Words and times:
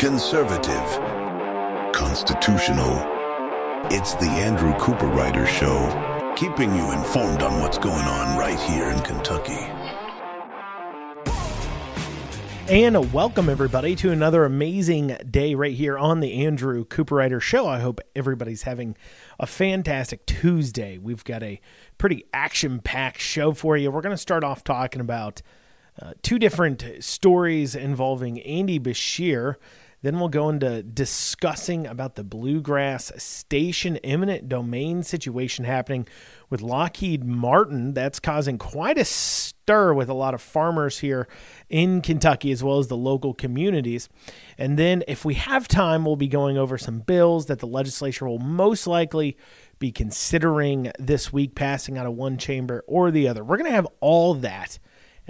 Conservative. 0.00 1.92
Constitutional. 1.92 2.90
It's 3.90 4.14
the 4.14 4.30
Andrew 4.30 4.72
Cooperrider 4.78 5.46
Show, 5.46 6.34
keeping 6.36 6.74
you 6.74 6.90
informed 6.92 7.42
on 7.42 7.60
what's 7.60 7.76
going 7.76 8.06
on 8.06 8.38
right 8.38 8.58
here 8.60 8.88
in 8.88 8.98
Kentucky. 9.00 9.60
And 12.66 13.12
welcome, 13.12 13.50
everybody, 13.50 13.94
to 13.96 14.10
another 14.10 14.46
amazing 14.46 15.18
day 15.30 15.54
right 15.54 15.74
here 15.74 15.98
on 15.98 16.20
the 16.20 16.46
Andrew 16.46 16.86
Cooperrider 16.86 17.42
Show. 17.42 17.66
I 17.66 17.80
hope 17.80 18.00
everybody's 18.16 18.62
having 18.62 18.96
a 19.38 19.46
fantastic 19.46 20.24
Tuesday. 20.24 20.96
We've 20.96 21.24
got 21.24 21.42
a 21.42 21.60
pretty 21.98 22.24
action 22.32 22.78
packed 22.78 23.20
show 23.20 23.52
for 23.52 23.76
you. 23.76 23.90
We're 23.90 24.00
going 24.00 24.16
to 24.16 24.22
start 24.22 24.44
off 24.44 24.64
talking 24.64 25.02
about 25.02 25.42
uh, 26.00 26.12
two 26.22 26.38
different 26.38 26.84
stories 27.00 27.74
involving 27.74 28.40
Andy 28.40 28.78
Beshear. 28.78 29.56
Then 30.02 30.18
we'll 30.18 30.30
go 30.30 30.48
into 30.48 30.82
discussing 30.82 31.86
about 31.86 32.14
the 32.14 32.24
bluegrass 32.24 33.12
station 33.22 33.98
eminent 33.98 34.48
domain 34.48 35.02
situation 35.02 35.66
happening 35.66 36.08
with 36.48 36.62
Lockheed 36.62 37.22
Martin. 37.22 37.92
That's 37.92 38.18
causing 38.18 38.56
quite 38.56 38.96
a 38.96 39.04
stir 39.04 39.92
with 39.92 40.08
a 40.08 40.14
lot 40.14 40.32
of 40.32 40.40
farmers 40.40 41.00
here 41.00 41.28
in 41.68 42.00
Kentucky 42.00 42.50
as 42.50 42.64
well 42.64 42.78
as 42.78 42.88
the 42.88 42.96
local 42.96 43.34
communities. 43.34 44.08
And 44.56 44.78
then, 44.78 45.04
if 45.06 45.26
we 45.26 45.34
have 45.34 45.68
time, 45.68 46.06
we'll 46.06 46.16
be 46.16 46.28
going 46.28 46.56
over 46.56 46.78
some 46.78 47.00
bills 47.00 47.46
that 47.46 47.58
the 47.58 47.66
legislature 47.66 48.26
will 48.26 48.38
most 48.38 48.86
likely 48.86 49.36
be 49.78 49.92
considering 49.92 50.90
this 50.98 51.30
week, 51.30 51.54
passing 51.54 51.98
out 51.98 52.06
of 52.06 52.14
one 52.14 52.38
chamber 52.38 52.82
or 52.86 53.10
the 53.10 53.28
other. 53.28 53.44
We're 53.44 53.58
going 53.58 53.70
to 53.70 53.76
have 53.76 53.88
all 54.00 54.32
that 54.34 54.78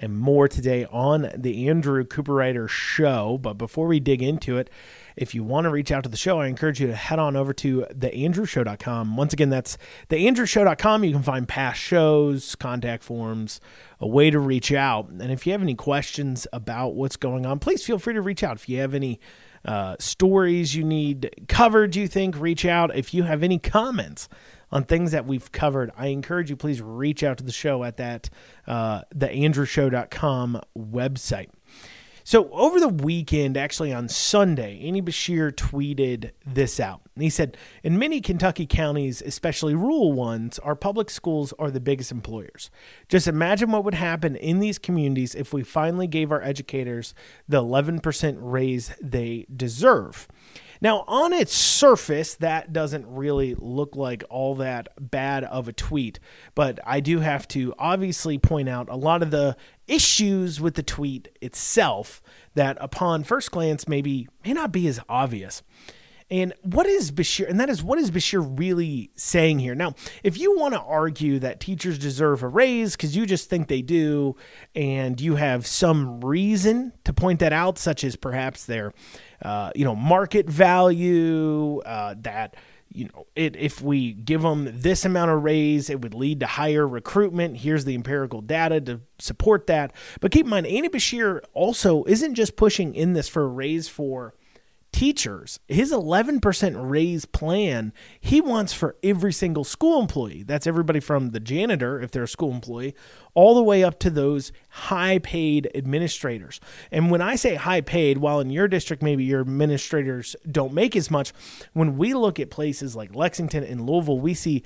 and 0.00 0.18
more 0.18 0.48
today 0.48 0.86
on 0.86 1.30
the 1.36 1.68
Andrew 1.68 2.04
Cooperrider 2.04 2.68
Show. 2.68 3.38
But 3.40 3.54
before 3.54 3.86
we 3.86 4.00
dig 4.00 4.22
into 4.22 4.56
it, 4.56 4.70
if 5.14 5.34
you 5.34 5.44
want 5.44 5.66
to 5.66 5.70
reach 5.70 5.92
out 5.92 6.04
to 6.04 6.08
the 6.08 6.16
show, 6.16 6.40
I 6.40 6.46
encourage 6.46 6.80
you 6.80 6.86
to 6.86 6.94
head 6.94 7.18
on 7.18 7.36
over 7.36 7.52
to 7.52 7.86
theandrewshow.com. 7.92 9.16
Once 9.16 9.34
again, 9.34 9.50
that's 9.50 9.76
theandrewshow.com. 10.08 11.04
You 11.04 11.12
can 11.12 11.22
find 11.22 11.46
past 11.46 11.78
shows, 11.78 12.54
contact 12.54 13.04
forms, 13.04 13.60
a 14.00 14.08
way 14.08 14.30
to 14.30 14.38
reach 14.38 14.72
out. 14.72 15.10
And 15.10 15.30
if 15.30 15.46
you 15.46 15.52
have 15.52 15.62
any 15.62 15.74
questions 15.74 16.46
about 16.52 16.94
what's 16.94 17.16
going 17.16 17.44
on, 17.44 17.58
please 17.58 17.84
feel 17.84 17.98
free 17.98 18.14
to 18.14 18.22
reach 18.22 18.42
out. 18.42 18.56
If 18.56 18.68
you 18.68 18.78
have 18.78 18.94
any 18.94 19.20
uh, 19.66 19.96
stories 19.98 20.74
you 20.74 20.84
need 20.84 21.30
covered, 21.48 21.94
you 21.94 22.08
think, 22.08 22.40
reach 22.40 22.64
out. 22.64 22.96
If 22.96 23.12
you 23.12 23.24
have 23.24 23.42
any 23.42 23.58
comments, 23.58 24.28
on 24.72 24.84
things 24.84 25.12
that 25.12 25.26
we've 25.26 25.50
covered, 25.52 25.90
I 25.96 26.08
encourage 26.08 26.50
you 26.50 26.56
please 26.56 26.80
reach 26.80 27.22
out 27.22 27.38
to 27.38 27.44
the 27.44 27.52
show 27.52 27.84
at 27.84 27.96
that 27.98 28.30
uh, 28.66 29.02
theandrewshow.com 29.14 30.60
website. 30.76 31.48
So 32.30 32.48
over 32.52 32.78
the 32.78 32.88
weekend, 32.88 33.56
actually 33.56 33.92
on 33.92 34.08
Sunday, 34.08 34.80
Andy 34.86 35.02
Beshear 35.02 35.50
tweeted 35.50 36.30
this 36.46 36.78
out. 36.78 37.00
He 37.18 37.28
said, 37.30 37.56
In 37.82 37.98
many 37.98 38.20
Kentucky 38.20 38.66
counties, 38.66 39.20
especially 39.20 39.74
rural 39.74 40.12
ones, 40.12 40.58
our 40.60 40.76
public 40.76 41.10
schools 41.10 41.52
are 41.58 41.72
the 41.72 41.80
biggest 41.80 42.12
employers. 42.12 42.70
Just 43.08 43.26
imagine 43.26 43.72
what 43.72 43.84
would 43.84 43.94
happen 43.94 44.36
in 44.36 44.60
these 44.60 44.78
communities 44.78 45.34
if 45.34 45.52
we 45.52 45.64
finally 45.64 46.06
gave 46.06 46.30
our 46.30 46.40
educators 46.40 47.14
the 47.48 47.60
11% 47.60 48.36
raise 48.38 48.92
they 49.02 49.46
deserve. 49.54 50.28
Now, 50.80 51.04
on 51.06 51.32
its 51.32 51.54
surface, 51.54 52.34
that 52.36 52.72
doesn't 52.72 53.06
really 53.06 53.54
look 53.54 53.96
like 53.96 54.24
all 54.30 54.54
that 54.56 54.88
bad 54.98 55.44
of 55.44 55.68
a 55.68 55.72
tweet, 55.72 56.18
but 56.54 56.80
I 56.86 57.00
do 57.00 57.20
have 57.20 57.46
to 57.48 57.74
obviously 57.78 58.38
point 58.38 58.68
out 58.68 58.88
a 58.88 58.96
lot 58.96 59.22
of 59.22 59.30
the 59.30 59.56
issues 59.86 60.60
with 60.60 60.74
the 60.74 60.82
tweet 60.82 61.28
itself 61.42 62.22
that, 62.54 62.78
upon 62.80 63.24
first 63.24 63.50
glance, 63.50 63.86
maybe 63.86 64.28
may 64.44 64.54
not 64.54 64.72
be 64.72 64.88
as 64.88 65.00
obvious. 65.08 65.62
And 66.30 66.54
what 66.62 66.86
is 66.86 67.10
Beshear, 67.10 67.48
And 67.50 67.58
that 67.58 67.68
is 67.68 67.82
what 67.82 67.98
is 67.98 68.12
Beshear 68.12 68.56
really 68.56 69.10
saying 69.16 69.58
here? 69.58 69.74
Now, 69.74 69.94
if 70.22 70.38
you 70.38 70.56
want 70.56 70.74
to 70.74 70.80
argue 70.80 71.40
that 71.40 71.58
teachers 71.58 71.98
deserve 71.98 72.44
a 72.44 72.48
raise 72.48 72.94
because 72.94 73.16
you 73.16 73.26
just 73.26 73.50
think 73.50 73.66
they 73.66 73.82
do, 73.82 74.36
and 74.76 75.20
you 75.20 75.34
have 75.34 75.66
some 75.66 76.20
reason 76.20 76.92
to 77.04 77.12
point 77.12 77.40
that 77.40 77.52
out, 77.52 77.78
such 77.78 78.04
as 78.04 78.14
perhaps 78.14 78.64
their, 78.64 78.92
uh, 79.42 79.72
you 79.74 79.84
know, 79.84 79.94
market 79.94 80.48
value, 80.48 81.80
uh, 81.80 82.14
that 82.20 82.56
you 82.92 83.04
know, 83.04 83.26
it, 83.36 83.54
if 83.56 83.80
we 83.80 84.12
give 84.12 84.42
them 84.42 84.68
this 84.72 85.04
amount 85.04 85.30
of 85.30 85.42
raise, 85.44 85.90
it 85.90 86.00
would 86.00 86.14
lead 86.14 86.40
to 86.40 86.46
higher 86.46 86.86
recruitment. 86.86 87.58
Here's 87.58 87.84
the 87.84 87.94
empirical 87.94 88.40
data 88.40 88.80
to 88.80 89.00
support 89.18 89.68
that. 89.68 89.92
But 90.20 90.32
keep 90.32 90.46
in 90.46 90.50
mind, 90.50 90.66
Andy 90.66 90.88
Beshear 90.88 91.40
also 91.52 92.04
isn't 92.04 92.34
just 92.34 92.56
pushing 92.56 92.94
in 92.94 93.12
this 93.12 93.28
for 93.28 93.44
a 93.44 93.48
raise 93.48 93.88
for 93.88 94.34
teachers. 94.92 95.60
His 95.68 95.92
11% 95.92 96.90
raise 96.90 97.24
plan 97.24 97.92
he 98.20 98.40
wants 98.40 98.72
for 98.72 98.96
every 99.02 99.32
single 99.32 99.64
school 99.64 100.00
employee. 100.00 100.42
That's 100.42 100.66
everybody 100.66 101.00
from 101.00 101.30
the 101.30 101.40
janitor, 101.40 102.00
if 102.00 102.10
they're 102.10 102.24
a 102.24 102.28
school 102.28 102.52
employee, 102.52 102.94
all 103.34 103.54
the 103.54 103.62
way 103.62 103.84
up 103.84 103.98
to 104.00 104.10
those 104.10 104.52
high 104.70 105.18
paid 105.18 105.70
administrators. 105.74 106.60
And 106.90 107.10
when 107.10 107.22
I 107.22 107.36
say 107.36 107.54
high 107.54 107.80
paid, 107.80 108.18
while 108.18 108.40
in 108.40 108.50
your 108.50 108.68
district, 108.68 109.02
maybe 109.02 109.24
your 109.24 109.40
administrators 109.40 110.34
don't 110.50 110.72
make 110.72 110.96
as 110.96 111.10
much, 111.10 111.32
when 111.72 111.96
we 111.96 112.14
look 112.14 112.40
at 112.40 112.50
places 112.50 112.96
like 112.96 113.14
Lexington 113.14 113.64
and 113.64 113.86
Louisville, 113.86 114.20
we 114.20 114.34
see 114.34 114.64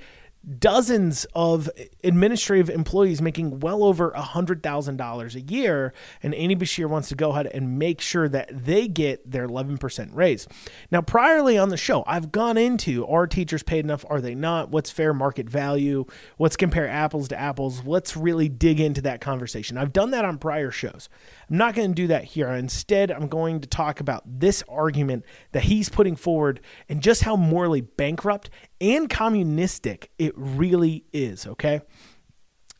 dozens 0.59 1.25
of 1.33 1.69
administrative 2.03 2.69
employees 2.69 3.21
making 3.21 3.59
well 3.59 3.83
over 3.83 4.11
$100,000 4.11 5.35
a 5.35 5.41
year. 5.41 5.93
And 6.21 6.35
Andy 6.35 6.55
Beshear 6.55 6.87
wants 6.87 7.09
to 7.09 7.15
go 7.15 7.31
ahead 7.31 7.47
and 7.47 7.79
make 7.79 8.01
sure 8.01 8.29
that 8.29 8.49
they 8.51 8.87
get 8.87 9.29
their 9.29 9.47
11% 9.47 10.09
raise. 10.13 10.47
Now, 10.91 11.01
priorly 11.01 11.61
on 11.61 11.69
the 11.69 11.77
show, 11.77 12.03
I've 12.05 12.31
gone 12.31 12.57
into 12.57 13.05
are 13.07 13.27
teachers 13.27 13.63
paid 13.63 13.85
enough? 13.85 14.05
Are 14.09 14.21
they 14.21 14.35
not? 14.35 14.69
What's 14.69 14.91
fair 14.91 15.13
market 15.13 15.49
value? 15.49 16.05
Let's 16.37 16.55
compare 16.55 16.87
apples 16.87 17.27
to 17.29 17.39
apples. 17.39 17.83
Let's 17.85 18.15
really 18.15 18.49
dig 18.49 18.79
into 18.79 19.01
that 19.01 19.21
conversation. 19.21 19.77
I've 19.77 19.93
done 19.93 20.11
that 20.11 20.25
on 20.25 20.37
prior 20.37 20.71
shows. 20.71 21.09
I'm 21.49 21.57
not 21.57 21.75
going 21.75 21.89
to 21.89 21.95
do 21.95 22.07
that 22.07 22.25
here. 22.25 22.49
Instead, 22.49 23.11
I'm 23.11 23.27
going 23.27 23.61
to 23.61 23.67
talk 23.67 23.99
about 23.99 24.23
this 24.25 24.63
argument 24.67 25.25
that 25.51 25.63
he's 25.63 25.89
putting 25.89 26.15
forward 26.15 26.61
and 26.89 27.01
just 27.01 27.23
how 27.23 27.35
morally 27.35 27.81
bankrupt 27.81 28.49
and 28.79 29.09
communistic 29.09 30.11
it 30.17 30.33
really 30.35 31.05
is, 31.13 31.47
okay? 31.47 31.81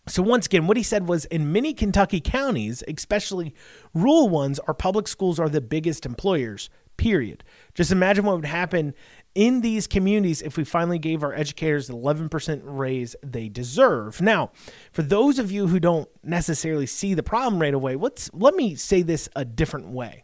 So, 0.08 0.22
once 0.22 0.46
again, 0.46 0.68
what 0.68 0.78
he 0.78 0.84
said 0.84 1.08
was 1.08 1.26
in 1.26 1.52
many 1.52 1.74
Kentucky 1.74 2.22
counties, 2.22 2.84
especially 2.88 3.56
rural 3.94 4.30
ones, 4.30 4.60
our 4.60 4.74
public 4.74 5.08
schools 5.08 5.40
are 5.40 5.50
the 5.50 5.62
biggest 5.62 6.06
employers, 6.06 6.70
period. 6.98 7.44
Just 7.74 7.92
imagine 7.92 8.26
what 8.26 8.36
would 8.36 8.46
happen 8.46 8.94
in 9.34 9.62
these 9.62 9.88
communities 9.88 10.42
if 10.44 10.58
we 10.58 10.64
finally 10.64 11.00
gave 11.00 11.24
our 11.24 11.34
educators 11.34 11.88
the 11.88 11.96
11% 11.96 12.62
raise 12.64 13.16
they 13.24 13.50
deserve. 13.50 14.22
Now, 14.22 14.52
for 14.92 15.02
those 15.02 15.40
of 15.40 15.52
you 15.52 15.68
who 15.68 15.80
don't 15.80 16.08
necessarily 16.24 16.86
see 16.86 17.14
the 17.14 17.24
problem 17.24 17.62
right 17.62 17.74
away, 17.74 17.96
let's 17.96 18.30
let 18.32 18.54
me 18.54 18.76
say 18.76 19.02
this 19.02 19.28
a 19.36 19.44
different 19.44 19.90
way. 19.90 20.24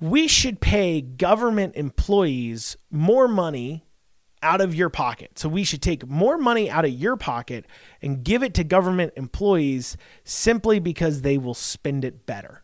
We 0.00 0.28
should 0.28 0.60
pay 0.60 1.00
government 1.00 1.76
employees 1.76 2.76
more 2.90 3.28
money 3.28 3.85
out 4.46 4.60
of 4.60 4.74
your 4.74 4.88
pocket. 4.88 5.38
So 5.38 5.48
we 5.48 5.64
should 5.64 5.82
take 5.82 6.06
more 6.06 6.38
money 6.38 6.70
out 6.70 6.84
of 6.84 6.92
your 6.92 7.16
pocket 7.16 7.66
and 8.00 8.22
give 8.22 8.44
it 8.44 8.54
to 8.54 8.64
government 8.64 9.12
employees 9.16 9.96
simply 10.22 10.78
because 10.78 11.22
they 11.22 11.36
will 11.36 11.52
spend 11.52 12.04
it 12.04 12.26
better. 12.26 12.62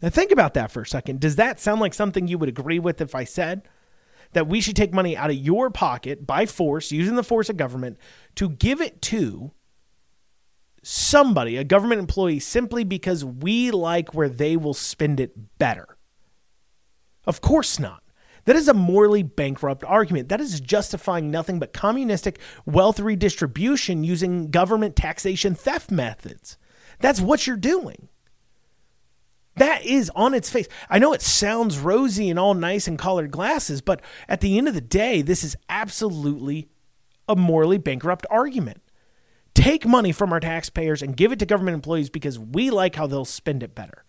Now, 0.00 0.08
think 0.08 0.30
about 0.30 0.54
that 0.54 0.70
for 0.70 0.80
a 0.82 0.86
second. 0.86 1.20
Does 1.20 1.36
that 1.36 1.60
sound 1.60 1.80
like 1.80 1.92
something 1.92 2.26
you 2.26 2.38
would 2.38 2.48
agree 2.48 2.78
with 2.78 3.02
if 3.02 3.14
I 3.14 3.24
said 3.24 3.68
that 4.32 4.48
we 4.48 4.60
should 4.60 4.76
take 4.76 4.94
money 4.94 5.16
out 5.16 5.30
of 5.30 5.36
your 5.36 5.70
pocket 5.70 6.26
by 6.26 6.46
force, 6.46 6.90
using 6.90 7.16
the 7.16 7.22
force 7.22 7.48
of 7.50 7.56
government, 7.56 7.98
to 8.36 8.48
give 8.48 8.80
it 8.80 9.00
to 9.02 9.52
somebody, 10.82 11.56
a 11.56 11.64
government 11.64 11.98
employee, 11.98 12.38
simply 12.38 12.82
because 12.82 13.24
we 13.24 13.70
like 13.70 14.14
where 14.14 14.28
they 14.28 14.56
will 14.56 14.74
spend 14.74 15.20
it 15.20 15.58
better? 15.58 15.96
Of 17.26 17.40
course 17.40 17.78
not. 17.78 18.02
That 18.46 18.56
is 18.56 18.68
a 18.68 18.74
morally 18.74 19.22
bankrupt 19.22 19.84
argument. 19.84 20.28
That 20.28 20.40
is 20.40 20.60
justifying 20.60 21.30
nothing 21.30 21.58
but 21.58 21.72
communistic 21.72 22.38
wealth 22.64 22.98
redistribution 22.98 24.04
using 24.04 24.50
government 24.50 24.96
taxation 24.96 25.54
theft 25.54 25.90
methods. 25.90 26.56
That's 27.00 27.20
what 27.20 27.46
you're 27.46 27.56
doing. 27.56 28.08
That 29.56 29.84
is 29.84 30.10
on 30.14 30.32
its 30.32 30.50
face. 30.50 30.68
I 30.88 30.98
know 30.98 31.12
it 31.12 31.22
sounds 31.22 31.78
rosy 31.78 32.30
and 32.30 32.38
all 32.38 32.54
nice 32.54 32.86
and 32.86 32.98
colored 32.98 33.30
glasses, 33.30 33.80
but 33.80 34.00
at 34.28 34.40
the 34.40 34.58
end 34.58 34.68
of 34.68 34.74
the 34.74 34.80
day, 34.80 35.22
this 35.22 35.42
is 35.42 35.56
absolutely 35.68 36.68
a 37.28 37.34
morally 37.34 37.78
bankrupt 37.78 38.26
argument. 38.30 38.82
Take 39.54 39.86
money 39.86 40.12
from 40.12 40.32
our 40.32 40.40
taxpayers 40.40 41.02
and 41.02 41.16
give 41.16 41.32
it 41.32 41.38
to 41.40 41.46
government 41.46 41.74
employees 41.74 42.10
because 42.10 42.38
we 42.38 42.70
like 42.70 42.94
how 42.94 43.06
they'll 43.06 43.24
spend 43.24 43.62
it 43.62 43.74
better. 43.74 44.04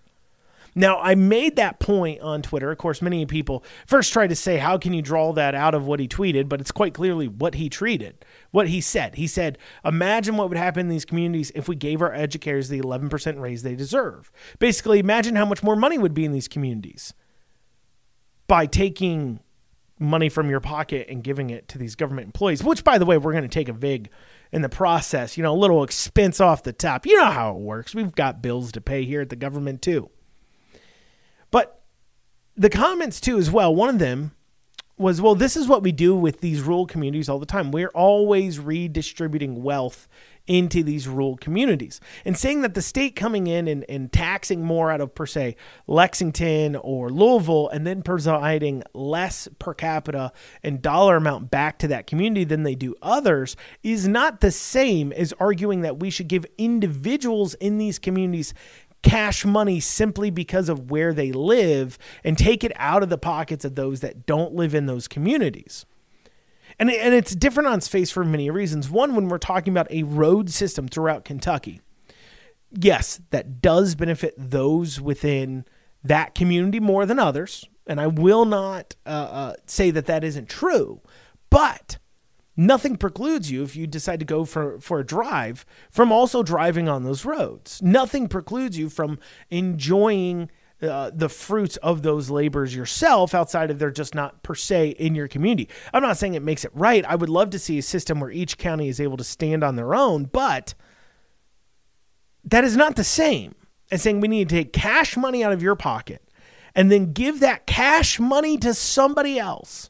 Now, 0.78 1.00
I 1.00 1.16
made 1.16 1.56
that 1.56 1.80
point 1.80 2.22
on 2.22 2.44
Twitter. 2.44 2.70
Of 2.70 2.78
course, 2.78 3.02
many 3.02 3.26
people 3.26 3.64
first 3.88 4.14
tried 4.14 4.28
to 4.28 4.36
say, 4.36 4.58
how 4.58 4.78
can 4.78 4.94
you 4.94 5.02
draw 5.02 5.34
that 5.34 5.56
out 5.56 5.74
of 5.74 5.88
what 5.88 6.00
he 6.00 6.08
tweeted? 6.08 6.48
But 6.48 6.62
it's 6.62 6.72
quite 6.72 6.94
clearly 6.94 7.28
what 7.28 7.56
he 7.56 7.68
tweeted, 7.68 8.14
what 8.52 8.68
he 8.68 8.80
said. 8.80 9.16
He 9.16 9.26
said, 9.26 9.58
imagine 9.84 10.38
what 10.38 10.50
would 10.50 10.58
happen 10.58 10.82
in 10.82 10.90
these 10.90 11.04
communities 11.04 11.52
if 11.56 11.68
we 11.68 11.76
gave 11.76 12.00
our 12.00 12.14
educators 12.14 12.70
the 12.70 12.80
11% 12.80 13.40
raise 13.40 13.64
they 13.64 13.74
deserve. 13.74 14.32
Basically, 14.60 15.00
imagine 15.00 15.36
how 15.36 15.46
much 15.46 15.64
more 15.64 15.76
money 15.76 15.98
would 15.98 16.14
be 16.14 16.26
in 16.26 16.32
these 16.32 16.48
communities 16.48 17.12
by 18.46 18.68
taking 18.68 19.40
money 19.98 20.30
from 20.30 20.48
your 20.48 20.60
pocket 20.60 21.08
and 21.10 21.24
giving 21.24 21.50
it 21.50 21.68
to 21.70 21.80
these 21.80 21.96
government 21.96 22.28
employees, 22.28 22.64
which, 22.64 22.84
by 22.84 23.00
the 23.00 23.06
way, 23.06 23.18
we're 23.18 23.32
going 23.32 23.42
to 23.42 23.48
take 23.48 23.68
a 23.68 23.74
VIG 23.74 24.12
in 24.52 24.62
the 24.62 24.70
process, 24.70 25.38
you 25.38 25.42
know, 25.42 25.54
a 25.54 25.58
little 25.58 25.84
expense 25.84 26.40
off 26.40 26.62
the 26.62 26.72
top. 26.72 27.08
You 27.08 27.18
know 27.18 27.32
how 27.32 27.50
it 27.50 27.58
works. 27.58 27.96
We've 27.96 28.14
got 28.14 28.44
bills 28.44 28.72
to 28.74 28.80
pay 28.80 29.06
here 29.06 29.22
at 29.22 29.30
the 29.30 29.36
government, 29.36 29.82
too. 29.82 30.12
But 31.52 31.82
the 32.56 32.70
comments 32.70 33.22
too, 33.22 33.38
as 33.38 33.52
well, 33.52 33.74
one 33.74 33.90
of 33.90 34.00
them 34.00 34.32
was, 34.98 35.22
well, 35.22 35.36
this 35.36 35.56
is 35.56 35.68
what 35.68 35.84
we 35.84 35.92
do 35.92 36.16
with 36.16 36.42
these 36.42 36.62
rural 36.62 36.88
communities 36.88 37.30
all 37.30 37.40
the 37.40 37.46
time. 37.46 37.72
We're 37.72 37.90
always 37.90 38.60
redistributing 38.60 39.62
wealth 39.62 40.08
into 40.48 40.82
these 40.82 41.08
rural 41.08 41.38
communities. 41.38 42.00
And 42.26 42.38
saying 42.38 42.62
that 42.62 42.74
the 42.74 42.82
state 42.82 43.16
coming 43.16 43.48
in 43.48 43.68
and, 43.68 43.86
and 43.90 44.12
taxing 44.12 44.64
more 44.64 44.90
out 44.90 45.02
of, 45.02 45.14
per 45.14 45.26
se, 45.26 45.58
Lexington 45.86 46.76
or 46.78 47.10
Louisville, 47.10 47.68
and 47.70 47.86
then 47.86 48.02
providing 48.02 48.82
less 48.94 49.48
per 49.60 49.74
capita 49.74 50.32
and 50.64 50.82
dollar 50.82 51.18
amount 51.18 51.52
back 51.52 51.78
to 51.80 51.88
that 51.90 52.08
community 52.08 52.46
than 52.46 52.64
they 52.64 52.76
do 52.76 52.96
others 53.02 53.56
is 53.84 54.08
not 54.08 54.40
the 54.40 54.52
same 54.52 55.12
as 55.12 55.34
arguing 55.34 55.82
that 55.82 56.00
we 56.00 56.10
should 56.10 56.30
give 56.30 56.46
individuals 56.58 57.54
in 57.56 57.78
these 57.78 58.00
communities 58.00 58.54
cash 59.08 59.46
money 59.46 59.80
simply 59.80 60.30
because 60.30 60.70
of 60.70 60.92
where 60.92 61.14
they 61.14 61.32
live 61.32 61.98
and 62.24 62.38
take 62.38 62.64
it 62.64 62.72
out 62.76 63.04
of 63.04 63.10
the 63.10 63.18
pockets 63.18 63.64
of 63.66 63.76
those 63.76 64.02
that 64.02 64.26
don't 64.26 64.54
live 64.54 64.76
in 64.76 64.86
those 64.86 65.08
communities. 65.08 65.86
And, 66.80 66.92
and 66.92 67.14
it's 67.14 67.36
different 67.36 67.70
on 67.70 67.82
space 67.82 68.12
for 68.12 68.24
many 68.24 68.50
reasons. 68.50 68.90
One, 68.90 69.16
when 69.16 69.30
we're 69.30 69.38
talking 69.38 69.74
about 69.74 69.92
a 69.92 70.04
road 70.04 70.50
system 70.50 70.88
throughout 70.88 71.26
Kentucky, 71.26 71.82
yes, 72.72 73.22
that 73.32 73.62
does 73.62 73.96
benefit 73.96 74.36
those 74.38 75.02
within 75.02 75.66
that 76.04 76.36
community 76.36 76.80
more 76.80 77.06
than 77.06 77.20
others. 77.20 77.66
And 77.88 78.00
I 78.00 78.08
will 78.08 78.46
not 78.46 78.96
uh, 79.06 79.10
uh, 79.10 79.54
say 79.66 79.92
that 79.92 80.06
that 80.06 80.24
isn't 80.24 80.50
true. 80.50 81.02
But 81.50 81.98
nothing 82.58 82.98
precludes 82.98 83.50
you 83.50 83.64
if 83.64 83.76
you 83.76 83.88
decide 83.88 84.20
to 84.20 84.26
go 84.26 84.44
for, 84.44 84.80
for 84.82 85.00
a 85.00 85.06
drive 85.06 85.66
from 85.90 86.12
also 86.12 86.44
driving 86.44 86.90
on 86.90 87.04
those 87.04 87.24
roads. 87.24 87.82
Nothing 87.82 88.28
precludes 88.28 88.78
you 88.78 88.90
from 88.90 89.20
enjoying 89.50 90.50
uh, 90.82 91.12
the 91.14 91.30
fruits 91.30 91.78
of 91.78 92.04
those 92.04 92.30
labors 92.30 92.76
yourself 92.76 93.34
outside 93.34 93.72
of 93.72 93.80
they're 93.80 93.90
just 93.90 94.14
not 94.14 94.44
per 94.44 94.54
se 94.54 94.90
in 94.90 95.16
your 95.16 95.28
community. 95.28 95.70
I'm 95.94 96.04
not 96.04 96.18
saying 96.18 96.34
it 96.34 96.44
makes 96.44 96.66
it 96.66 96.72
right. 96.74 97.06
I 97.06 97.16
would 97.16 97.30
love 97.30 97.50
to 97.52 97.60
see 97.60 97.78
a 97.78 97.84
system 97.84 98.20
where 98.20 98.30
each 98.30 98.58
county 98.58 98.88
is 98.88 99.00
able 99.00 99.18
to 99.18 99.24
stand 99.24 99.64
on 99.64 99.76
their 99.76 99.96
own, 99.96 100.26
but 100.26 100.74
that 102.44 102.64
is 102.64 102.78
not 102.78 102.96
the 102.96 103.04
same 103.04 103.56
as 103.92 104.02
saying 104.02 104.20
we 104.20 104.28
need 104.28 104.50
to 104.50 104.56
take 104.56 104.74
cash 104.74 105.18
money 105.18 105.44
out 105.44 105.54
of 105.54 105.64
your 105.64 105.76
pocket 105.76 106.22
and 106.76 106.92
then 106.92 107.12
give 107.12 107.40
that 107.40 107.66
cash 107.66 108.20
money 108.20 108.58
to 108.58 108.74
somebody 108.74 109.40
else 109.40 109.90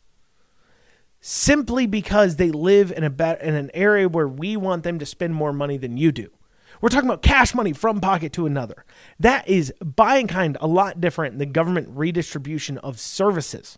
simply 1.28 1.86
because 1.86 2.38
they 2.38 2.52
live 2.52 2.90
in 2.90 3.04
a 3.04 3.10
be- 3.10 3.36
in 3.42 3.54
an 3.54 3.70
area 3.74 4.08
where 4.08 4.30
we 4.30 4.56
want 4.56 4.84
them 4.84 4.98
to 4.98 5.06
spend 5.06 5.36
more 5.36 5.52
money 5.52 5.76
than 5.76 5.98
you 5.98 6.10
do. 6.10 6.30
We're 6.80 6.88
talking 6.88 7.10
about 7.10 7.22
cash 7.22 7.54
money 7.54 7.74
from 7.74 8.00
pocket 8.00 8.32
to 8.34 8.46
another. 8.46 8.86
That 9.20 9.46
is 9.46 9.74
by 9.84 10.18
and 10.18 10.30
kind 10.30 10.58
a 10.62 10.68
lot 10.68 11.02
different 11.02 11.34
than 11.34 11.40
the 11.40 11.54
government 11.54 11.90
redistribution 11.92 12.78
of 12.78 12.98
services. 12.98 13.78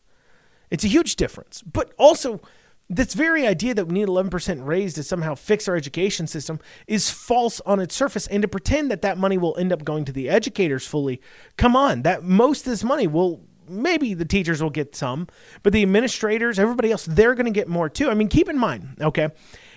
It's 0.69 0.83
a 0.83 0.89
huge 0.89 1.15
difference. 1.15 1.63
But 1.63 1.91
also, 1.97 2.39
this 2.87 3.15
very 3.15 3.47
idea 3.47 3.73
that 3.73 3.85
we 3.85 3.93
need 3.93 4.07
11% 4.07 4.63
raise 4.63 4.93
to 4.93 5.01
somehow 5.01 5.33
fix 5.33 5.67
our 5.67 5.75
education 5.75 6.27
system 6.27 6.59
is 6.85 7.09
false 7.09 7.61
on 7.61 7.79
its 7.79 7.95
surface 7.95 8.27
and 8.27 8.43
to 8.43 8.47
pretend 8.47 8.91
that 8.91 9.01
that 9.01 9.17
money 9.17 9.39
will 9.39 9.57
end 9.57 9.73
up 9.73 9.83
going 9.83 10.05
to 10.05 10.11
the 10.11 10.29
educators 10.29 10.85
fully 10.85 11.19
come 11.57 11.75
on 11.75 12.03
that 12.03 12.23
most 12.23 12.65
of 12.65 12.71
this 12.71 12.83
money 12.83 13.07
will 13.07 13.41
maybe 13.69 14.13
the 14.13 14.25
teachers 14.25 14.61
will 14.61 14.69
get 14.69 14.95
some, 14.95 15.27
but 15.63 15.73
the 15.73 15.81
administrators, 15.81 16.59
everybody 16.59 16.91
else, 16.91 17.05
they're 17.05 17.35
going 17.35 17.45
to 17.45 17.51
get 17.51 17.67
more 17.67 17.89
too. 17.89 18.09
I 18.09 18.13
mean, 18.13 18.27
keep 18.27 18.49
in 18.49 18.57
mind, 18.57 18.97
okay, 19.01 19.29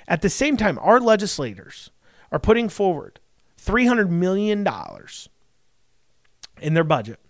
at 0.09 0.23
the 0.23 0.31
same 0.31 0.56
time, 0.56 0.79
our 0.81 1.00
legislators 1.00 1.91
are 2.31 2.39
putting 2.39 2.69
forward 2.69 3.21
$300 3.61 4.09
million 4.09 4.67
in 6.61 6.75
their 6.75 6.85
budget 6.85 7.21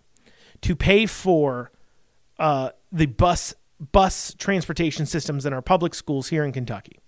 to 0.62 0.76
pay 0.76 1.06
for 1.06 1.70
uh, 2.38 2.70
the 2.91 3.06
bus 3.06 3.55
bus 3.91 4.35
transportation 4.38 5.06
systems 5.06 5.44
in 5.44 5.53
our 5.53 5.62
public 5.62 5.93
schools 5.93 6.29
here 6.29 6.44
in 6.44 6.53
Kentucky. 6.53 7.01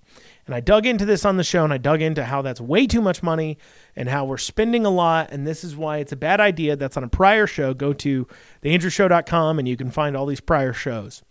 And 0.47 0.55
I 0.55 0.61
dug 0.61 0.85
into 0.85 1.07
this 1.07 1.25
on 1.25 1.37
the 1.37 1.45
show 1.45 1.65
and 1.65 1.73
I 1.73 1.79
dug 1.79 2.03
into 2.03 2.25
how 2.25 2.43
that's 2.43 2.61
way 2.61 2.87
too 2.87 3.01
much 3.01 3.23
money 3.23 3.57
and 3.97 4.09
how 4.09 4.25
we're 4.27 4.37
spending 4.37 4.85
a 4.85 4.91
lot. 4.91 5.31
And 5.33 5.47
this 5.47 5.65
is 5.65 5.75
why 5.75 5.99
it's 5.99 6.13
a 6.13 6.17
bad 6.17 6.41
idea. 6.41 6.77
That's 6.77 6.97
on 6.97 7.05
a 7.05 7.09
prior 7.09 7.47
show. 7.47 7.73
Go 7.73 7.93
to 7.95 8.27
theandrewshow.com 8.63 9.59
and 9.59 9.67
you 9.67 9.77
can 9.77 9.91
find 9.91 10.17
all 10.17 10.27
these 10.27 10.41
prior 10.41 10.75
shows. 10.75 11.23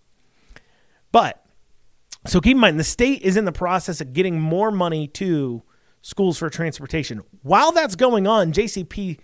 But 1.12 1.46
so 2.26 2.42
keep 2.42 2.56
in 2.56 2.60
mind, 2.60 2.80
the 2.80 2.84
state 2.84 3.22
is 3.22 3.38
in 3.38 3.46
the 3.46 3.52
process 3.52 4.02
of 4.02 4.14
getting 4.14 4.40
more 4.40 4.72
money 4.72 5.08
to 5.10 5.62
schools 6.02 6.38
for 6.38 6.50
transportation. 6.50 7.22
While 7.44 7.72
that's 7.72 7.96
going 7.96 8.26
on, 8.26 8.52
JCP, 8.52 9.20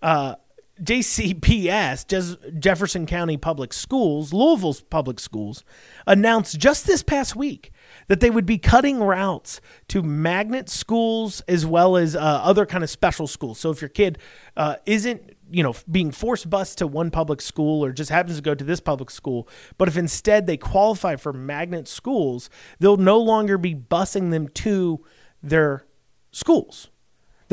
uh, 0.00 0.36
JCPS, 0.82 2.58
Jefferson 2.58 3.06
County 3.06 3.36
Public 3.36 3.72
Schools, 3.72 4.32
Louisville's 4.32 4.82
public 4.82 5.20
schools, 5.20 5.64
announced 6.06 6.58
just 6.58 6.86
this 6.86 7.02
past 7.02 7.34
week 7.34 7.72
that 8.08 8.20
they 8.20 8.30
would 8.30 8.46
be 8.46 8.58
cutting 8.58 9.00
routes 9.00 9.60
to 9.88 10.02
magnet 10.02 10.68
schools 10.68 11.40
as 11.42 11.64
well 11.64 11.96
as 11.96 12.14
uh, 12.16 12.20
other 12.20 12.66
kind 12.66 12.84
of 12.84 12.90
special 12.90 13.26
schools. 13.26 13.58
So 13.58 13.70
if 13.70 13.80
your 13.80 13.88
kid 13.88 14.18
uh, 14.56 14.76
isn't 14.86 15.34
you 15.50 15.62
know 15.62 15.74
being 15.90 16.10
forced 16.10 16.48
bused 16.48 16.78
to 16.78 16.86
one 16.86 17.10
public 17.10 17.40
school 17.40 17.84
or 17.84 17.92
just 17.92 18.10
happens 18.10 18.36
to 18.36 18.42
go 18.42 18.54
to 18.54 18.64
this 18.64 18.80
public 18.80 19.10
school 19.10 19.46
but 19.76 19.88
if 19.88 19.96
instead 19.96 20.46
they 20.46 20.56
qualify 20.56 21.16
for 21.16 21.34
magnet 21.34 21.86
schools 21.86 22.48
they'll 22.80 22.96
no 22.96 23.18
longer 23.18 23.58
be 23.58 23.74
busing 23.74 24.30
them 24.30 24.48
to 24.48 25.04
their 25.42 25.84
schools 26.32 26.88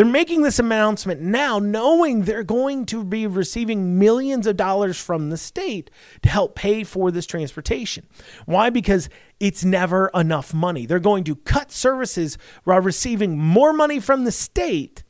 they're 0.01 0.09
making 0.09 0.41
this 0.41 0.57
announcement 0.57 1.21
now, 1.21 1.59
knowing 1.59 2.23
they're 2.23 2.41
going 2.41 2.87
to 2.87 3.03
be 3.03 3.27
receiving 3.27 3.99
millions 3.99 4.47
of 4.47 4.57
dollars 4.57 4.99
from 4.99 5.29
the 5.29 5.37
state 5.37 5.91
to 6.23 6.29
help 6.29 6.55
pay 6.55 6.83
for 6.83 7.11
this 7.11 7.27
transportation. 7.27 8.07
Why? 8.47 8.71
Because 8.71 9.09
it's 9.39 9.63
never 9.63 10.09
enough 10.15 10.55
money. 10.55 10.87
They're 10.87 10.97
going 10.97 11.23
to 11.25 11.35
cut 11.35 11.71
services 11.71 12.39
while 12.63 12.81
receiving 12.81 13.37
more 13.37 13.73
money 13.73 13.99
from 13.99 14.23
the 14.23 14.31
state 14.31 15.03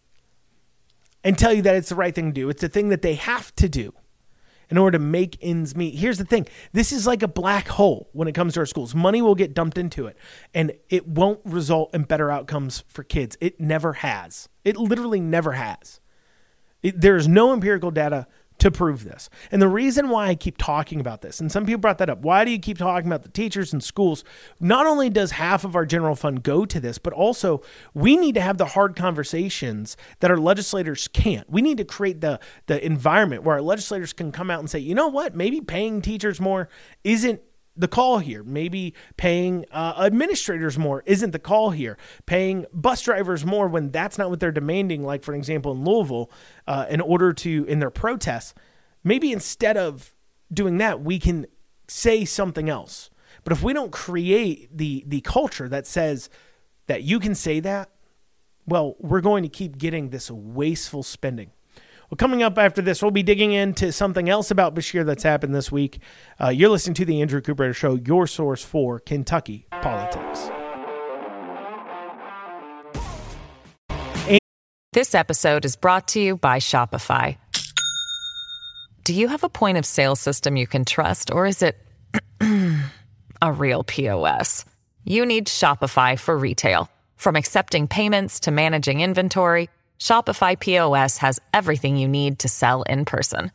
and 1.24 1.38
tell 1.38 1.54
you 1.54 1.62
that 1.62 1.78
it's 1.78 1.88
the 1.88 1.96
right 1.96 2.14
thing 2.14 2.26
to 2.26 2.34
do. 2.34 2.50
It's 2.50 2.60
the 2.60 2.68
thing 2.68 2.90
that 2.90 3.02
they 3.02 3.14
have 3.14 3.56
to 3.56 3.70
do 3.70 3.94
in 4.72 4.78
order 4.78 4.98
to 4.98 5.04
make 5.04 5.38
ends 5.42 5.75
meet. 5.75 5.96
Here's 5.96 6.18
the 6.18 6.25
thing 6.25 6.48
this 6.72 6.92
is 6.92 7.06
like 7.06 7.22
a 7.22 7.28
black 7.28 7.68
hole 7.68 8.10
when 8.13 8.28
it 8.28 8.32
comes 8.32 8.56
to 8.56 8.62
our 8.62 8.66
schools. 8.66 8.96
Money 8.96 9.22
will 9.22 9.36
get 9.36 9.54
dumped 9.54 9.78
into 9.78 10.08
it, 10.08 10.18
and 10.54 10.72
it 10.90 11.08
won't 11.08 11.42
result 11.46 11.94
in 11.94 12.04
better 12.04 12.32
outcomes 12.32 12.84
for 12.88 13.04
kids. 13.04 13.38
It 13.40 13.60
never 13.60 13.94
has. 13.94 14.50
It 14.63 14.78
literally 14.78 15.20
never 15.20 15.51
has. 15.51 16.00
It, 16.82 17.00
there 17.00 17.18
is 17.18 17.28
no 17.28 17.54
empirical 17.54 17.92
data 17.92 18.25
to 18.62 18.70
prove 18.70 19.03
this. 19.03 19.27
And 19.51 19.60
the 19.60 19.68
reason 19.68 20.10
why 20.10 20.27
I 20.27 20.36
keep 20.36 20.58
talking 20.58 21.00
about 21.00 21.22
this, 21.22 21.39
and 21.39 21.51
some 21.51 21.65
people 21.65 21.82
brought 21.82 21.98
that 21.98 22.12
up, 22.12 22.20
why 22.22 22.46
do 22.46 22.51
you 22.51 22.60
keep 22.60 22.77
talking 22.77 23.08
about 23.08 23.24
the 23.24 23.30
teachers 23.30 23.74
and 23.74 23.84
schools? 23.84 24.24
Not 24.60 24.86
only 24.86 25.10
does 25.10 25.32
half 25.32 25.63
of 25.63 25.75
our 25.75 25.86
general 25.86 26.15
fund 26.15 26.44
go 26.44 26.65
to 26.65 26.80
this, 26.80 27.00
but 27.00 27.12
also 27.12 27.63
we 27.96 28.15
need 28.15 28.36
to 28.36 28.41
have 28.41 28.60
the 28.60 28.68
hard 28.68 28.96
conversations 28.96 29.98
that 30.20 30.30
our 30.30 30.38
legislators 30.38 31.08
can't. 31.08 31.50
We 31.50 31.63
need 31.63 31.77
to 31.77 31.86
create 31.86 32.22
the 32.22 32.39
the 32.68 32.84
environment 32.86 33.44
where 33.44 33.56
our 33.56 33.62
legislators 33.63 34.13
can 34.13 34.32
come 34.32 34.51
out 34.51 34.60
and 34.60 34.70
say, 34.70 34.77
you 34.77 34.94
know 34.94 35.08
what, 35.08 35.36
maybe 35.36 35.60
paying 35.60 36.01
teachers 36.01 36.39
more 36.39 36.70
isn't 37.03 37.41
the 37.75 37.88
call 37.88 38.20
here. 38.20 38.44
Maybe 38.44 38.94
paying 39.18 39.66
uh, 39.72 39.94
administrators 39.98 40.78
more 40.78 41.04
isn't 41.06 41.32
the 41.32 41.40
call 41.40 41.72
here. 41.72 41.98
Paying 42.25 42.66
bus 42.74 43.01
drivers 43.01 43.46
more 43.46 43.68
when 43.68 43.92
that's 43.92 44.18
not 44.18 44.30
what 44.30 44.40
they're 44.40 44.51
demanding, 44.51 45.04
like 45.04 45.24
for 45.24 45.34
example 45.34 45.72
in 45.72 45.84
Louisville, 45.84 46.32
uh, 46.68 46.86
in 46.90 47.01
order 47.01 47.34
to 47.34 47.66
in 47.66 47.80
their 47.80 47.90
protests. 47.90 48.54
Maybe 49.04 49.32
instead 49.32 49.78
of 49.78 50.13
doing 50.54 50.78
that, 50.78 51.01
we 51.01 51.18
can 51.20 51.48
say 51.88 52.25
something 52.25 52.70
else. 52.70 53.10
But 53.44 53.54
if 53.54 53.63
we 53.63 53.74
don't 53.74 53.92
create 53.92 54.75
the 54.75 55.04
the 55.08 55.22
culture 55.22 55.70
that 55.70 55.88
says 55.88 56.30
that 56.88 57.04
you 57.04 57.20
can 57.20 57.36
say 57.36 57.60
that, 57.62 57.90
well, 58.66 58.96
we're 59.00 59.22
going 59.22 59.44
to 59.44 59.50
keep 59.50 59.78
getting 59.78 60.10
this 60.10 60.30
wasteful 60.30 61.04
spending. 61.04 61.51
Well, 62.12 62.18
coming 62.18 62.44
up 62.44 62.58
after 62.58 62.82
this, 62.82 63.01
we'll 63.01 63.12
be 63.12 63.24
digging 63.24 63.53
into 63.53 63.94
something 63.94 64.27
else 64.27 64.51
about 64.51 64.75
Beshear 64.75 65.06
that's 65.06 65.24
happened 65.24 65.56
this 65.56 65.72
week. 65.72 66.00
Uh, 66.41 66.50
you're 66.50 66.68
listening 66.70 66.96
to 66.96 67.06
the 67.06 67.22
Andrew 67.22 67.39
Cooper 67.39 67.72
Show, 67.72 67.96
your 67.96 68.27
source 68.27 68.62
for 68.62 69.00
Kentucky 69.00 69.65
politics. 69.82 70.50
This 74.91 75.15
episode 75.15 75.63
is 75.63 75.77
brought 75.77 76.10
to 76.10 76.20
you 76.20 76.36
by 76.36 76.60
Shopify. 76.60 77.38
Do 79.06 79.13
you 79.13 79.30
have 79.30 79.46
a 79.46 79.50
point 79.50 79.77
of 79.77 79.86
sale 79.86 80.18
system 80.18 80.58
you 80.58 80.68
can 80.68 80.84
trust, 80.84 81.32
or 81.32 81.46
is 81.46 81.63
it 81.63 81.77
a 83.41 83.53
real 83.53 83.86
POS? 83.86 84.65
You 85.06 85.25
need 85.25 85.48
Shopify 85.48 86.20
for 86.20 86.38
retail. 86.38 86.89
From 87.15 87.38
accepting 87.38 87.88
payments 87.88 88.41
to 88.41 88.51
managing 88.51 89.00
inventory, 89.00 89.70
Shopify 90.01 90.60
POS 90.60 91.17
has 91.17 91.39
everything 91.53 91.96
you 91.96 92.08
need 92.08 92.39
to 92.39 92.50
sell 92.50 92.81
in 92.84 93.05
person. 93.05 93.51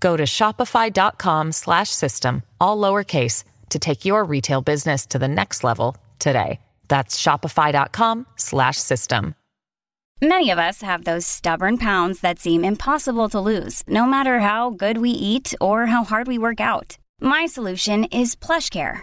Go 0.00 0.16
to 0.16 0.24
shopify.com/system 0.24 2.42
all 2.58 2.78
lowercase 2.78 3.44
to 3.68 3.78
take 3.78 4.06
your 4.06 4.24
retail 4.24 4.62
business 4.62 5.04
to 5.06 5.18
the 5.18 5.28
next 5.28 5.62
level 5.62 5.94
today. 6.18 6.58
That's 6.88 7.20
shopify.com/system. 7.20 9.34
Many 10.22 10.50
of 10.50 10.58
us 10.58 10.82
have 10.82 11.04
those 11.04 11.26
stubborn 11.26 11.76
pounds 11.76 12.20
that 12.20 12.38
seem 12.38 12.64
impossible 12.64 13.28
to 13.28 13.40
lose, 13.40 13.82
no 13.86 14.06
matter 14.06 14.40
how 14.40 14.70
good 14.70 14.96
we 14.98 15.10
eat 15.10 15.54
or 15.60 15.86
how 15.86 16.04
hard 16.04 16.26
we 16.26 16.38
work 16.38 16.60
out. 16.60 16.96
My 17.20 17.46
solution 17.46 18.04
is 18.04 18.36
PlushCare. 18.36 19.02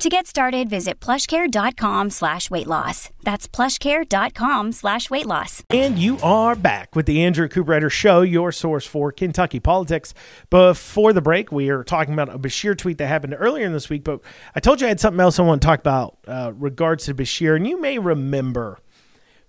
To 0.00 0.10
get 0.10 0.26
started, 0.26 0.68
visit 0.68 1.00
plushcare.com 1.00 2.10
slash 2.10 2.50
weight 2.50 2.66
loss. 2.66 3.08
That's 3.22 3.48
plushcare.com 3.48 4.72
slash 4.72 5.08
weight 5.08 5.24
loss. 5.24 5.64
And 5.70 5.98
you 5.98 6.18
are 6.22 6.54
back 6.54 6.94
with 6.94 7.06
the 7.06 7.24
Andrew 7.24 7.48
Cooperrider 7.48 7.90
Show, 7.90 8.20
your 8.20 8.52
source 8.52 8.84
for 8.84 9.10
Kentucky 9.10 9.58
politics. 9.58 10.12
Before 10.50 11.14
the 11.14 11.22
break, 11.22 11.50
we 11.50 11.70
are 11.70 11.82
talking 11.82 12.12
about 12.12 12.28
a 12.28 12.38
Beshear 12.38 12.76
tweet 12.76 12.98
that 12.98 13.06
happened 13.06 13.36
earlier 13.38 13.64
in 13.64 13.72
this 13.72 13.88
week, 13.88 14.04
but 14.04 14.20
I 14.54 14.60
told 14.60 14.82
you 14.82 14.86
I 14.86 14.90
had 14.90 15.00
something 15.00 15.20
else 15.20 15.38
I 15.38 15.42
want 15.42 15.62
to 15.62 15.66
talk 15.66 15.80
about 15.80 16.18
uh, 16.28 16.52
regards 16.54 17.06
to 17.06 17.14
Beshear, 17.14 17.56
And 17.56 17.66
you 17.66 17.80
may 17.80 17.98
remember 17.98 18.78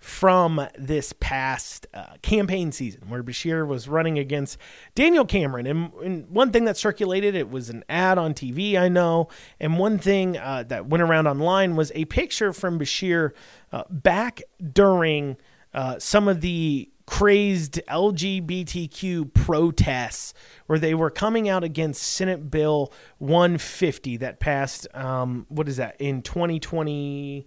from 0.08 0.66
this 0.80 1.14
past 1.20 1.86
uh, 1.94 2.14
campaign 2.22 2.72
season 2.72 3.02
where 3.10 3.22
Beshear 3.22 3.68
was 3.68 3.90
running 3.90 4.18
against 4.18 4.58
Daniel 4.96 5.26
Cameron. 5.26 5.68
And, 5.68 5.94
and, 5.96 6.30
one 6.30 6.52
thing 6.52 6.64
that 6.64 6.78
circulated, 6.78 7.36
it 7.36 7.50
was 7.50 7.70
an 7.70 7.84
ad 7.90 8.18
on 8.18 8.34
TV, 8.34 8.80
I 8.80 8.88
know. 8.88 9.28
And 9.60 9.78
one 9.78 9.98
thing 9.98 10.38
uh, 10.38 10.64
that 10.70 10.88
went 10.88 11.02
around 11.04 11.28
online 11.28 11.76
was 11.76 11.92
a 11.94 12.06
picture 12.06 12.54
from 12.54 12.80
Beshear 12.80 13.32
uh, 13.74 13.84
back 13.90 14.42
during 14.72 15.36
uh, 15.74 16.00
some 16.00 16.30
of 16.30 16.40
the 16.40 16.90
crazed 17.06 17.82
LGBTQ 17.90 19.34
protests 19.34 20.34
where 20.68 20.80
they 20.80 20.96
were 20.96 21.10
coming 21.10 21.50
out 21.50 21.66
against 21.66 22.02
Senate 22.02 22.50
Bill 22.50 22.94
150 23.18 24.16
that 24.18 24.40
passed, 24.40 24.88
um, 24.96 25.46
what 25.50 25.68
is 25.68 25.76
that, 25.76 25.98
in 26.00 26.22
2020- 26.22 27.46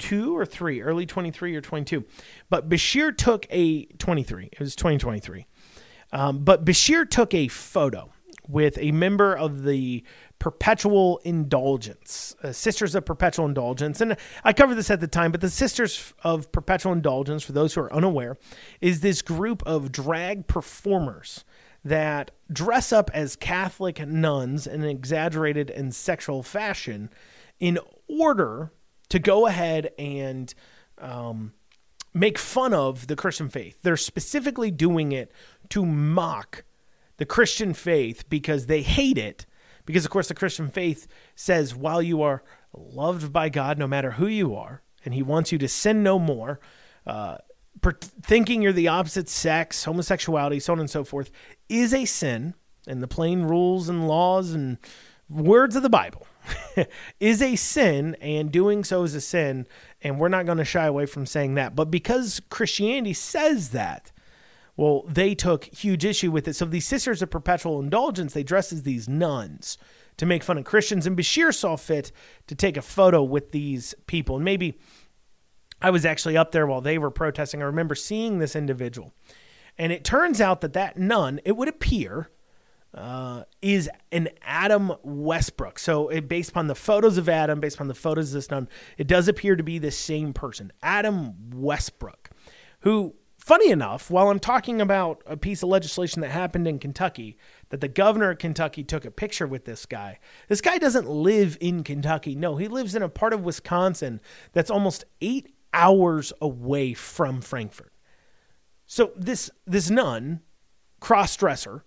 two 0.00 0.36
or 0.36 0.44
three, 0.44 0.82
early 0.82 1.06
23 1.06 1.54
or 1.54 1.60
22. 1.60 2.04
But 2.48 2.68
Beshear 2.68 3.16
took 3.16 3.46
a 3.50 3.84
23. 3.84 4.48
It 4.50 4.58
was 4.58 4.74
2023. 4.74 5.46
Um, 6.12 6.42
but 6.42 6.64
Beshear 6.64 7.08
took 7.08 7.32
a 7.34 7.46
photo 7.46 8.10
with 8.48 8.76
a 8.78 8.90
member 8.90 9.36
of 9.36 9.62
the 9.62 10.02
Perpetual 10.40 11.20
Indulgence, 11.22 12.34
uh, 12.42 12.50
Sisters 12.50 12.94
of 12.94 13.04
Perpetual 13.04 13.46
Indulgence. 13.46 14.00
And 14.00 14.16
I 14.42 14.52
covered 14.52 14.74
this 14.74 14.90
at 14.90 15.00
the 15.00 15.06
time, 15.06 15.30
but 15.30 15.40
the 15.40 15.50
Sisters 15.50 16.12
of 16.24 16.50
Perpetual 16.50 16.92
Indulgence, 16.92 17.44
for 17.44 17.52
those 17.52 17.74
who 17.74 17.82
are 17.82 17.92
unaware, 17.92 18.38
is 18.80 19.00
this 19.00 19.22
group 19.22 19.62
of 19.66 19.92
drag 19.92 20.48
performers 20.48 21.44
that 21.84 22.32
dress 22.52 22.92
up 22.92 23.10
as 23.14 23.36
Catholic 23.36 24.04
nuns 24.06 24.66
in 24.66 24.82
an 24.82 24.88
exaggerated 24.88 25.70
and 25.70 25.94
sexual 25.94 26.42
fashion 26.42 27.10
in 27.60 27.78
order 28.08 28.72
to 29.10 29.18
go 29.18 29.46
ahead 29.46 29.90
and 29.98 30.52
um, 30.98 31.52
make 32.14 32.38
fun 32.38 32.72
of 32.72 33.06
the 33.06 33.16
Christian 33.16 33.48
faith. 33.48 33.80
They're 33.82 33.96
specifically 33.96 34.70
doing 34.70 35.12
it 35.12 35.30
to 35.70 35.84
mock 35.84 36.64
the 37.18 37.26
Christian 37.26 37.74
faith 37.74 38.28
because 38.28 38.66
they 38.66 38.82
hate 38.82 39.18
it. 39.18 39.46
Because, 39.84 40.04
of 40.04 40.10
course, 40.10 40.28
the 40.28 40.34
Christian 40.34 40.68
faith 40.68 41.06
says, 41.34 41.74
while 41.74 42.00
you 42.00 42.22
are 42.22 42.42
loved 42.72 43.32
by 43.32 43.48
God, 43.48 43.78
no 43.78 43.86
matter 43.86 44.12
who 44.12 44.26
you 44.26 44.54
are, 44.54 44.82
and 45.04 45.14
He 45.14 45.22
wants 45.22 45.52
you 45.52 45.58
to 45.58 45.68
sin 45.68 46.02
no 46.02 46.18
more, 46.18 46.60
uh, 47.06 47.38
per- 47.80 47.98
thinking 48.22 48.62
you're 48.62 48.72
the 48.72 48.88
opposite 48.88 49.28
sex, 49.28 49.84
homosexuality, 49.84 50.60
so 50.60 50.72
on 50.72 50.80
and 50.80 50.90
so 50.90 51.02
forth, 51.02 51.30
is 51.68 51.92
a 51.92 52.04
sin. 52.04 52.54
And 52.86 53.02
the 53.02 53.08
plain 53.08 53.42
rules 53.42 53.88
and 53.88 54.08
laws 54.08 54.52
and 54.52 54.78
words 55.30 55.76
of 55.76 55.82
the 55.82 55.88
Bible 55.88 56.26
is 57.20 57.40
a 57.40 57.56
sin, 57.56 58.16
and 58.20 58.50
doing 58.50 58.84
so 58.84 59.04
is 59.04 59.14
a 59.14 59.20
sin. 59.20 59.66
And 60.02 60.18
we're 60.18 60.28
not 60.28 60.46
going 60.46 60.58
to 60.58 60.64
shy 60.64 60.86
away 60.86 61.06
from 61.06 61.26
saying 61.26 61.54
that. 61.54 61.76
But 61.76 61.90
because 61.90 62.40
Christianity 62.50 63.14
says 63.14 63.70
that, 63.70 64.12
well, 64.76 65.04
they 65.06 65.34
took 65.34 65.64
huge 65.64 66.04
issue 66.04 66.30
with 66.30 66.48
it. 66.48 66.54
So 66.54 66.64
these 66.64 66.86
sisters 66.86 67.22
of 67.22 67.30
perpetual 67.30 67.80
indulgence, 67.80 68.32
they 68.32 68.42
dress 68.42 68.72
as 68.72 68.82
these 68.82 69.08
nuns 69.08 69.78
to 70.16 70.26
make 70.26 70.42
fun 70.42 70.58
of 70.58 70.64
Christians. 70.64 71.06
And 71.06 71.16
Beshear 71.16 71.54
saw 71.54 71.76
fit 71.76 72.12
to 72.46 72.54
take 72.54 72.76
a 72.76 72.82
photo 72.82 73.22
with 73.22 73.52
these 73.52 73.94
people. 74.06 74.36
And 74.36 74.44
maybe 74.44 74.78
I 75.82 75.90
was 75.90 76.04
actually 76.04 76.36
up 76.36 76.52
there 76.52 76.66
while 76.66 76.80
they 76.80 76.98
were 76.98 77.10
protesting. 77.10 77.62
I 77.62 77.66
remember 77.66 77.94
seeing 77.94 78.38
this 78.38 78.56
individual. 78.56 79.12
And 79.78 79.92
it 79.92 80.04
turns 80.04 80.40
out 80.40 80.60
that 80.60 80.74
that 80.74 80.98
nun, 80.98 81.40
it 81.44 81.56
would 81.56 81.68
appear, 81.68 82.30
uh, 82.94 83.44
is 83.62 83.88
an 84.10 84.28
Adam 84.42 84.92
Westbrook. 85.02 85.78
So, 85.78 86.08
it, 86.08 86.28
based 86.28 86.50
upon 86.50 86.66
the 86.66 86.74
photos 86.74 87.18
of 87.18 87.28
Adam, 87.28 87.60
based 87.60 87.76
upon 87.76 87.88
the 87.88 87.94
photos 87.94 88.28
of 88.28 88.34
this 88.34 88.50
nun, 88.50 88.68
it 88.98 89.06
does 89.06 89.28
appear 89.28 89.56
to 89.56 89.62
be 89.62 89.78
the 89.78 89.90
same 89.90 90.32
person, 90.32 90.72
Adam 90.82 91.50
Westbrook, 91.54 92.30
who, 92.80 93.14
funny 93.38 93.70
enough, 93.70 94.10
while 94.10 94.28
I'm 94.28 94.40
talking 94.40 94.80
about 94.80 95.22
a 95.26 95.36
piece 95.36 95.62
of 95.62 95.68
legislation 95.68 96.20
that 96.22 96.30
happened 96.30 96.66
in 96.66 96.78
Kentucky, 96.78 97.38
that 97.68 97.80
the 97.80 97.88
governor 97.88 98.30
of 98.30 98.38
Kentucky 98.38 98.82
took 98.82 99.04
a 99.04 99.10
picture 99.10 99.46
with 99.46 99.64
this 99.64 99.86
guy. 99.86 100.18
This 100.48 100.60
guy 100.60 100.78
doesn't 100.78 101.08
live 101.08 101.56
in 101.60 101.84
Kentucky. 101.84 102.34
No, 102.34 102.56
he 102.56 102.68
lives 102.68 102.94
in 102.94 103.02
a 103.02 103.08
part 103.08 103.32
of 103.32 103.44
Wisconsin 103.44 104.20
that's 104.52 104.70
almost 104.70 105.04
eight 105.20 105.54
hours 105.72 106.32
away 106.40 106.94
from 106.94 107.40
Frankfort. 107.40 107.92
So 108.86 109.12
this 109.14 109.50
this 109.66 109.88
nun, 109.88 110.40
cross 110.98 111.36
dresser, 111.36 111.84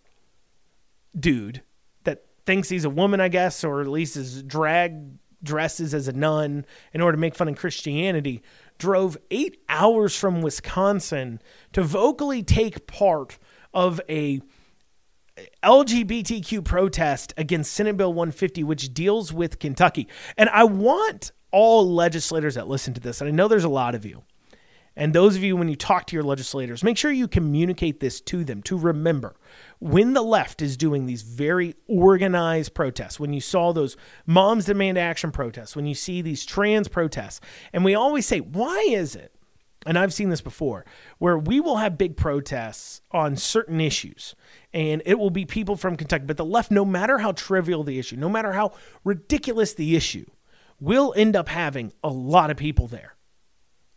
dude 1.18 1.62
that 2.04 2.26
thinks 2.46 2.70
he's 2.70 2.86
a 2.86 2.90
woman, 2.90 3.22
I 3.22 3.30
guess, 3.30 3.64
or 3.64 3.82
at 3.82 3.88
least 3.88 4.18
is 4.18 4.44
drag 4.44 5.18
dresses 5.44 5.94
as 5.94 6.08
a 6.08 6.14
nun 6.14 6.66
in 6.94 7.02
order 7.02 7.18
to 7.18 7.20
make 7.20 7.36
fun 7.36 7.50
of 7.50 7.58
Christianity, 7.58 8.42
drove 8.78 9.18
eight 9.30 9.62
hours 9.70 10.16
from 10.16 10.42
Wisconsin 10.42 11.42
to 11.74 11.84
vocally 11.84 12.42
take 12.42 12.88
part 12.88 13.38
of 13.74 14.00
a 14.10 14.42
LGBTQ 15.64 16.64
protest 16.64 17.34
against 17.38 17.74
Senate 17.74 17.98
Bill 17.98 18.14
150, 18.14 18.64
which 18.64 18.94
deals 18.94 19.34
with 19.34 19.60
Kentucky. 19.60 20.08
And 20.38 20.50
I 20.50 20.64
want 20.64 21.32
all 21.52 21.92
legislators 21.92 22.56
that 22.56 22.68
listen 22.68 22.94
to 22.94 23.02
this, 23.02 23.22
and 23.22 23.28
I 23.28 23.32
know 23.32 23.48
there's 23.48 23.64
a 23.64 23.70
lot 23.70 23.96
of 23.96 24.06
you, 24.06 24.24
And 24.96 25.14
those 25.14 25.36
of 25.36 25.44
you, 25.44 25.56
when 25.58 25.70
you 25.70 25.76
talk 25.76 26.06
to 26.08 26.16
your 26.16 26.24
legislators, 26.24 26.84
make 26.84 26.98
sure 26.98 27.12
you 27.12 27.28
communicate 27.28 28.00
this 28.00 28.22
to 28.22 28.44
them 28.44 28.62
to 28.64 28.78
remember 28.78 29.36
when 29.80 30.14
the 30.14 30.22
left 30.22 30.62
is 30.62 30.78
doing 30.78 31.06
these 31.06 31.24
very 31.24 31.76
organized 31.88 32.74
protests, 32.74 33.20
when 33.20 33.34
you 33.34 33.42
saw 33.42 33.74
those 33.74 33.98
moms 34.26 34.66
demand 34.66 34.98
action 34.98 35.32
protests, 35.32 35.76
when 35.76 35.86
you 35.86 35.96
see 35.96 36.22
these 36.22 36.46
trans 36.46 36.88
protests, 36.88 37.42
and 37.74 37.84
we 37.84 37.96
always 37.96 38.26
say, 38.26 38.40
why 38.40 38.88
is 38.90 39.16
it? 39.16 39.34
And 39.86 40.00
I've 40.00 40.14
seen 40.14 40.30
this 40.30 40.42
before, 40.42 40.86
where 41.18 41.38
we 41.38 41.60
will 41.60 41.78
have 41.78 41.98
big 41.98 42.16
protests 42.16 43.02
on 43.12 43.36
certain 43.36 43.82
issues, 43.82 44.36
and 44.74 45.02
it 45.06 45.20
will 45.20 45.32
be 45.32 45.44
people 45.46 45.76
from 45.76 45.98
Kentucky. 45.98 46.24
But 46.26 46.38
the 46.38 46.46
left, 46.46 46.72
no 46.72 46.86
matter 46.86 47.18
how 47.18 47.34
trivial 47.34 47.84
the 47.84 48.00
issue, 48.00 48.16
no 48.16 48.30
matter 48.30 48.54
how 48.54 48.72
ridiculous 49.04 49.74
the 49.74 49.96
issue, 49.96 50.26
will 50.80 51.14
end 51.18 51.36
up 51.36 51.50
having 51.50 51.92
a 52.04 52.10
lot 52.10 52.50
of 52.50 52.58
people 52.58 52.88
there 52.88 53.16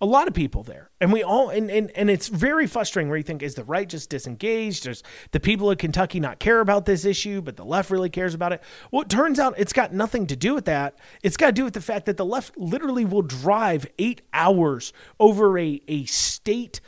a 0.01 0.07
lot 0.07 0.29
of 0.29 0.35
people 0.35 0.63
there. 0.63 0.91
And 1.01 1.13
we 1.13 1.23
all 1.23 1.49
and, 1.49 1.71
and 1.71 1.91
and 1.93 2.11
it's 2.11 2.29
very 2.29 2.67
frustrating 2.67 3.09
where 3.09 3.17
you 3.17 3.25
think 3.25 3.43
is 3.43 3.55
the 3.55 3.65
right 3.65 3.89
just 3.89 4.11
disengaged? 4.11 4.85
Does 4.85 5.03
the 5.31 5.41
people 5.41 5.71
of 5.71 5.79
kentucky 5.79 6.21
not 6.21 6.39
care 6.39 6.61
about 6.61 6.85
this 6.85 7.05
issue 7.05 7.41
but 7.41 7.57
the 7.57 7.65
left 7.65 7.91
really 7.91 8.11
cares 8.11 8.35
about 8.35 8.53
it? 8.53 8.63
Well 8.91 9.03
it 9.03 9.09
turns 9.09 9.39
out 9.39 9.55
it's 9.57 9.73
got 9.73 9.93
nothing 9.93 10.27
to 10.27 10.37
do 10.37 10.55
with 10.55 10.67
that. 10.67 10.99
It's 11.23 11.37
got 11.37 11.47
to 11.47 11.53
do 11.53 11.65
with 11.65 11.75
the 11.75 11.81
fact 11.81 12.07
that 12.07 12.17
the 12.17 12.27
left 12.27 12.57
literally 12.59 13.05
will 13.05 13.23
drive 13.23 13.87
eight 13.99 14.23
hours 14.33 14.93
over 15.19 15.59
a, 15.59 15.81
a 15.89 16.05
state 16.05 16.81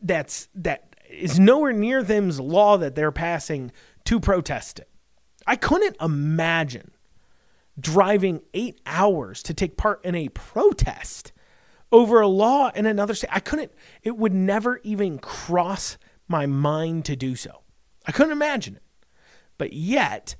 that's 0.00 0.48
that 0.54 0.96
is 1.10 1.38
nowhere 1.38 1.72
near 1.72 2.02
them's 2.02 2.40
law 2.40 2.76
that 2.78 2.94
they're 2.94 3.12
passing 3.12 3.70
to 4.04 4.18
protest 4.18 4.78
it. 4.78 4.88
I 5.46 5.56
couldn't 5.56 5.96
imagine 6.00 6.90
driving 7.78 8.40
eight 8.54 8.80
hours 8.86 9.42
to 9.44 9.54
take 9.54 9.76
part 9.76 10.04
in 10.04 10.14
a 10.14 10.28
protest 10.30 11.32
over 11.92 12.20
a 12.20 12.28
law 12.28 12.70
in 12.74 12.86
another 12.86 13.14
state. 13.14 13.30
I 13.32 13.40
couldn't, 13.40 13.72
it 14.02 14.16
would 14.16 14.34
never 14.34 14.80
even 14.82 15.18
cross 15.18 15.98
my 16.28 16.46
mind 16.46 17.04
to 17.06 17.16
do 17.16 17.36
so. 17.36 17.62
I 18.06 18.12
couldn't 18.12 18.32
imagine 18.32 18.76
it. 18.76 18.82
But 19.58 19.72
yet, 19.72 20.36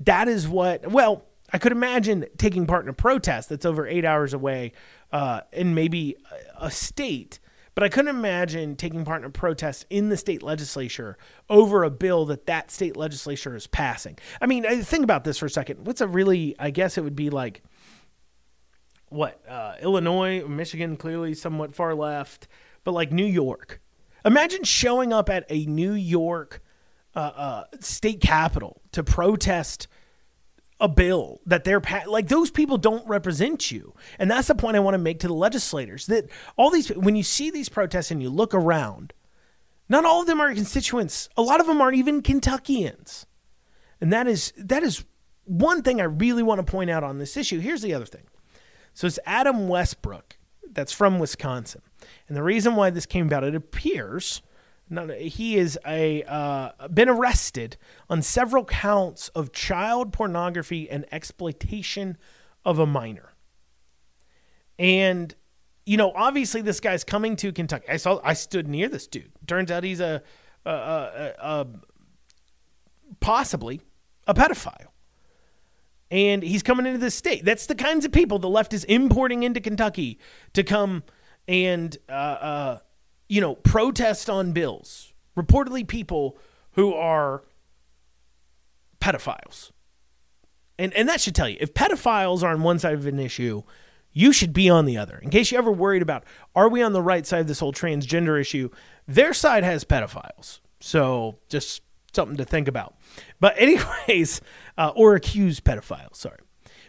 that 0.00 0.28
is 0.28 0.48
what, 0.48 0.90
well, 0.90 1.26
I 1.52 1.58
could 1.58 1.72
imagine 1.72 2.26
taking 2.38 2.66
part 2.66 2.84
in 2.84 2.88
a 2.88 2.94
protest 2.94 3.48
that's 3.48 3.66
over 3.66 3.86
eight 3.86 4.04
hours 4.04 4.32
away 4.32 4.72
uh, 5.12 5.40
in 5.52 5.74
maybe 5.74 6.16
a 6.58 6.70
state, 6.70 7.40
but 7.74 7.84
I 7.84 7.88
couldn't 7.88 8.14
imagine 8.14 8.76
taking 8.76 9.04
part 9.04 9.22
in 9.22 9.26
a 9.26 9.30
protest 9.30 9.84
in 9.90 10.08
the 10.08 10.16
state 10.16 10.42
legislature 10.42 11.18
over 11.48 11.82
a 11.82 11.90
bill 11.90 12.24
that 12.26 12.46
that 12.46 12.70
state 12.70 12.96
legislature 12.96 13.56
is 13.56 13.66
passing. 13.66 14.16
I 14.40 14.46
mean, 14.46 14.64
think 14.84 15.02
about 15.02 15.24
this 15.24 15.38
for 15.38 15.46
a 15.46 15.50
second. 15.50 15.86
What's 15.86 16.00
a 16.00 16.06
really, 16.06 16.54
I 16.58 16.70
guess 16.70 16.96
it 16.96 17.02
would 17.02 17.16
be 17.16 17.30
like 17.30 17.62
what 19.10 19.40
uh, 19.48 19.74
Illinois, 19.82 20.44
Michigan, 20.46 20.96
clearly 20.96 21.34
somewhat 21.34 21.74
far 21.74 21.94
left, 21.94 22.48
but 22.84 22.92
like 22.92 23.12
New 23.12 23.26
York. 23.26 23.80
Imagine 24.24 24.64
showing 24.64 25.12
up 25.12 25.28
at 25.28 25.44
a 25.48 25.66
New 25.66 25.92
York 25.92 26.62
uh, 27.14 27.18
uh, 27.18 27.64
state 27.80 28.20
capitol 28.20 28.80
to 28.92 29.02
protest 29.02 29.88
a 30.80 30.88
bill 30.88 31.40
that 31.44 31.64
they're 31.64 31.80
pa- 31.80 32.04
like 32.06 32.28
those 32.28 32.50
people 32.50 32.78
don't 32.78 33.06
represent 33.06 33.70
you. 33.70 33.94
And 34.18 34.30
that's 34.30 34.48
the 34.48 34.54
point 34.54 34.76
i 34.76 34.80
want 34.80 34.94
to 34.94 34.98
make 34.98 35.20
to 35.20 35.26
the 35.28 35.34
legislators 35.34 36.06
that 36.06 36.28
all 36.56 36.70
these 36.70 36.88
when 36.88 37.16
you 37.16 37.22
see 37.22 37.50
these 37.50 37.68
protests 37.68 38.10
and 38.10 38.22
you 38.22 38.30
look 38.30 38.54
around 38.54 39.12
not 39.90 40.04
all 40.04 40.20
of 40.20 40.28
them 40.28 40.40
are 40.40 40.54
constituents. 40.54 41.28
A 41.36 41.42
lot 41.42 41.60
of 41.60 41.66
them 41.66 41.80
aren't 41.80 41.96
even 41.96 42.22
kentuckians. 42.22 43.26
And 44.00 44.12
that 44.12 44.26
is 44.26 44.52
that 44.56 44.82
is 44.82 45.04
one 45.44 45.82
thing 45.82 46.00
i 46.00 46.04
really 46.04 46.44
want 46.44 46.64
to 46.64 46.70
point 46.70 46.90
out 46.90 47.02
on 47.02 47.18
this 47.18 47.36
issue. 47.36 47.58
Here's 47.58 47.82
the 47.82 47.92
other 47.92 48.06
thing 48.06 48.22
so 49.00 49.06
it's 49.06 49.18
Adam 49.24 49.66
Westbrook 49.66 50.36
that's 50.72 50.92
from 50.92 51.18
Wisconsin. 51.18 51.80
And 52.28 52.36
the 52.36 52.42
reason 52.42 52.76
why 52.76 52.90
this 52.90 53.06
came 53.06 53.28
about, 53.28 53.44
it 53.44 53.54
appears 53.54 54.42
he 55.16 55.56
is 55.56 55.78
a 55.86 56.22
uh, 56.24 56.86
been 56.88 57.08
arrested 57.08 57.78
on 58.10 58.20
several 58.20 58.62
counts 58.62 59.30
of 59.30 59.52
child 59.52 60.12
pornography 60.12 60.90
and 60.90 61.06
exploitation 61.10 62.18
of 62.62 62.78
a 62.78 62.84
minor. 62.84 63.32
And 64.78 65.34
you 65.86 65.96
know, 65.96 66.12
obviously, 66.14 66.60
this 66.60 66.78
guy's 66.78 67.02
coming 67.02 67.36
to 67.36 67.52
Kentucky. 67.52 67.88
I 67.88 67.96
saw, 67.96 68.20
I 68.22 68.34
stood 68.34 68.68
near 68.68 68.90
this 68.90 69.06
dude. 69.06 69.32
Turns 69.46 69.70
out 69.70 69.82
he's 69.82 70.00
a, 70.00 70.22
a, 70.66 70.70
a, 70.70 71.34
a 71.38 71.66
possibly 73.18 73.80
a 74.26 74.34
pedophile 74.34 74.89
and 76.10 76.42
he's 76.42 76.62
coming 76.62 76.86
into 76.86 76.98
the 76.98 77.10
state. 77.10 77.44
That's 77.44 77.66
the 77.66 77.74
kinds 77.74 78.04
of 78.04 78.12
people 78.12 78.38
the 78.38 78.48
left 78.48 78.72
is 78.72 78.84
importing 78.84 79.42
into 79.42 79.60
Kentucky 79.60 80.18
to 80.54 80.64
come 80.64 81.04
and, 81.46 81.96
uh, 82.08 82.12
uh, 82.12 82.78
you 83.28 83.40
know, 83.40 83.54
protest 83.54 84.28
on 84.28 84.52
bills. 84.52 85.12
Reportedly, 85.36 85.86
people 85.86 86.36
who 86.72 86.92
are 86.94 87.44
pedophiles. 89.00 89.70
And, 90.78 90.92
and 90.94 91.08
that 91.08 91.20
should 91.20 91.34
tell 91.34 91.48
you 91.48 91.56
if 91.60 91.74
pedophiles 91.74 92.42
are 92.42 92.52
on 92.52 92.62
one 92.62 92.78
side 92.78 92.94
of 92.94 93.06
an 93.06 93.18
issue, 93.18 93.62
you 94.12 94.32
should 94.32 94.52
be 94.52 94.68
on 94.68 94.86
the 94.86 94.96
other. 94.96 95.18
In 95.18 95.30
case 95.30 95.52
you 95.52 95.58
ever 95.58 95.70
worried 95.70 96.02
about, 96.02 96.24
are 96.54 96.68
we 96.68 96.82
on 96.82 96.92
the 96.92 97.02
right 97.02 97.26
side 97.26 97.40
of 97.40 97.46
this 97.46 97.60
whole 97.60 97.72
transgender 97.72 98.40
issue? 98.40 98.70
Their 99.06 99.32
side 99.32 99.62
has 99.62 99.84
pedophiles. 99.84 100.60
So 100.80 101.38
just 101.48 101.82
something 102.12 102.36
to 102.36 102.44
think 102.44 102.68
about. 102.68 102.96
But, 103.38 103.54
anyways, 103.58 104.40
uh, 104.78 104.92
or 104.94 105.14
accused 105.14 105.64
pedophiles, 105.64 106.16
sorry. 106.16 106.40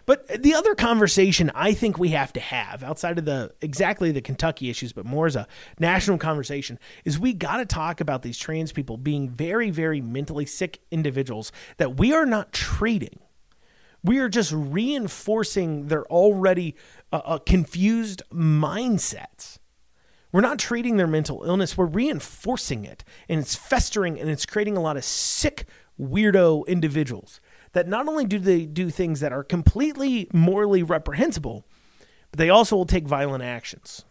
But 0.05 0.27
the 0.41 0.53
other 0.55 0.75
conversation 0.75 1.51
I 1.53 1.73
think 1.73 1.97
we 1.97 2.09
have 2.09 2.33
to 2.33 2.39
have 2.39 2.83
outside 2.83 3.17
of 3.17 3.25
the 3.25 3.53
exactly 3.61 4.11
the 4.11 4.21
Kentucky 4.21 4.69
issues, 4.69 4.93
but 4.93 5.05
more 5.05 5.27
as 5.27 5.35
a 5.35 5.47
national 5.79 6.17
conversation, 6.17 6.79
is 7.05 7.19
we 7.19 7.33
got 7.33 7.57
to 7.57 7.65
talk 7.65 8.01
about 8.01 8.21
these 8.21 8.37
trans 8.37 8.71
people 8.71 8.97
being 8.97 9.29
very, 9.29 9.69
very 9.69 10.01
mentally 10.01 10.45
sick 10.45 10.79
individuals 10.91 11.51
that 11.77 11.97
we 11.97 12.13
are 12.13 12.25
not 12.25 12.51
treating. 12.51 13.19
We 14.03 14.19
are 14.19 14.29
just 14.29 14.51
reinforcing 14.51 15.87
their 15.87 16.05
already 16.07 16.75
uh, 17.13 17.21
uh, 17.23 17.37
confused 17.37 18.23
mindsets. 18.33 19.59
We're 20.31 20.41
not 20.41 20.59
treating 20.59 20.97
their 20.97 21.07
mental 21.07 21.43
illness, 21.43 21.77
we're 21.77 21.85
reinforcing 21.85 22.85
it. 22.85 23.03
And 23.27 23.39
it's 23.39 23.55
festering 23.55 24.19
and 24.19 24.29
it's 24.29 24.45
creating 24.45 24.77
a 24.77 24.81
lot 24.81 24.97
of 24.97 25.03
sick, 25.03 25.65
weirdo 25.99 26.65
individuals 26.67 27.41
that 27.73 27.87
not 27.87 28.07
only 28.07 28.25
do 28.25 28.39
they 28.39 28.65
do 28.65 28.89
things 28.89 29.19
that 29.19 29.31
are 29.31 29.43
completely 29.43 30.29
morally 30.33 30.83
reprehensible, 30.83 31.65
but 32.31 32.37
they 32.37 32.49
also 32.49 32.75
will 32.75 32.85
take 32.85 33.07
violent 33.07 33.43
actions. 33.43 34.05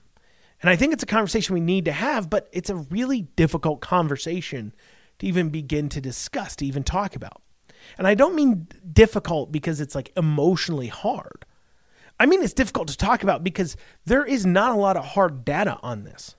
And 0.62 0.68
I 0.70 0.76
think 0.76 0.92
it's 0.92 1.02
a 1.02 1.06
conversation 1.06 1.54
we 1.54 1.60
need 1.60 1.86
to 1.86 1.92
have, 1.92 2.28
but 2.28 2.48
it's 2.52 2.70
a 2.70 2.76
really 2.76 3.22
difficult 3.22 3.80
conversation 3.80 4.74
to 5.18 5.26
even 5.26 5.48
begin 5.48 5.88
to 5.90 6.00
discuss, 6.00 6.56
to 6.56 6.66
even 6.66 6.84
talk 6.84 7.16
about. 7.16 7.42
And 7.96 8.06
I 8.06 8.14
don't 8.14 8.34
mean 8.34 8.68
difficult 8.92 9.52
because 9.52 9.80
it's 9.80 9.94
like 9.94 10.12
emotionally 10.16 10.88
hard. 10.88 11.46
I 12.20 12.26
mean, 12.26 12.42
it's 12.42 12.52
difficult 12.52 12.88
to 12.88 12.98
talk 12.98 13.22
about 13.22 13.42
because 13.42 13.78
there 14.04 14.26
is 14.26 14.44
not 14.44 14.72
a 14.72 14.78
lot 14.78 14.98
of 14.98 15.04
hard 15.06 15.42
data 15.42 15.78
on 15.82 16.04
this. 16.04 16.36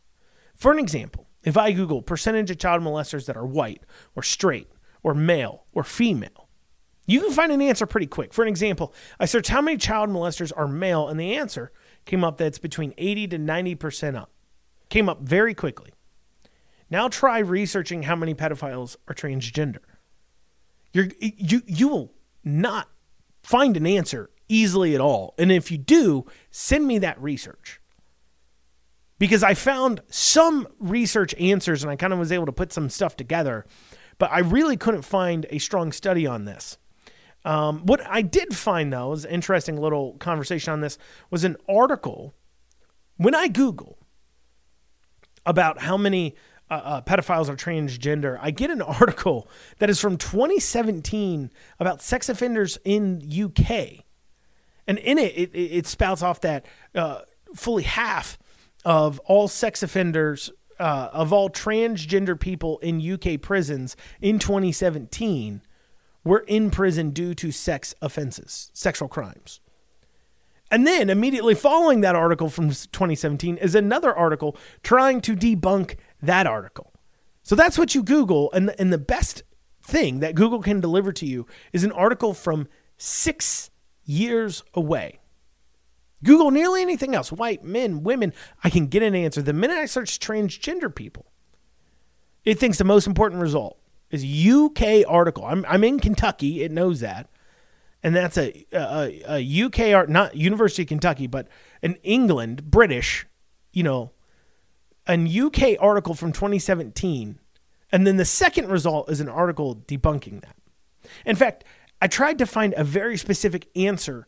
For 0.53 0.71
an 0.71 0.77
example, 0.77 1.27
if 1.43 1.57
I 1.57 1.71
Google 1.71 2.03
percentage 2.03 2.51
of 2.51 2.59
child 2.59 2.83
molesters 2.83 3.25
that 3.25 3.35
are 3.35 3.47
white 3.47 3.81
or 4.15 4.21
straight 4.21 4.69
or 5.01 5.15
male 5.15 5.65
or 5.73 5.83
female, 5.83 6.49
you 7.07 7.19
can 7.19 7.31
find 7.31 7.51
an 7.51 7.63
answer 7.63 7.87
pretty 7.87 8.05
quick. 8.05 8.31
For 8.31 8.43
an 8.43 8.47
example, 8.47 8.93
I 9.19 9.25
searched 9.25 9.49
how 9.49 9.59
many 9.59 9.75
child 9.77 10.11
molesters 10.11 10.51
are 10.55 10.67
male, 10.67 11.07
and 11.07 11.19
the 11.19 11.35
answer 11.35 11.71
came 12.05 12.23
up 12.23 12.37
that 12.37 12.45
it's 12.45 12.59
between 12.59 12.93
80 12.99 13.29
to 13.29 13.39
90% 13.39 14.15
up. 14.15 14.31
Came 14.89 15.09
up 15.09 15.21
very 15.21 15.55
quickly. 15.55 15.91
Now 16.91 17.07
try 17.07 17.39
researching 17.39 18.03
how 18.03 18.15
many 18.15 18.35
pedophiles 18.35 18.97
are 19.07 19.15
transgender. 19.15 19.79
You're, 20.93 21.07
you, 21.19 21.63
you 21.65 21.87
will 21.87 22.13
not 22.43 22.87
find 23.41 23.75
an 23.77 23.87
answer 23.87 24.29
easily 24.51 24.93
at 24.93 25.01
all. 25.01 25.33
And 25.37 25.51
if 25.51 25.71
you 25.71 25.77
do, 25.77 26.25
send 26.49 26.85
me 26.85 26.99
that 26.99 27.21
research. 27.21 27.79
Because 29.17 29.43
I 29.43 29.53
found 29.53 30.01
some 30.09 30.67
research 30.79 31.33
answers 31.39 31.83
and 31.83 31.91
I 31.91 31.95
kind 31.95 32.11
of 32.11 32.19
was 32.19 32.31
able 32.31 32.47
to 32.47 32.51
put 32.51 32.73
some 32.73 32.89
stuff 32.89 33.15
together, 33.15 33.65
but 34.17 34.31
I 34.31 34.39
really 34.39 34.77
couldn't 34.77 35.03
find 35.03 35.45
a 35.49 35.59
strong 35.59 35.91
study 35.91 36.25
on 36.25 36.45
this. 36.45 36.77
Um, 37.43 37.85
what 37.85 38.05
I 38.05 38.21
did 38.21 38.55
find, 38.55 38.91
though, 38.91 39.13
is 39.13 39.25
an 39.25 39.31
interesting 39.31 39.77
little 39.77 40.17
conversation 40.17 40.73
on 40.73 40.81
this, 40.81 40.97
was 41.29 41.43
an 41.43 41.57
article. 41.69 42.35
When 43.17 43.33
I 43.33 43.47
Google 43.47 43.97
about 45.45 45.81
how 45.81 45.97
many 45.97 46.35
uh, 46.69 46.73
uh, 46.73 47.01
pedophiles 47.01 47.49
are 47.49 47.55
transgender, 47.55 48.37
I 48.41 48.51
get 48.51 48.69
an 48.69 48.81
article 48.99 49.49
that 49.79 49.89
is 49.89 49.99
from 49.99 50.17
2017 50.17 51.51
about 51.79 52.01
sex 52.01 52.29
offenders 52.29 52.77
in 52.83 53.21
UK. 53.21 54.05
And 54.87 54.97
in 54.97 55.17
it, 55.17 55.33
it, 55.35 55.55
it 55.55 55.87
spouts 55.87 56.21
off 56.21 56.41
that 56.41 56.65
uh, 56.95 57.21
fully 57.55 57.83
half 57.83 58.37
of 58.83 59.19
all 59.19 59.47
sex 59.47 59.83
offenders, 59.83 60.51
uh, 60.79 61.09
of 61.13 61.31
all 61.31 61.49
transgender 61.49 62.39
people 62.39 62.79
in 62.79 62.99
UK 62.99 63.39
prisons 63.39 63.95
in 64.19 64.39
2017 64.39 65.61
were 66.23 66.43
in 66.47 66.71
prison 66.71 67.11
due 67.11 67.33
to 67.35 67.51
sex 67.51 67.93
offenses, 68.01 68.71
sexual 68.73 69.07
crimes. 69.07 69.59
And 70.71 70.87
then 70.87 71.09
immediately 71.09 71.53
following 71.53 72.01
that 72.01 72.15
article 72.15 72.49
from 72.49 72.69
2017 72.69 73.57
is 73.57 73.75
another 73.75 74.15
article 74.15 74.55
trying 74.83 75.19
to 75.21 75.35
debunk 75.35 75.97
that 76.21 76.47
article. 76.47 76.93
So 77.43 77.55
that's 77.55 77.77
what 77.77 77.93
you 77.93 78.03
Google. 78.03 78.51
And 78.53 78.69
the, 78.69 78.79
and 78.79 78.93
the 78.93 78.97
best 78.97 79.43
thing 79.83 80.19
that 80.19 80.35
Google 80.35 80.61
can 80.61 80.79
deliver 80.79 81.11
to 81.13 81.25
you 81.25 81.45
is 81.73 81.83
an 81.83 81.91
article 81.91 82.33
from 82.33 82.67
six 82.97 83.70
years 84.12 84.63
away. 84.74 85.19
Google 86.24 86.52
nearly 86.52 86.82
anything 86.82 87.15
else 87.15 87.32
white, 87.32 87.63
men, 87.63 88.04
women. 88.04 88.34
I 88.63 88.69
can 88.69 88.88
get 88.88 89.02
an 89.02 89.15
answer. 89.15 89.41
The 89.41 89.54
minute 89.54 89.78
I 89.78 89.86
search 89.86 90.19
transgender 90.19 90.93
people, 90.93 91.26
it 92.45 92.60
thinks 92.60 92.78
the 92.78 92.84
most 92.84 93.08
important 93.08 93.41
result 93.41 93.78
is 94.12 94.24
UK 94.24 95.04
article. 95.08 95.45
I'm, 95.45 95.65
I'm 95.67 95.84
in 95.84 96.00
Kentucky. 96.00 96.63
It 96.63 96.71
knows 96.71 97.00
that 97.00 97.30
and 98.04 98.15
that's 98.15 98.38
a, 98.38 98.65
a, 98.71 99.24
a 99.28 99.63
UK 99.63 99.93
art, 99.93 100.10
not 100.10 100.36
University 100.36 100.84
of 100.84 100.88
Kentucky, 100.88 101.28
but 101.28 101.47
an 101.84 101.95
England, 102.04 102.71
British, 102.71 103.28
you 103.71 103.84
know, 103.84 104.12
an 105.08 105.28
UK 105.28 105.78
article 105.80 106.15
from 106.15 106.32
2017. 106.32 107.39
And 107.91 108.08
then 108.08 108.17
the 108.17 108.26
second 108.26 108.69
result 108.69 109.10
is 109.10 109.19
an 109.19 109.30
article 109.30 109.76
debunking 109.76 110.41
that. 110.41 110.56
In 111.26 111.36
fact, 111.36 111.63
I 112.01 112.07
tried 112.07 112.39
to 112.39 112.45
find 112.45 112.73
a 112.75 112.83
very 112.83 113.17
specific 113.17 113.69
answer 113.75 114.25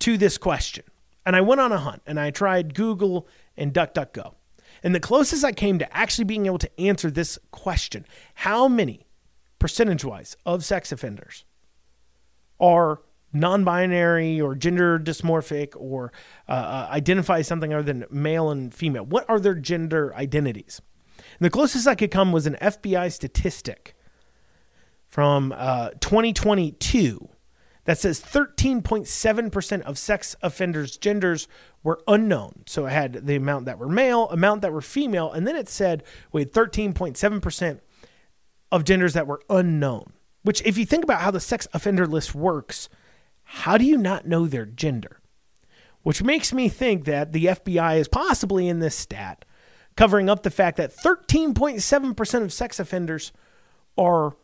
to 0.00 0.16
this 0.16 0.38
question. 0.38 0.84
And 1.26 1.36
I 1.36 1.40
went 1.40 1.60
on 1.60 1.72
a 1.72 1.78
hunt 1.78 2.02
and 2.06 2.18
I 2.18 2.30
tried 2.30 2.74
Google 2.74 3.26
and 3.56 3.74
DuckDuckGo. 3.74 4.34
And 4.82 4.94
the 4.94 5.00
closest 5.00 5.44
I 5.44 5.52
came 5.52 5.78
to 5.78 5.96
actually 5.96 6.24
being 6.24 6.46
able 6.46 6.58
to 6.58 6.80
answer 6.80 7.10
this 7.10 7.38
question 7.50 8.06
how 8.34 8.68
many 8.68 9.06
percentage 9.58 10.04
wise 10.04 10.36
of 10.44 10.64
sex 10.64 10.90
offenders 10.90 11.44
are 12.58 13.00
non-binary 13.32 14.40
or 14.40 14.54
gender 14.54 14.98
dysmorphic 14.98 15.74
or 15.76 16.12
uh, 16.48 16.52
uh, 16.52 16.88
identify 16.90 17.42
something 17.42 17.72
other 17.72 17.82
than 17.82 18.04
male 18.10 18.50
and 18.50 18.74
female 18.74 19.04
what 19.06 19.24
are 19.28 19.40
their 19.40 19.54
gender 19.54 20.14
identities 20.16 20.82
and 21.16 21.46
the 21.46 21.48
closest 21.48 21.86
i 21.86 21.94
could 21.94 22.10
come 22.10 22.30
was 22.30 22.46
an 22.46 22.58
fbi 22.60 23.10
statistic 23.10 23.94
from 25.12 25.54
uh, 25.56 25.90
2022 26.00 27.28
that 27.84 27.98
says 27.98 28.20
13.7% 28.20 29.82
of 29.82 29.98
sex 29.98 30.36
offenders 30.42 30.96
genders 30.96 31.46
were 31.82 32.00
unknown 32.08 32.62
so 32.66 32.86
it 32.86 32.90
had 32.90 33.26
the 33.26 33.36
amount 33.36 33.66
that 33.66 33.78
were 33.78 33.88
male 33.88 34.28
amount 34.30 34.62
that 34.62 34.72
were 34.72 34.80
female 34.80 35.30
and 35.30 35.46
then 35.46 35.54
it 35.54 35.68
said 35.68 36.02
we 36.32 36.40
had 36.40 36.52
13.7% 36.52 37.80
of 38.70 38.84
genders 38.84 39.12
that 39.12 39.26
were 39.26 39.42
unknown 39.50 40.12
which, 40.42 40.62
if 40.64 40.76
you 40.76 40.84
think 40.84 41.04
about 41.04 41.20
how 41.20 41.30
the 41.30 41.40
sex 41.40 41.68
offender 41.72 42.06
list 42.06 42.34
works, 42.34 42.88
how 43.44 43.78
do 43.78 43.84
you 43.84 43.96
not 43.96 44.26
know 44.26 44.46
their 44.46 44.66
gender? 44.66 45.20
Which 46.02 46.22
makes 46.22 46.52
me 46.52 46.68
think 46.68 47.04
that 47.04 47.32
the 47.32 47.46
FBI 47.46 47.98
is 47.98 48.08
possibly 48.08 48.68
in 48.68 48.80
this 48.80 48.96
stat 48.96 49.44
covering 49.96 50.28
up 50.28 50.42
the 50.42 50.50
fact 50.50 50.78
that 50.78 50.94
13.7% 50.96 52.42
of 52.42 52.52
sex 52.52 52.80
offenders 52.80 53.30
are 53.96 54.34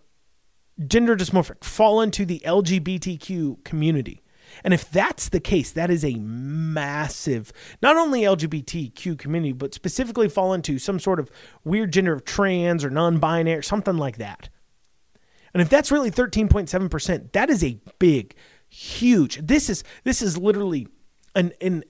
gender 0.87 1.17
dysmorphic, 1.17 1.65
fall 1.65 2.01
into 2.01 2.25
the 2.25 2.41
LGBTQ 2.45 3.65
community. 3.65 4.23
And 4.65 4.73
if 4.73 4.91
that's 4.91 5.29
the 5.29 5.41
case, 5.41 5.71
that 5.73 5.91
is 5.91 6.05
a 6.05 6.15
massive, 6.15 7.53
not 7.83 7.97
only 7.97 8.23
LGBTQ 8.23 9.19
community, 9.19 9.53
but 9.53 9.75
specifically 9.75 10.29
fall 10.29 10.53
into 10.53 10.79
some 10.79 10.99
sort 10.99 11.21
of 11.21 11.31
weird 11.65 11.93
gender 11.93 12.15
of 12.15 12.25
trans 12.25 12.85
or 12.85 12.91
non 12.91 13.19
binary, 13.19 13.63
something 13.63 13.97
like 13.97 14.17
that. 14.17 14.49
And 15.53 15.63
if 15.63 15.69
that's 15.69 15.91
really 15.91 16.11
13.7%, 16.11 17.33
that 17.33 17.51
is 17.51 17.63
a 17.65 17.79
big, 17.99 18.35
huge. 18.69 19.39
This 19.47 19.71
is 19.71 19.85
this 20.05 20.23
is 20.23 20.37
literally 20.37 20.89
an 21.35 21.53
an 21.61 21.85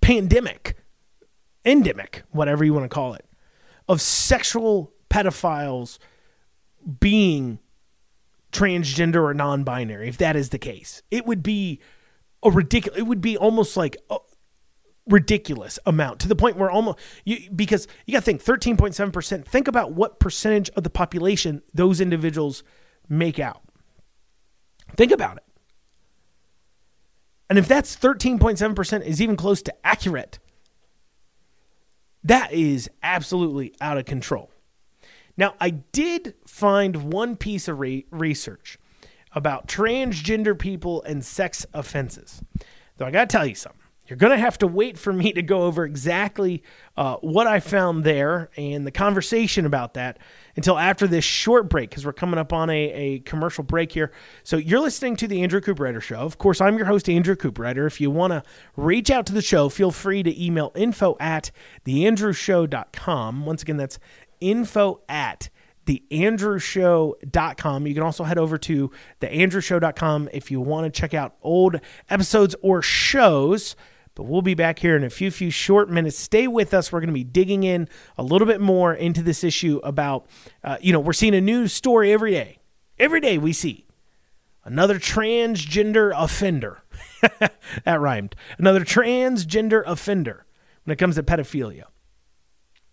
pandemic, 0.00 0.76
endemic, 1.64 2.24
whatever 2.30 2.64
you 2.64 2.74
want 2.74 2.84
to 2.84 2.94
call 2.94 3.14
it, 3.14 3.24
of 3.88 4.00
sexual 4.00 4.92
pedophiles 5.08 5.98
being 7.00 7.58
transgender 8.52 9.22
or 9.22 9.34
non-binary. 9.34 10.08
If 10.08 10.18
that 10.18 10.36
is 10.36 10.50
the 10.50 10.58
case, 10.58 11.02
it 11.10 11.26
would 11.26 11.42
be 11.42 11.80
a 12.42 12.50
ridiculous. 12.50 12.98
It 12.98 13.02
would 13.02 13.20
be 13.20 13.36
almost 13.36 13.76
like 13.76 13.96
a 14.10 14.18
ridiculous 15.06 15.78
amount 15.84 16.20
to 16.20 16.28
the 16.28 16.36
point 16.36 16.56
where 16.56 16.70
almost 16.70 16.98
you 17.24 17.50
because 17.50 17.86
you 18.06 18.12
got 18.12 18.20
to 18.20 18.24
think 18.24 18.42
13.7% 18.42 19.44
think 19.44 19.68
about 19.68 19.92
what 19.92 20.18
percentage 20.18 20.70
of 20.70 20.82
the 20.82 20.88
population 20.88 21.62
those 21.74 22.00
individuals 22.00 22.62
make 23.06 23.38
out 23.38 23.60
think 24.96 25.12
about 25.12 25.36
it 25.36 25.44
and 27.50 27.58
if 27.58 27.68
that's 27.68 27.94
13.7% 27.96 29.04
is 29.04 29.20
even 29.20 29.36
close 29.36 29.60
to 29.60 29.86
accurate 29.86 30.38
that 32.22 32.50
is 32.50 32.88
absolutely 33.02 33.74
out 33.82 33.98
of 33.98 34.06
control 34.06 34.50
now 35.36 35.54
i 35.60 35.70
did 35.70 36.34
find 36.46 37.12
one 37.12 37.36
piece 37.36 37.68
of 37.68 37.78
re- 37.78 38.06
research 38.10 38.78
about 39.32 39.66
transgender 39.66 40.58
people 40.58 41.02
and 41.02 41.24
sex 41.24 41.66
offenses 41.72 42.42
though 42.96 43.06
i 43.06 43.10
got 43.10 43.28
to 43.28 43.36
tell 43.36 43.46
you 43.46 43.54
something 43.54 43.84
you're 44.06 44.18
going 44.18 44.32
to 44.32 44.38
have 44.38 44.58
to 44.58 44.66
wait 44.66 44.98
for 44.98 45.14
me 45.14 45.32
to 45.32 45.40
go 45.40 45.62
over 45.62 45.84
exactly 45.84 46.62
uh, 46.94 47.16
what 47.16 47.46
I 47.46 47.58
found 47.60 48.04
there 48.04 48.50
and 48.56 48.86
the 48.86 48.90
conversation 48.90 49.64
about 49.64 49.94
that 49.94 50.18
until 50.56 50.78
after 50.78 51.06
this 51.06 51.24
short 51.24 51.70
break 51.70 51.88
because 51.88 52.04
we're 52.04 52.12
coming 52.12 52.38
up 52.38 52.52
on 52.52 52.68
a, 52.68 52.92
a 52.92 53.18
commercial 53.20 53.64
break 53.64 53.92
here. 53.92 54.12
So 54.42 54.58
you're 54.58 54.80
listening 54.80 55.16
to 55.16 55.26
the 55.26 55.42
Andrew 55.42 55.60
Cooperrider 55.60 56.02
Show. 56.02 56.16
Of 56.16 56.36
course, 56.36 56.60
I'm 56.60 56.76
your 56.76 56.86
host, 56.86 57.08
Andrew 57.08 57.34
Cooperrider. 57.34 57.86
If 57.86 57.98
you 57.98 58.10
want 58.10 58.32
to 58.32 58.42
reach 58.76 59.10
out 59.10 59.24
to 59.26 59.32
the 59.32 59.42
show, 59.42 59.70
feel 59.70 59.90
free 59.90 60.22
to 60.22 60.44
email 60.44 60.70
info 60.74 61.16
at 61.18 61.50
theandrewshow.com. 61.86 63.46
Once 63.46 63.62
again, 63.62 63.78
that's 63.78 63.98
info 64.50 65.00
at 65.08 65.48
theandrewshow.com. 65.86 67.86
You 67.86 67.94
can 67.94 68.02
also 68.02 68.24
head 68.24 68.38
over 68.38 68.58
to 68.58 68.90
theandrewshow.com 69.20 70.30
if 70.32 70.50
you 70.50 70.60
want 70.60 70.92
to 70.92 71.00
check 71.00 71.14
out 71.14 71.36
old 71.42 71.80
episodes 72.08 72.54
or 72.62 72.82
shows. 72.82 73.76
But 74.14 74.24
we'll 74.24 74.42
be 74.42 74.54
back 74.54 74.78
here 74.78 74.96
in 74.96 75.02
a 75.02 75.10
few 75.10 75.30
few 75.30 75.50
short 75.50 75.90
minutes. 75.90 76.16
Stay 76.16 76.46
with 76.46 76.72
us. 76.72 76.92
We're 76.92 77.00
going 77.00 77.08
to 77.08 77.14
be 77.14 77.24
digging 77.24 77.64
in 77.64 77.88
a 78.16 78.22
little 78.22 78.46
bit 78.46 78.60
more 78.60 78.94
into 78.94 79.22
this 79.22 79.42
issue 79.42 79.80
about, 79.82 80.26
uh, 80.62 80.76
you 80.80 80.92
know, 80.92 81.00
we're 81.00 81.12
seeing 81.12 81.34
a 81.34 81.40
new 81.40 81.66
story 81.66 82.12
every 82.12 82.30
day. 82.30 82.58
Every 82.96 83.20
day 83.20 83.38
we 83.38 83.52
see 83.52 83.86
another 84.64 85.00
transgender 85.00 86.12
offender. 86.14 86.84
that 87.84 88.00
rhymed. 88.00 88.36
Another 88.56 88.84
transgender 88.84 89.82
offender 89.84 90.46
when 90.84 90.92
it 90.92 90.98
comes 90.98 91.16
to 91.16 91.24
pedophilia. 91.24 91.86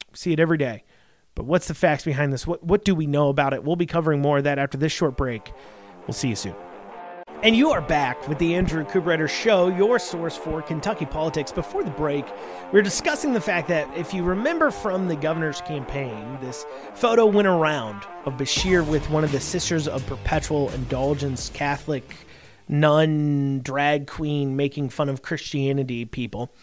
We 0.10 0.18
see 0.18 0.34
it 0.34 0.40
every 0.40 0.58
day. 0.58 0.84
But 1.36 1.46
what's 1.46 1.68
the 1.68 1.74
facts 1.74 2.04
behind 2.04 2.34
this? 2.34 2.46
What 2.46 2.64
what 2.64 2.84
do 2.84 2.94
we 2.94 3.08
know 3.08 3.30
about 3.30 3.54
it? 3.54 3.64
We'll 3.64 3.76
be 3.76 3.86
covering 3.86 4.22
more 4.22 4.40
of 4.40 4.44
that 4.44 4.60
after 4.60 4.78
this 4.78 4.92
short 4.92 5.16
break. 5.16 5.52
We'll 6.08 6.14
see 6.14 6.30
you 6.30 6.36
soon. 6.36 6.56
And 7.44 7.56
you 7.56 7.72
are 7.72 7.82
back 7.82 8.28
with 8.28 8.38
the 8.38 8.54
Andrew 8.54 8.86
Cooperrider 8.86 9.28
Show, 9.28 9.70
your 9.70 9.98
source 9.98 10.38
for 10.38 10.62
Kentucky 10.62 11.08
politics. 11.08 11.52
Before 11.52 11.84
the 11.84 11.90
break, 11.90 12.24
we 12.72 12.80
are 12.80 12.84
discussing 12.84 13.34
the 13.34 13.42
fact 13.42 13.68
that 13.70 13.90
if 13.98 14.14
you 14.14 14.22
remember 14.22 14.70
from 14.70 15.08
the 15.08 15.16
governor's 15.16 15.60
campaign, 15.62 16.38
this 16.40 16.68
photo 16.94 17.26
went 17.26 17.48
around 17.48 18.04
of 18.26 18.36
Beshear 18.36 18.88
with 18.88 19.10
one 19.10 19.24
of 19.24 19.32
the 19.32 19.40
Sisters 19.40 19.88
of 19.88 20.06
Perpetual 20.06 20.70
Indulgence 20.70 21.50
Catholic 21.50 22.14
nun 22.70 23.62
drag 23.64 24.06
queen 24.06 24.56
making 24.56 24.90
fun 24.90 25.10
of 25.10 25.24
Christianity 25.24 26.06
people. 26.06 26.54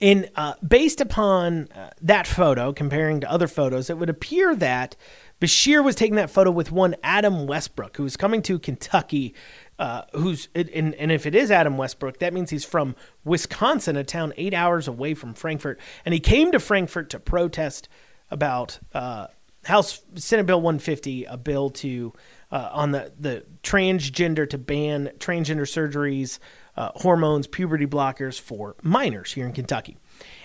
And 0.00 0.30
uh, 0.34 0.54
based 0.66 1.00
upon 1.00 1.68
uh, 1.72 1.90
that 2.00 2.26
photo, 2.26 2.72
comparing 2.72 3.20
to 3.20 3.30
other 3.30 3.46
photos, 3.46 3.90
it 3.90 3.98
would 3.98 4.08
appear 4.08 4.54
that 4.56 4.96
Beshear 5.40 5.84
was 5.84 5.94
taking 5.94 6.16
that 6.16 6.30
photo 6.30 6.50
with 6.50 6.72
one 6.72 6.96
Adam 7.02 7.46
Westbrook, 7.46 7.96
who 7.96 8.02
was 8.04 8.16
coming 8.16 8.40
to 8.42 8.58
Kentucky 8.58 9.34
uh, 9.80 10.02
who's 10.12 10.48
and, 10.54 10.94
and 10.94 11.10
if 11.10 11.24
it 11.24 11.34
is 11.34 11.50
Adam 11.50 11.78
Westbrook, 11.78 12.18
that 12.18 12.34
means 12.34 12.50
he's 12.50 12.66
from 12.66 12.94
Wisconsin, 13.24 13.96
a 13.96 14.04
town 14.04 14.34
eight 14.36 14.52
hours 14.52 14.86
away 14.86 15.14
from 15.14 15.32
Frankfort, 15.32 15.80
and 16.04 16.12
he 16.12 16.20
came 16.20 16.52
to 16.52 16.60
Frankfort 16.60 17.08
to 17.10 17.18
protest 17.18 17.88
about 18.30 18.78
uh, 18.92 19.28
House 19.64 20.02
Senate 20.16 20.44
Bill 20.44 20.60
150, 20.60 21.24
a 21.24 21.38
bill 21.38 21.70
to 21.70 22.12
uh, 22.52 22.68
on 22.72 22.92
the 22.92 23.10
the 23.18 23.46
transgender 23.62 24.48
to 24.50 24.58
ban 24.58 25.12
transgender 25.18 25.62
surgeries, 25.62 26.38
uh, 26.76 26.90
hormones, 26.96 27.46
puberty 27.46 27.86
blockers 27.86 28.40
for 28.40 28.76
minors 28.82 29.32
here 29.32 29.46
in 29.46 29.52
Kentucky. 29.52 29.96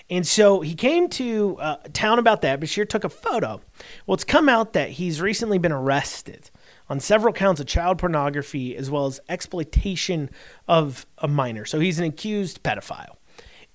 And 0.08 0.26
so 0.26 0.60
he 0.60 0.74
came 0.74 1.08
to 1.10 1.56
uh, 1.60 1.76
town 1.92 2.18
about 2.18 2.42
that. 2.42 2.60
Beshear 2.60 2.88
took 2.88 3.04
a 3.04 3.08
photo. 3.08 3.60
Well, 4.06 4.14
it's 4.14 4.24
come 4.24 4.48
out 4.48 4.72
that 4.74 4.90
he's 4.90 5.20
recently 5.20 5.58
been 5.58 5.72
arrested 5.72 6.50
on 6.88 7.00
several 7.00 7.32
counts 7.32 7.60
of 7.60 7.66
child 7.66 7.98
pornography 7.98 8.76
as 8.76 8.90
well 8.90 9.06
as 9.06 9.20
exploitation 9.28 10.30
of 10.68 11.06
a 11.18 11.26
minor. 11.26 11.64
So 11.64 11.80
he's 11.80 11.98
an 11.98 12.04
accused 12.04 12.62
pedophile. 12.62 13.16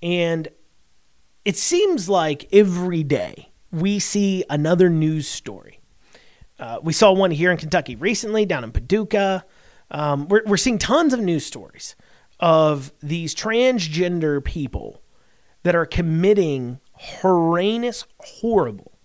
And 0.01 0.47
it 1.43 1.57
seems 1.57 2.07
like 2.07 2.47
every 2.53 3.03
day 3.03 3.51
we 3.71 3.99
see 3.99 4.45
another 4.49 4.89
news 4.89 5.27
story. 5.27 5.79
Uh, 6.59 6.79
we 6.81 6.93
saw 6.93 7.11
one 7.11 7.31
here 7.31 7.51
in 7.51 7.57
Kentucky 7.57 7.95
recently, 7.95 8.45
down 8.45 8.63
in 8.63 8.71
Paducah. 8.71 9.43
Um, 9.89 10.27
we're, 10.27 10.43
we're 10.45 10.57
seeing 10.57 10.77
tons 10.77 11.13
of 11.13 11.19
news 11.19 11.45
stories 11.45 11.95
of 12.41 12.91
these 13.01 13.35
transgender 13.35 14.43
people 14.43 15.01
that 15.63 15.75
are 15.75 15.85
committing 15.85 16.79
horrendous, 16.93 18.05
horrible 18.17 18.99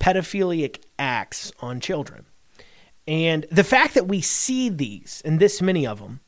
pedophilic 0.00 0.82
acts 0.98 1.52
on 1.60 1.80
children. 1.80 2.26
And 3.08 3.46
the 3.50 3.64
fact 3.64 3.94
that 3.94 4.08
we 4.08 4.20
see 4.20 4.68
these 4.68 5.22
and 5.24 5.38
this 5.38 5.62
many 5.62 5.86
of 5.86 6.00
them, 6.00 6.20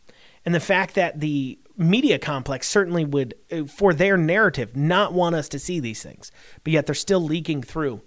and 0.44 0.54
the 0.54 0.60
fact 0.60 0.94
that 0.94 1.20
the 1.20 1.58
media 1.76 2.18
complex 2.18 2.68
certainly 2.68 3.04
would, 3.04 3.34
uh, 3.52 3.64
for 3.64 3.92
their 3.92 4.16
narrative, 4.16 4.76
not 4.76 5.12
want 5.12 5.34
us 5.34 5.48
to 5.50 5.58
see 5.58 5.80
these 5.80 6.02
things, 6.02 6.30
but 6.62 6.72
yet 6.72 6.86
they're 6.86 6.94
still 6.94 7.20
leaking 7.20 7.62
through. 7.62 8.00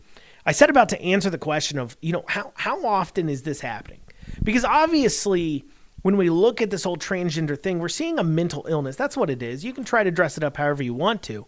I 0.46 0.54
said 0.54 0.70
about 0.70 0.90
to 0.90 1.02
answer 1.02 1.30
the 1.30 1.38
question 1.38 1.78
of, 1.78 1.98
you 2.02 2.14
know, 2.14 2.24
how, 2.28 2.52
how 2.56 2.86
often 2.86 3.30
is 3.30 3.44
this 3.44 3.62
happening? 3.62 4.00
Because 4.44 4.66
obviously, 4.66 5.66
when 6.02 6.18
we 6.18 6.30
look 6.30 6.62
at 6.62 6.70
this 6.70 6.84
whole 6.84 6.98
transgender 6.98 7.60
thing, 7.60 7.80
we're 7.80 7.90
seeing 7.90 8.20
a 8.20 8.24
mental 8.24 8.66
illness. 8.70 8.96
That's 8.96 9.18
what 9.18 9.30
it 9.30 9.42
is. 9.44 9.64
You 9.64 9.74
can 9.74 9.84
try 9.84 10.04
to 10.04 10.12
dress 10.12 10.38
it 10.38 10.44
up 10.44 10.58
however 10.58 10.84
you 10.84 10.94
want 10.94 11.22
to, 11.24 11.46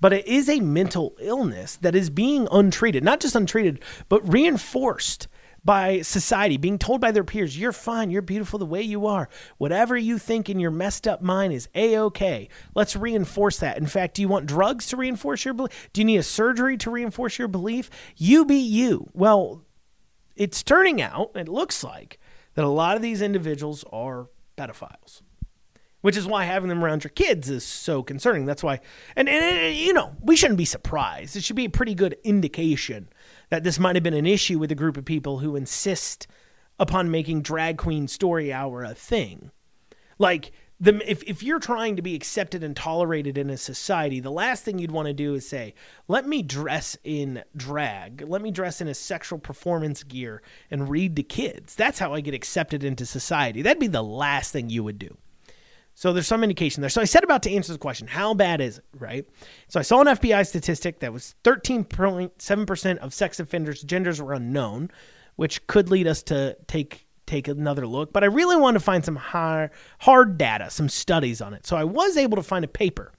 but 0.00 0.12
it 0.12 0.26
is 0.26 0.48
a 0.48 0.60
mental 0.60 1.16
illness 1.20 1.76
that 1.76 1.94
is 1.94 2.10
being 2.10 2.48
untreated, 2.50 3.04
not 3.04 3.20
just 3.20 3.36
untreated, 3.36 3.82
but 4.08 4.30
reinforced 4.30 5.28
by 5.64 6.02
society, 6.02 6.58
being 6.58 6.78
told 6.78 7.00
by 7.00 7.10
their 7.10 7.24
peers, 7.24 7.58
you're 7.58 7.72
fine, 7.72 8.10
you're 8.10 8.20
beautiful 8.20 8.58
the 8.58 8.66
way 8.66 8.82
you 8.82 9.06
are. 9.06 9.30
Whatever 9.56 9.96
you 9.96 10.18
think 10.18 10.50
in 10.50 10.60
your 10.60 10.70
messed 10.70 11.08
up 11.08 11.22
mind 11.22 11.54
is 11.54 11.68
a 11.74 11.96
okay. 11.96 12.50
Let's 12.74 12.94
reinforce 12.94 13.58
that. 13.60 13.78
In 13.78 13.86
fact, 13.86 14.16
do 14.16 14.22
you 14.22 14.28
want 14.28 14.44
drugs 14.44 14.88
to 14.88 14.98
reinforce 14.98 15.44
your 15.44 15.54
belief? 15.54 15.88
Do 15.94 16.02
you 16.02 16.04
need 16.04 16.18
a 16.18 16.22
surgery 16.22 16.76
to 16.78 16.90
reinforce 16.90 17.38
your 17.38 17.48
belief? 17.48 17.88
You 18.16 18.44
be 18.44 18.56
you. 18.56 19.08
Well, 19.14 19.64
it's 20.36 20.62
turning 20.62 21.00
out, 21.00 21.30
it 21.34 21.48
looks 21.48 21.82
like, 21.82 22.18
that 22.54 22.64
a 22.64 22.68
lot 22.68 22.96
of 22.96 23.02
these 23.02 23.22
individuals 23.22 23.84
are 23.92 24.28
pedophiles 24.56 25.22
which 26.04 26.18
is 26.18 26.26
why 26.26 26.44
having 26.44 26.68
them 26.68 26.84
around 26.84 27.02
your 27.02 27.10
kids 27.12 27.48
is 27.48 27.64
so 27.64 28.02
concerning. 28.02 28.44
That's 28.44 28.62
why, 28.62 28.80
and, 29.16 29.26
and, 29.26 29.74
you 29.74 29.94
know, 29.94 30.14
we 30.20 30.36
shouldn't 30.36 30.58
be 30.58 30.66
surprised. 30.66 31.34
It 31.34 31.42
should 31.42 31.56
be 31.56 31.64
a 31.64 31.70
pretty 31.70 31.94
good 31.94 32.18
indication 32.22 33.08
that 33.48 33.64
this 33.64 33.78
might 33.78 33.96
have 33.96 34.02
been 34.02 34.12
an 34.12 34.26
issue 34.26 34.58
with 34.58 34.70
a 34.70 34.74
group 34.74 34.98
of 34.98 35.06
people 35.06 35.38
who 35.38 35.56
insist 35.56 36.26
upon 36.78 37.10
making 37.10 37.40
drag 37.40 37.78
queen 37.78 38.06
story 38.06 38.52
hour 38.52 38.84
a 38.84 38.94
thing. 38.94 39.50
Like, 40.18 40.52
the, 40.84 41.10
if, 41.10 41.22
if 41.22 41.42
you're 41.42 41.58
trying 41.58 41.96
to 41.96 42.02
be 42.02 42.14
accepted 42.14 42.62
and 42.62 42.76
tolerated 42.76 43.38
in 43.38 43.48
a 43.48 43.56
society, 43.56 44.20
the 44.20 44.30
last 44.30 44.64
thing 44.64 44.78
you'd 44.78 44.90
want 44.90 45.08
to 45.08 45.14
do 45.14 45.34
is 45.34 45.48
say, 45.48 45.74
let 46.08 46.26
me 46.26 46.42
dress 46.42 46.96
in 47.02 47.42
drag, 47.56 48.22
let 48.28 48.42
me 48.42 48.50
dress 48.50 48.80
in 48.80 48.88
a 48.88 48.94
sexual 48.94 49.38
performance 49.38 50.02
gear 50.02 50.42
and 50.70 50.90
read 50.90 51.16
to 51.16 51.22
kids. 51.22 51.74
That's 51.74 51.98
how 51.98 52.12
I 52.12 52.20
get 52.20 52.34
accepted 52.34 52.84
into 52.84 53.06
society. 53.06 53.62
That'd 53.62 53.80
be 53.80 53.86
the 53.86 54.02
last 54.02 54.52
thing 54.52 54.68
you 54.68 54.84
would 54.84 54.98
do. 54.98 55.16
So 55.94 56.12
there's 56.12 56.26
some 56.26 56.44
indication 56.44 56.80
there. 56.80 56.90
So 56.90 57.00
I 57.00 57.04
said 57.04 57.24
about 57.24 57.42
to 57.44 57.54
answer 57.54 57.72
the 57.72 57.78
question, 57.78 58.08
how 58.08 58.34
bad 58.34 58.60
is 58.60 58.78
it, 58.78 58.84
right? 58.98 59.26
So 59.68 59.80
I 59.80 59.84
saw 59.84 60.00
an 60.00 60.08
FBI 60.08 60.46
statistic 60.46 61.00
that 61.00 61.12
was 61.12 61.34
13.7% 61.44 62.96
of 62.98 63.14
sex 63.14 63.40
offenders' 63.40 63.82
genders 63.82 64.20
were 64.20 64.34
unknown, 64.34 64.90
which 65.36 65.66
could 65.66 65.88
lead 65.90 66.06
us 66.06 66.22
to 66.24 66.58
take 66.66 67.06
take 67.34 67.48
another 67.48 67.86
look. 67.86 68.12
But 68.12 68.22
I 68.22 68.26
really 68.26 68.56
wanted 68.56 68.78
to 68.78 68.84
find 68.84 69.04
some 69.04 69.16
hard, 69.16 69.70
hard 70.00 70.38
data, 70.38 70.70
some 70.70 70.88
studies 70.88 71.40
on 71.40 71.54
it. 71.54 71.66
So 71.66 71.76
I 71.76 71.84
was 71.84 72.16
able 72.16 72.36
to 72.36 72.42
find 72.42 72.64
a 72.64 72.68
paper 72.68 73.12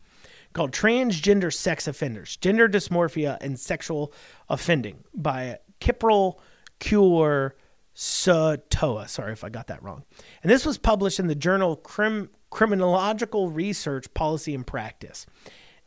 called 0.54 0.72
Transgender 0.72 1.54
Sex 1.54 1.88
Offenders, 1.88 2.38
Gender 2.38 2.70
Dysmorphia 2.70 3.38
and 3.42 3.60
Sexual 3.60 4.14
Offending 4.50 5.04
by 5.14 5.60
Kipril 5.82 6.40
Cure 6.80 7.56
Satoa. 7.94 9.10
Sorry 9.10 9.34
if 9.34 9.44
I 9.44 9.50
got 9.50 9.68
that 9.68 9.84
wrong. 9.84 10.04
And 10.44 10.52
this 10.52 10.66
was 10.66 10.78
published 10.78 11.20
in 11.20 11.28
the 11.28 11.36
journal 11.36 11.76
Crim- 11.76 12.30
Criminological 12.50 13.50
Research 13.50 14.14
Policy 14.14 14.56
and 14.56 14.66
Practice. 14.66 15.26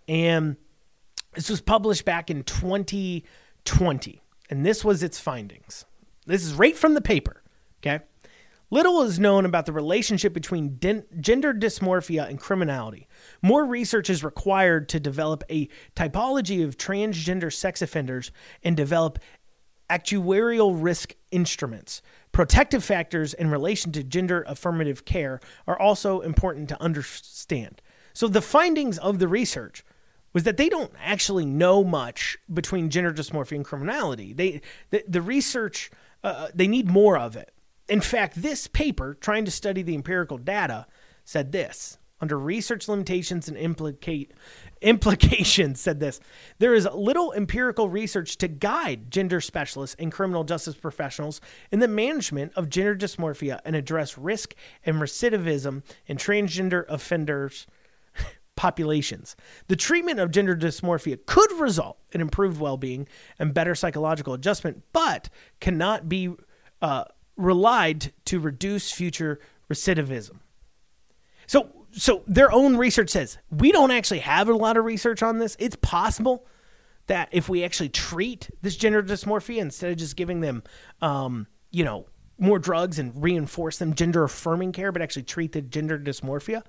And 0.07 0.57
this 1.35 1.49
was 1.49 1.61
published 1.61 2.05
back 2.05 2.31
in 2.31 2.43
2020. 2.45 4.23
And 4.51 4.65
this 4.67 4.85
was 4.85 5.03
its 5.03 5.19
findings. 5.19 5.85
This 6.27 6.45
is 6.45 6.55
right 6.55 6.77
from 6.77 6.95
the 6.95 7.01
paper. 7.01 7.43
Okay. 7.81 8.05
Little 8.71 9.03
is 9.03 9.19
known 9.19 9.47
about 9.47 9.65
the 9.65 9.73
relationship 9.73 10.35
between 10.35 10.77
din- 10.77 11.07
gender 11.21 11.55
dysmorphia 11.55 12.29
and 12.29 12.39
criminality. 12.39 13.09
More 13.41 13.65
research 13.65 14.11
is 14.11 14.23
required 14.23 14.91
to 14.91 15.01
develop 15.01 15.43
a 15.49 15.69
typology 15.97 16.63
of 16.63 16.77
transgender 16.77 17.53
sex 17.53 17.81
offenders 17.81 18.31
and 18.63 18.77
develop 18.77 19.19
actuarial 19.89 20.77
risk 20.79 21.15
instruments. 21.31 22.03
Protective 22.31 22.85
factors 22.85 23.33
in 23.33 23.51
relation 23.51 23.91
to 23.93 24.05
gender 24.05 24.45
affirmative 24.47 25.07
care 25.07 25.41
are 25.67 25.81
also 25.81 26.21
important 26.21 26.69
to 26.69 26.83
understand. 26.83 27.81
So, 28.13 28.29
the 28.29 28.43
findings 28.43 28.99
of 28.99 29.19
the 29.19 29.29
research 29.29 29.83
was 30.35 30.43
that 30.43 30.59
they 30.59 30.69
don't 30.69 30.93
actually 31.03 31.47
know 31.47 31.83
much 31.83 32.37
between 32.53 32.91
gender 32.91 33.13
dysmorphia 33.13 33.57
and 33.57 33.65
criminality. 33.65 34.35
They, 34.35 34.61
the, 34.91 35.03
the 35.09 35.23
research, 35.23 35.91
uh, 36.23 36.49
they 36.55 36.69
need 36.69 36.87
more 36.87 37.17
of 37.17 37.35
it. 37.35 37.51
In 37.89 38.01
fact, 38.01 38.41
this 38.41 38.67
paper, 38.67 39.15
trying 39.15 39.45
to 39.45 39.51
study 39.51 39.83
the 39.83 39.95
empirical 39.95 40.39
data, 40.39 40.87
said 41.25 41.53
this. 41.53 41.99
Under 42.21 42.39
research 42.39 42.89
limitations 42.89 43.49
and 43.49 43.57
implicate 43.57 44.33
implications 44.81 45.81
said 45.81 46.01
this. 46.01 46.21
There 46.59 46.75
is 46.75 46.89
little 46.93 47.33
empirical 47.33 47.89
research 47.89 48.37
to 48.39 48.49
guide 48.49 49.11
gender 49.11 49.41
specialists 49.41 49.97
and 49.99 50.13
criminal 50.13 50.45
justice 50.45 50.75
professionals 50.75 51.41
in 51.71 51.81
the 51.81 51.89
management 51.89 52.53
of 52.55 52.69
gender 52.69 52.97
dysmorphia 52.97 53.61
and 53.65 53.77
address 53.77 54.19
risk 54.19 54.55
and 54.85 54.97
recidivism 54.97 55.83
in 56.07 56.17
transgender 56.17 56.85
offenders 56.89 57.67
populations. 58.57 59.37
The 59.69 59.77
treatment 59.77 60.19
of 60.19 60.31
gender 60.31 60.57
dysmorphia 60.57 61.25
could 61.27 61.53
result 61.53 61.99
in 62.13 62.21
improved 62.21 62.61
well-being 62.61 63.09
and 63.39 63.55
better 63.55 63.75
psychological 63.75 64.35
adjustment 64.35 64.83
but 64.93 65.29
cannot 65.61 66.09
be 66.09 66.35
uh, 66.83 67.05
relied 67.39 68.13
to 68.27 68.39
reduce 68.39 68.93
future 68.93 69.41
recidivism 69.71 70.41
so 71.49 71.71
so 71.93 72.23
their 72.27 72.53
own 72.53 72.77
research 72.77 73.11
says 73.11 73.39
we 73.51 73.73
don't 73.73 73.91
actually 73.91 74.21
have 74.21 74.49
a 74.49 74.55
lot 74.55 74.77
of 74.77 74.85
research 74.85 75.23
on 75.23 75.39
this. 75.39 75.57
It's 75.59 75.77
possible 75.77 76.47
that 77.07 77.31
if 77.33 77.49
we 77.49 77.65
actually 77.65 77.89
treat 77.89 78.51
this 78.63 78.77
gender 78.77 79.03
dysmorphia 79.03 79.59
instead 79.59 79.91
of 79.91 79.97
just 79.97 80.15
giving 80.15 80.41
them, 80.41 80.63
um, 81.01 81.47
you 81.71 81.85
know, 81.85 82.07
more 82.39 82.59
drugs 82.59 82.99
and 82.99 83.21
reinforce 83.21 83.79
them 83.79 83.95
gender 83.95 84.23
affirming 84.23 84.73
care, 84.73 84.93
but 84.93 85.01
actually 85.03 85.23
treat 85.23 85.53
the 85.53 85.63
gender 85.63 85.99
dysmorphia, 85.99 86.63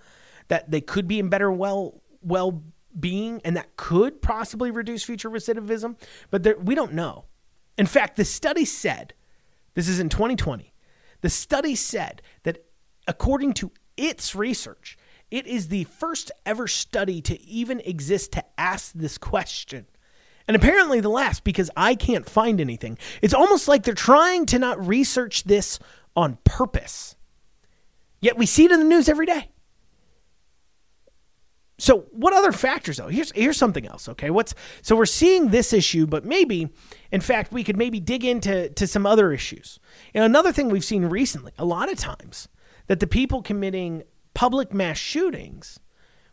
that 0.47 0.71
they 0.71 0.82
could 0.82 1.08
be 1.08 1.19
in 1.19 1.29
better 1.29 1.51
well 1.51 2.01
well 2.21 2.63
being, 2.97 3.41
and 3.43 3.55
that 3.58 3.75
could 3.75 4.21
possibly 4.21 4.71
reduce 4.71 5.03
future 5.03 5.29
recidivism. 5.29 5.97
But 6.32 6.43
there, 6.43 6.58
we 6.58 6.73
don't 6.73 6.93
know. 6.93 7.25
In 7.77 7.86
fact, 7.86 8.15
the 8.15 8.25
study 8.25 8.65
said, 8.65 9.13
this 9.80 9.88
is 9.88 10.00
in 10.02 10.10
2020, 10.10 10.74
the 11.22 11.30
study 11.30 11.74
said 11.74 12.22
that 12.44 12.65
according 13.08 13.54
to 13.54 13.72
its 13.96 14.36
research, 14.36 14.98
it 15.32 15.48
is 15.48 15.68
the 15.68 15.86
first 15.86 16.32
ever 16.46 16.68
study 16.68 17.22
to 17.22 17.42
even 17.42 17.80
exist 17.82 18.34
to 18.34 18.44
ask 18.58 18.92
this 18.94 19.18
question. 19.18 19.86
And 20.48 20.56
apparently 20.56 21.00
the 21.00 21.10
last 21.10 21.44
because 21.44 21.70
I 21.78 21.96
can't 21.96 22.28
find 22.28 22.60
anything. 22.60 22.98
It's 23.22 23.34
almost 23.34 23.68
like 23.68 23.84
they're 23.84 23.94
trying 23.94 24.48
to 24.48 24.60
not 24.60 24.86
research 24.86 25.44
this 25.44 25.80
on 26.15 26.39
purpose. 26.44 27.15
Yet 28.20 28.38
we 28.38 28.46
see 28.46 28.65
it 28.65 28.72
in 28.72 28.80
the 28.80 28.86
news 28.86 29.08
every 29.08 29.26
day. 29.26 29.50
So 31.80 32.02
what 32.12 32.34
other 32.34 32.52
factors 32.52 32.98
though? 32.98 33.08
Here's 33.08 33.32
here's 33.32 33.58
something 33.58 33.88
else, 33.88 34.10
okay? 34.10 34.30
What's 34.30 34.54
so 34.82 34.96
we're 34.96 35.06
seeing 35.06 35.48
this 35.48 35.72
issue, 35.72 36.06
but 36.06 36.26
maybe 36.26 36.70
in 37.12 37.22
fact 37.22 37.54
we 37.54 37.63
could 37.63 37.78
maybe 37.78 38.02
dig 38.02 38.26
into 38.26 38.70
to 38.70 38.86
some 38.86 39.06
other 39.06 39.32
issues. 39.32 39.80
And 40.13 40.24
another 40.24 40.52
thing 40.52 40.70
we've 40.70 40.84
seen 40.84 41.06
recently, 41.06 41.54
a 41.58 41.65
lot 41.65 41.89
of 41.89 41.98
times, 41.98 42.50
that 42.88 43.00
the 43.00 43.08
people 43.08 43.42
committing 43.42 44.04
public 44.34 44.74
mass 44.74 44.98
shootings, 44.98 45.80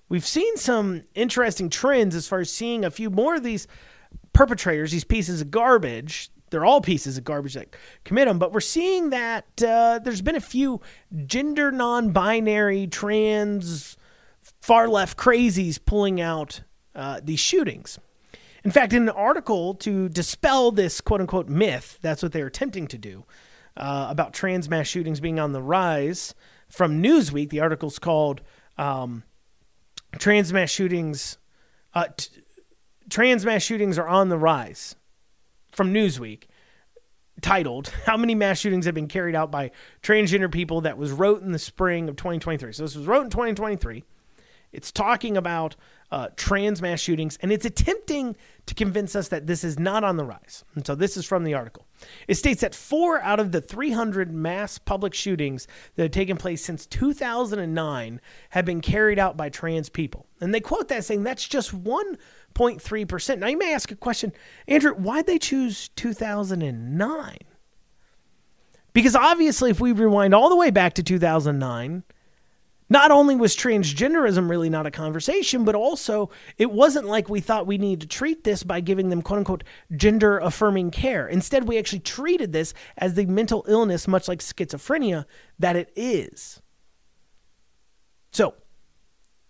we've 0.08 0.26
seen 0.26 0.56
some 0.56 1.04
interesting 1.14 1.70
trends 1.70 2.16
as 2.16 2.26
far 2.26 2.40
as 2.40 2.52
seeing 2.52 2.84
a 2.84 2.90
few 2.90 3.08
more 3.08 3.36
of 3.36 3.44
these 3.44 3.68
perpetrators, 4.32 4.90
these 4.90 5.04
pieces 5.04 5.40
of 5.40 5.52
garbage. 5.52 6.30
They're 6.50 6.64
all 6.64 6.80
pieces 6.80 7.18
of 7.18 7.24
garbage 7.24 7.54
that 7.54 7.74
commit 8.04 8.26
them, 8.26 8.40
but 8.40 8.52
we're 8.52 8.60
seeing 8.60 9.10
that 9.10 9.46
uh, 9.62 10.00
there's 10.00 10.22
been 10.22 10.36
a 10.36 10.40
few 10.40 10.80
gender 11.26 11.70
non 11.70 12.10
binary, 12.10 12.88
trans, 12.88 13.96
far 14.66 14.88
left 14.88 15.16
crazies 15.16 15.78
pulling 15.78 16.20
out 16.20 16.62
uh, 16.96 17.20
these 17.22 17.38
shootings. 17.38 18.00
In 18.64 18.72
fact, 18.72 18.92
in 18.92 19.02
an 19.02 19.10
article 19.10 19.74
to 19.74 20.08
dispel 20.08 20.72
this 20.72 21.00
quote 21.00 21.20
unquote 21.20 21.48
myth, 21.48 22.00
that's 22.02 22.20
what 22.20 22.32
they're 22.32 22.48
attempting 22.48 22.88
to 22.88 22.98
do 22.98 23.24
uh, 23.76 24.08
about 24.10 24.34
trans 24.34 24.68
mass 24.68 24.88
shootings 24.88 25.20
being 25.20 25.38
on 25.38 25.52
the 25.52 25.62
rise 25.62 26.34
from 26.68 27.00
Newsweek. 27.00 27.50
The 27.50 27.60
article's 27.60 28.00
called 28.00 28.40
um, 28.76 29.22
"Trans 30.18 30.52
Mass 30.52 30.70
Shootings." 30.70 31.38
Uh, 31.94 32.08
t- 32.16 32.28
trans 33.08 33.44
mass 33.44 33.62
shootings 33.62 33.96
are 33.98 34.08
on 34.08 34.30
the 34.30 34.38
rise. 34.38 34.96
From 35.70 35.94
Newsweek, 35.94 36.46
titled 37.40 37.92
"How 38.06 38.16
many 38.16 38.34
mass 38.34 38.58
shootings 38.58 38.86
have 38.86 38.96
been 38.96 39.06
carried 39.06 39.36
out 39.36 39.52
by 39.52 39.70
transgender 40.02 40.50
people?" 40.50 40.80
That 40.80 40.98
was 40.98 41.12
wrote 41.12 41.42
in 41.42 41.52
the 41.52 41.60
spring 41.60 42.08
of 42.08 42.16
2023. 42.16 42.72
So 42.72 42.82
this 42.82 42.96
was 42.96 43.06
wrote 43.06 43.22
in 43.22 43.30
2023. 43.30 44.02
It's 44.72 44.92
talking 44.92 45.36
about 45.36 45.76
uh, 46.10 46.28
trans 46.36 46.80
mass 46.80 47.00
shootings, 47.00 47.38
and 47.42 47.50
it's 47.50 47.64
attempting 47.64 48.36
to 48.66 48.74
convince 48.74 49.16
us 49.16 49.28
that 49.28 49.46
this 49.46 49.64
is 49.64 49.78
not 49.78 50.04
on 50.04 50.16
the 50.16 50.24
rise. 50.24 50.64
And 50.74 50.86
so 50.86 50.94
this 50.94 51.16
is 51.16 51.24
from 51.24 51.44
the 51.44 51.54
article. 51.54 51.86
It 52.28 52.34
states 52.34 52.60
that 52.60 52.74
four 52.74 53.20
out 53.22 53.40
of 53.40 53.52
the 53.52 53.60
300 53.60 54.32
mass 54.32 54.78
public 54.78 55.14
shootings 55.14 55.66
that 55.94 56.02
have 56.04 56.12
taken 56.12 56.36
place 56.36 56.64
since 56.64 56.86
2009 56.86 58.20
have 58.50 58.64
been 58.64 58.80
carried 58.80 59.18
out 59.18 59.36
by 59.36 59.48
trans 59.48 59.88
people. 59.88 60.26
And 60.40 60.54
they 60.54 60.60
quote 60.60 60.88
that 60.88 61.04
saying 61.04 61.22
that's 61.22 61.46
just 61.46 61.74
1.3%. 61.84 63.38
Now 63.38 63.46
you 63.46 63.58
may 63.58 63.74
ask 63.74 63.90
a 63.90 63.96
question, 63.96 64.32
Andrew, 64.68 64.94
why'd 64.94 65.26
they 65.26 65.38
choose 65.38 65.88
2009? 65.96 67.38
Because 68.92 69.14
obviously, 69.14 69.70
if 69.70 69.78
we 69.78 69.92
rewind 69.92 70.34
all 70.34 70.48
the 70.48 70.56
way 70.56 70.70
back 70.70 70.94
to 70.94 71.02
2009, 71.02 72.02
not 72.88 73.10
only 73.10 73.34
was 73.34 73.56
transgenderism 73.56 74.48
really 74.48 74.70
not 74.70 74.86
a 74.86 74.90
conversation, 74.90 75.64
but 75.64 75.74
also 75.74 76.30
it 76.56 76.70
wasn't 76.70 77.06
like 77.06 77.28
we 77.28 77.40
thought 77.40 77.66
we 77.66 77.78
needed 77.78 78.02
to 78.02 78.16
treat 78.16 78.44
this 78.44 78.62
by 78.62 78.80
giving 78.80 79.08
them 79.08 79.22
quote 79.22 79.38
unquote 79.38 79.64
gender 79.96 80.38
affirming 80.38 80.90
care. 80.90 81.26
Instead, 81.26 81.66
we 81.66 81.78
actually 81.78 82.00
treated 82.00 82.52
this 82.52 82.74
as 82.96 83.14
the 83.14 83.26
mental 83.26 83.64
illness, 83.68 84.06
much 84.06 84.28
like 84.28 84.38
schizophrenia, 84.38 85.24
that 85.58 85.76
it 85.76 85.92
is. 85.96 86.62
So, 88.30 88.54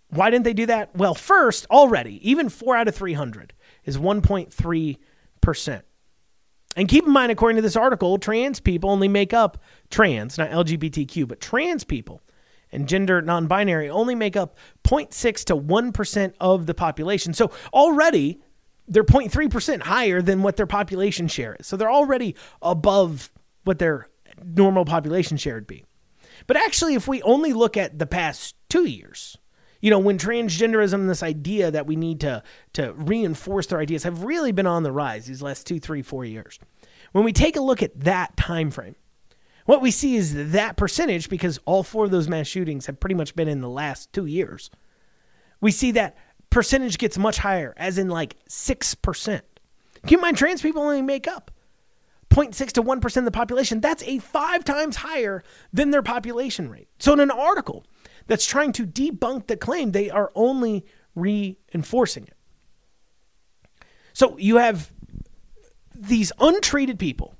why 0.08 0.30
didn't 0.30 0.44
they 0.44 0.54
do 0.54 0.66
that? 0.66 0.94
Well, 0.96 1.14
first, 1.14 1.66
already, 1.70 2.26
even 2.28 2.48
four 2.48 2.76
out 2.76 2.88
of 2.88 2.94
300 2.94 3.52
is 3.84 3.98
1.3%. 3.98 5.82
And 6.76 6.88
keep 6.88 7.06
in 7.06 7.12
mind, 7.12 7.32
according 7.32 7.56
to 7.56 7.62
this 7.62 7.76
article, 7.76 8.18
trans 8.18 8.60
people 8.60 8.90
only 8.90 9.08
make 9.08 9.32
up 9.32 9.58
trans, 9.90 10.38
not 10.38 10.50
LGBTQ, 10.50 11.26
but 11.26 11.40
trans 11.40 11.84
people 11.84 12.22
and 12.72 12.88
gender 12.88 13.22
non 13.22 13.46
binary 13.46 13.88
only 13.88 14.14
make 14.14 14.36
up 14.36 14.56
0.6 14.84 15.44
to 15.44 15.56
1% 15.56 16.34
of 16.40 16.66
the 16.66 16.74
population. 16.74 17.32
So 17.32 17.50
already 17.72 18.40
they're 18.88 19.04
0.3% 19.04 19.82
higher 19.82 20.22
than 20.22 20.42
what 20.42 20.56
their 20.56 20.66
population 20.66 21.28
share 21.28 21.56
is. 21.58 21.66
So 21.66 21.76
they're 21.76 21.90
already 21.90 22.36
above 22.62 23.32
what 23.64 23.78
their 23.78 24.08
normal 24.44 24.84
population 24.84 25.36
share 25.36 25.54
would 25.54 25.66
be. 25.66 25.84
But 26.46 26.56
actually, 26.56 26.94
if 26.94 27.08
we 27.08 27.22
only 27.22 27.52
look 27.52 27.76
at 27.76 27.98
the 27.98 28.06
past 28.06 28.54
two 28.68 28.84
years, 28.84 29.36
you 29.80 29.90
know, 29.90 29.98
when 29.98 30.18
transgenderism, 30.18 31.06
this 31.06 31.22
idea 31.22 31.70
that 31.70 31.86
we 31.86 31.96
need 31.96 32.20
to, 32.20 32.42
to 32.74 32.92
reinforce 32.94 33.66
their 33.66 33.78
ideas, 33.78 34.04
have 34.04 34.24
really 34.24 34.52
been 34.52 34.66
on 34.66 34.82
the 34.82 34.92
rise 34.92 35.26
these 35.26 35.42
last 35.42 35.66
two, 35.66 35.80
three, 35.80 36.02
four 36.02 36.24
years. 36.24 36.58
When 37.12 37.24
we 37.24 37.32
take 37.32 37.56
a 37.56 37.60
look 37.60 37.82
at 37.82 38.00
that 38.00 38.36
time 38.36 38.70
frame, 38.70 38.96
what 39.66 39.82
we 39.82 39.90
see 39.90 40.16
is 40.16 40.52
that 40.52 40.76
percentage, 40.76 41.28
because 41.28 41.58
all 41.66 41.82
four 41.82 42.06
of 42.06 42.10
those 42.10 42.28
mass 42.28 42.46
shootings 42.46 42.86
have 42.86 42.98
pretty 42.98 43.14
much 43.14 43.36
been 43.36 43.48
in 43.48 43.60
the 43.60 43.68
last 43.68 44.12
two 44.12 44.26
years, 44.26 44.70
we 45.60 45.70
see 45.70 45.90
that 45.92 46.16
percentage 46.50 46.98
gets 46.98 47.18
much 47.18 47.38
higher, 47.38 47.74
as 47.76 47.98
in 47.98 48.08
like 48.08 48.36
6%. 48.48 49.40
Keep 50.06 50.18
in 50.18 50.22
mind, 50.22 50.36
trans 50.36 50.62
people 50.62 50.82
only 50.82 51.02
make 51.02 51.26
up 51.26 51.50
0.6 52.30 52.72
to 52.72 52.82
1% 52.82 53.16
of 53.16 53.24
the 53.24 53.30
population. 53.30 53.80
That's 53.80 54.02
a 54.04 54.18
five 54.18 54.64
times 54.64 54.96
higher 54.96 55.42
than 55.72 55.90
their 55.90 56.02
population 56.02 56.70
rate. 56.70 56.88
So, 56.98 57.12
in 57.12 57.20
an 57.20 57.30
article 57.30 57.84
that's 58.26 58.46
trying 58.46 58.72
to 58.72 58.86
debunk 58.86 59.46
the 59.46 59.56
claim, 59.56 59.92
they 59.92 60.10
are 60.10 60.30
only 60.34 60.84
reinforcing 61.14 62.24
it. 62.24 62.34
So, 64.12 64.36
you 64.38 64.56
have 64.56 64.92
these 65.94 66.30
untreated 66.38 66.98
people 66.98 67.35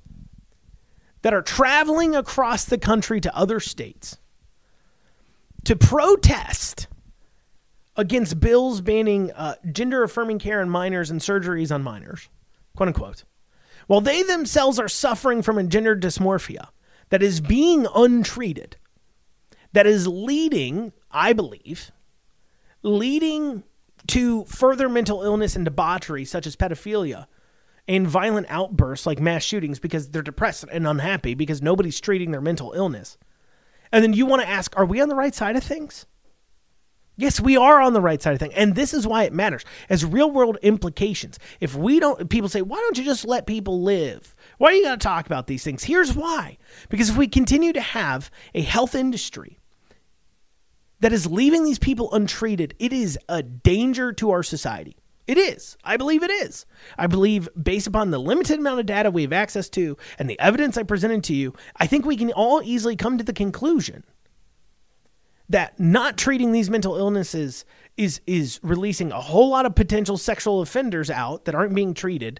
that 1.21 1.33
are 1.33 1.41
traveling 1.41 2.15
across 2.15 2.65
the 2.65 2.77
country 2.77 3.19
to 3.21 3.35
other 3.35 3.59
states 3.59 4.17
to 5.67 5.75
protest 5.75 6.87
against 7.97 8.39
bills 8.39 8.79
banning 8.79 9.31
uh, 9.31 9.55
gender 9.71 10.03
affirming 10.03 10.39
care 10.39 10.61
in 10.61 10.69
minors 10.69 11.09
and 11.09 11.19
surgeries 11.19 11.73
on 11.73 11.83
minors, 11.83 12.29
quote 12.75 12.87
unquote, 12.87 13.23
while 13.87 13.99
they 13.99 14.23
themselves 14.23 14.79
are 14.79 14.87
suffering 14.87 15.41
from 15.41 15.57
a 15.57 15.63
gender 15.63 15.95
dysmorphia 15.95 16.69
that 17.09 17.23
is 17.23 17.41
being 17.41 17.87
untreated, 17.95 18.77
that 19.73 19.87
is 19.87 20.07
leading, 20.07 20.93
I 21.11 21.33
believe, 21.33 21.91
leading 22.83 23.63
to 24.07 24.45
further 24.45 24.87
mental 24.87 25.23
illness 25.23 25.55
and 25.55 25.65
debauchery, 25.65 26.23
such 26.23 26.47
as 26.47 26.55
pedophilia 26.55 27.27
and 27.87 28.07
violent 28.07 28.47
outbursts 28.49 29.05
like 29.05 29.19
mass 29.19 29.43
shootings 29.43 29.79
because 29.79 30.09
they're 30.09 30.21
depressed 30.21 30.65
and 30.71 30.87
unhappy 30.87 31.33
because 31.33 31.61
nobody's 31.61 31.99
treating 31.99 32.31
their 32.31 32.41
mental 32.41 32.73
illness. 32.73 33.17
And 33.91 34.03
then 34.03 34.13
you 34.13 34.25
want 34.25 34.41
to 34.41 34.49
ask, 34.49 34.77
are 34.77 34.85
we 34.85 34.99
on 34.99 35.09
the 35.09 35.15
right 35.15 35.33
side 35.33 35.55
of 35.55 35.63
things? 35.63 36.05
Yes, 37.19 37.39
we 37.39 37.57
are 37.57 37.81
on 37.81 37.93
the 37.93 38.01
right 38.01 38.21
side 38.21 38.33
of 38.33 38.39
things. 38.39 38.53
And 38.55 38.75
this 38.75 38.93
is 38.93 39.07
why 39.07 39.23
it 39.23 39.33
matters 39.33 39.65
as 39.89 40.05
real 40.05 40.29
world 40.29 40.57
implications. 40.61 41.39
If 41.59 41.73
we 41.73 41.99
don't, 41.99 42.29
people 42.29 42.47
say, 42.47 42.61
why 42.61 42.77
don't 42.77 42.97
you 42.97 43.03
just 43.03 43.25
let 43.25 43.47
people 43.47 43.81
live? 43.81 44.35
Why 44.59 44.69
are 44.69 44.73
you 44.73 44.83
going 44.83 44.99
to 44.99 45.03
talk 45.03 45.25
about 45.25 45.47
these 45.47 45.63
things? 45.63 45.85
Here's 45.85 46.13
why. 46.13 46.57
Because 46.89 47.09
if 47.09 47.17
we 47.17 47.27
continue 47.27 47.73
to 47.73 47.81
have 47.81 48.29
a 48.53 48.61
health 48.61 48.93
industry 48.93 49.57
that 50.99 51.11
is 51.11 51.25
leaving 51.25 51.63
these 51.63 51.79
people 51.79 52.13
untreated, 52.13 52.75
it 52.77 52.93
is 52.93 53.17
a 53.27 53.41
danger 53.41 54.13
to 54.13 54.29
our 54.29 54.43
society. 54.43 54.97
It 55.27 55.37
is. 55.37 55.77
I 55.83 55.97
believe 55.97 56.23
it 56.23 56.31
is. 56.31 56.65
I 56.97 57.07
believe, 57.07 57.49
based 57.61 57.85
upon 57.85 58.11
the 58.11 58.17
limited 58.17 58.59
amount 58.59 58.79
of 58.79 58.85
data 58.85 59.11
we 59.11 59.23
have 59.23 59.33
access 59.33 59.69
to 59.71 59.97
and 60.17 60.29
the 60.29 60.39
evidence 60.39 60.77
I 60.77 60.83
presented 60.83 61.23
to 61.25 61.35
you, 61.35 61.53
I 61.75 61.85
think 61.85 62.05
we 62.05 62.15
can 62.15 62.31
all 62.31 62.61
easily 62.63 62.95
come 62.95 63.17
to 63.17 63.23
the 63.23 63.33
conclusion 63.33 64.03
that 65.49 65.79
not 65.79 66.17
treating 66.17 66.51
these 66.51 66.69
mental 66.69 66.97
illnesses 66.97 67.65
is 67.95 68.21
is 68.27 68.59
releasing 68.63 69.11
a 69.11 69.21
whole 69.21 69.49
lot 69.49 69.65
of 69.65 69.75
potential 69.75 70.17
sexual 70.17 70.61
offenders 70.61 71.09
out 71.09 71.45
that 71.45 71.55
aren't 71.55 71.75
being 71.75 71.93
treated 71.93 72.39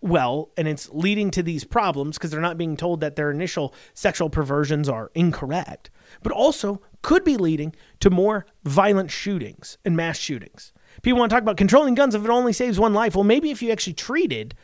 well 0.00 0.50
and 0.56 0.68
it's 0.68 0.88
leading 0.90 1.30
to 1.30 1.42
these 1.42 1.64
problems 1.64 2.18
because 2.18 2.30
they're 2.30 2.40
not 2.40 2.58
being 2.58 2.76
told 2.76 3.00
that 3.00 3.16
their 3.16 3.30
initial 3.30 3.72
sexual 3.94 4.28
perversions 4.28 4.88
are 4.88 5.10
incorrect 5.14 5.90
but 6.22 6.32
also 6.32 6.80
could 7.02 7.24
be 7.24 7.36
leading 7.36 7.74
to 8.00 8.10
more 8.10 8.44
violent 8.64 9.10
shootings 9.10 9.78
and 9.84 9.96
mass 9.96 10.18
shootings 10.18 10.72
People 11.02 11.18
want 11.20 11.30
to 11.30 11.34
talk 11.34 11.42
about 11.42 11.56
controlling 11.56 11.94
guns 11.94 12.14
if 12.14 12.24
it 12.24 12.30
only 12.30 12.52
saves 12.52 12.78
one 12.78 12.94
life. 12.94 13.14
Well, 13.14 13.24
maybe 13.24 13.50
if 13.50 13.62
you 13.62 13.70
actually 13.70 13.94
treated 13.94 14.54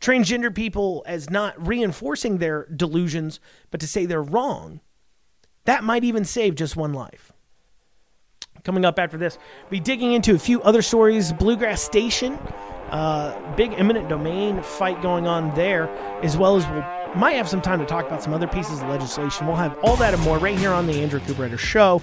transgender 0.00 0.54
people 0.54 1.02
as 1.06 1.28
not 1.28 1.54
reinforcing 1.66 2.38
their 2.38 2.66
delusions, 2.66 3.40
but 3.70 3.80
to 3.80 3.88
say 3.88 4.06
they're 4.06 4.22
wrong, 4.22 4.80
that 5.64 5.84
might 5.84 6.04
even 6.04 6.24
save 6.24 6.54
just 6.54 6.76
one 6.76 6.92
life. 6.92 7.32
Coming 8.64 8.84
up 8.84 8.98
after 8.98 9.16
this, 9.16 9.38
be 9.70 9.80
digging 9.80 10.12
into 10.12 10.34
a 10.34 10.38
few 10.38 10.62
other 10.62 10.82
stories. 10.82 11.32
Bluegrass 11.32 11.82
Station, 11.82 12.34
uh, 12.90 13.54
big 13.56 13.72
eminent 13.74 14.08
domain 14.08 14.62
fight 14.62 15.00
going 15.02 15.26
on 15.26 15.54
there, 15.54 15.88
as 16.22 16.36
well 16.36 16.56
as 16.56 16.66
we'll 16.68 16.84
might 17.14 17.32
have 17.32 17.48
some 17.48 17.62
time 17.62 17.78
to 17.78 17.86
talk 17.86 18.06
about 18.06 18.22
some 18.22 18.34
other 18.34 18.46
pieces 18.46 18.80
of 18.82 18.88
legislation. 18.88 19.46
We'll 19.46 19.56
have 19.56 19.78
all 19.82 19.96
that 19.96 20.12
and 20.14 20.22
more 20.22 20.38
right 20.38 20.58
here 20.58 20.72
on 20.72 20.86
the 20.86 21.00
Andrew 21.00 21.20
Cooper 21.20 21.56
Show. 21.56 22.02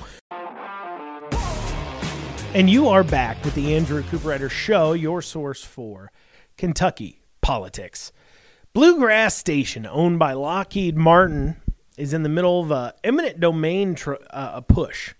And 2.56 2.70
you 2.70 2.88
are 2.88 3.04
back 3.04 3.44
with 3.44 3.54
the 3.54 3.76
Andrew 3.76 4.02
Cooperrider 4.04 4.50
Show, 4.50 4.94
your 4.94 5.22
source 5.22 5.62
for 5.62 6.10
Kentucky 6.56 7.20
politics. 7.42 8.14
Bluegrass 8.72 9.36
Station, 9.36 9.86
owned 9.86 10.20
by 10.20 10.32
Lockheed 10.32 10.96
Martin, 10.96 11.58
is 11.98 12.14
in 12.14 12.24
the 12.24 12.30
middle 12.30 12.62
of 12.62 12.72
a 12.72 12.94
eminent 13.04 13.42
domain 13.42 13.94
tr- 13.94 14.14
uh, 14.30 14.52
a 14.54 14.62
push. 14.62 15.14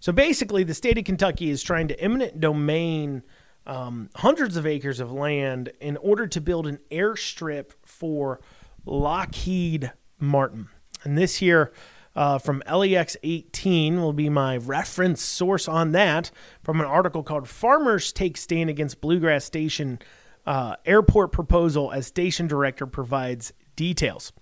So 0.00 0.10
basically, 0.10 0.64
the 0.64 0.74
state 0.74 0.98
of 0.98 1.04
Kentucky 1.04 1.50
is 1.50 1.62
trying 1.62 1.86
to 1.86 2.00
eminent 2.00 2.40
domain 2.40 3.22
um, 3.64 4.10
hundreds 4.16 4.56
of 4.56 4.66
acres 4.66 4.98
of 4.98 5.12
land 5.12 5.70
in 5.80 5.96
order 5.98 6.26
to 6.26 6.40
build 6.40 6.66
an 6.66 6.80
airstrip 6.90 7.74
for 7.86 8.40
Lockheed 8.84 9.92
Martin. 10.18 10.68
And 11.04 11.16
this 11.16 11.40
year, 11.40 11.72
uh, 12.14 12.38
from 12.38 12.62
LEX 12.70 13.16
18 13.22 14.00
will 14.00 14.12
be 14.12 14.28
my 14.28 14.56
reference 14.56 15.22
source 15.22 15.68
on 15.68 15.92
that 15.92 16.30
from 16.62 16.80
an 16.80 16.86
article 16.86 17.22
called 17.22 17.48
Farmers 17.48 18.12
Take 18.12 18.36
Stand 18.36 18.70
Against 18.70 19.00
Bluegrass 19.00 19.44
Station 19.44 19.98
uh, 20.46 20.76
Airport 20.84 21.32
Proposal 21.32 21.92
as 21.92 22.06
Station 22.06 22.46
Director 22.46 22.86
provides 22.86 23.52
details. 23.76 24.32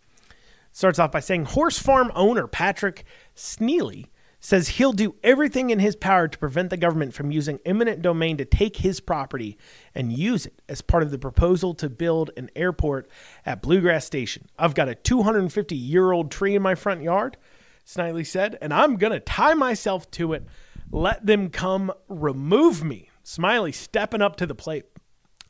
Starts 0.72 0.98
off 0.98 1.12
by 1.12 1.20
saying 1.20 1.46
horse 1.46 1.78
farm 1.78 2.12
owner 2.14 2.46
Patrick 2.46 3.04
Sneely 3.36 4.06
says 4.40 4.68
he'll 4.68 4.94
do 4.94 5.14
everything 5.22 5.68
in 5.68 5.78
his 5.78 5.94
power 5.94 6.26
to 6.26 6.38
prevent 6.38 6.70
the 6.70 6.76
government 6.76 7.12
from 7.12 7.30
using 7.30 7.60
eminent 7.66 8.00
domain 8.00 8.38
to 8.38 8.44
take 8.44 8.76
his 8.76 8.98
property 8.98 9.58
and 9.94 10.12
use 10.12 10.46
it 10.46 10.62
as 10.68 10.80
part 10.80 11.02
of 11.02 11.10
the 11.10 11.18
proposal 11.18 11.74
to 11.74 11.90
build 11.90 12.30
an 12.36 12.50
airport 12.56 13.08
at 13.44 13.60
Bluegrass 13.60 14.06
Station. 14.06 14.46
I've 14.58 14.74
got 14.74 14.88
a 14.88 14.94
250 14.94 15.76
year 15.76 16.12
old 16.12 16.30
tree 16.30 16.56
in 16.56 16.62
my 16.62 16.74
front 16.74 17.02
yard. 17.02 17.36
Snidely 17.90 18.24
said, 18.24 18.56
and 18.60 18.72
I'm 18.72 18.96
going 18.96 19.12
to 19.12 19.18
tie 19.18 19.54
myself 19.54 20.08
to 20.12 20.32
it. 20.32 20.44
Let 20.92 21.26
them 21.26 21.50
come 21.50 21.92
remove 22.08 22.84
me. 22.84 23.10
Smiley 23.24 23.72
stepping 23.72 24.22
up 24.22 24.36
to 24.36 24.46
the 24.46 24.54
plate, 24.54 24.86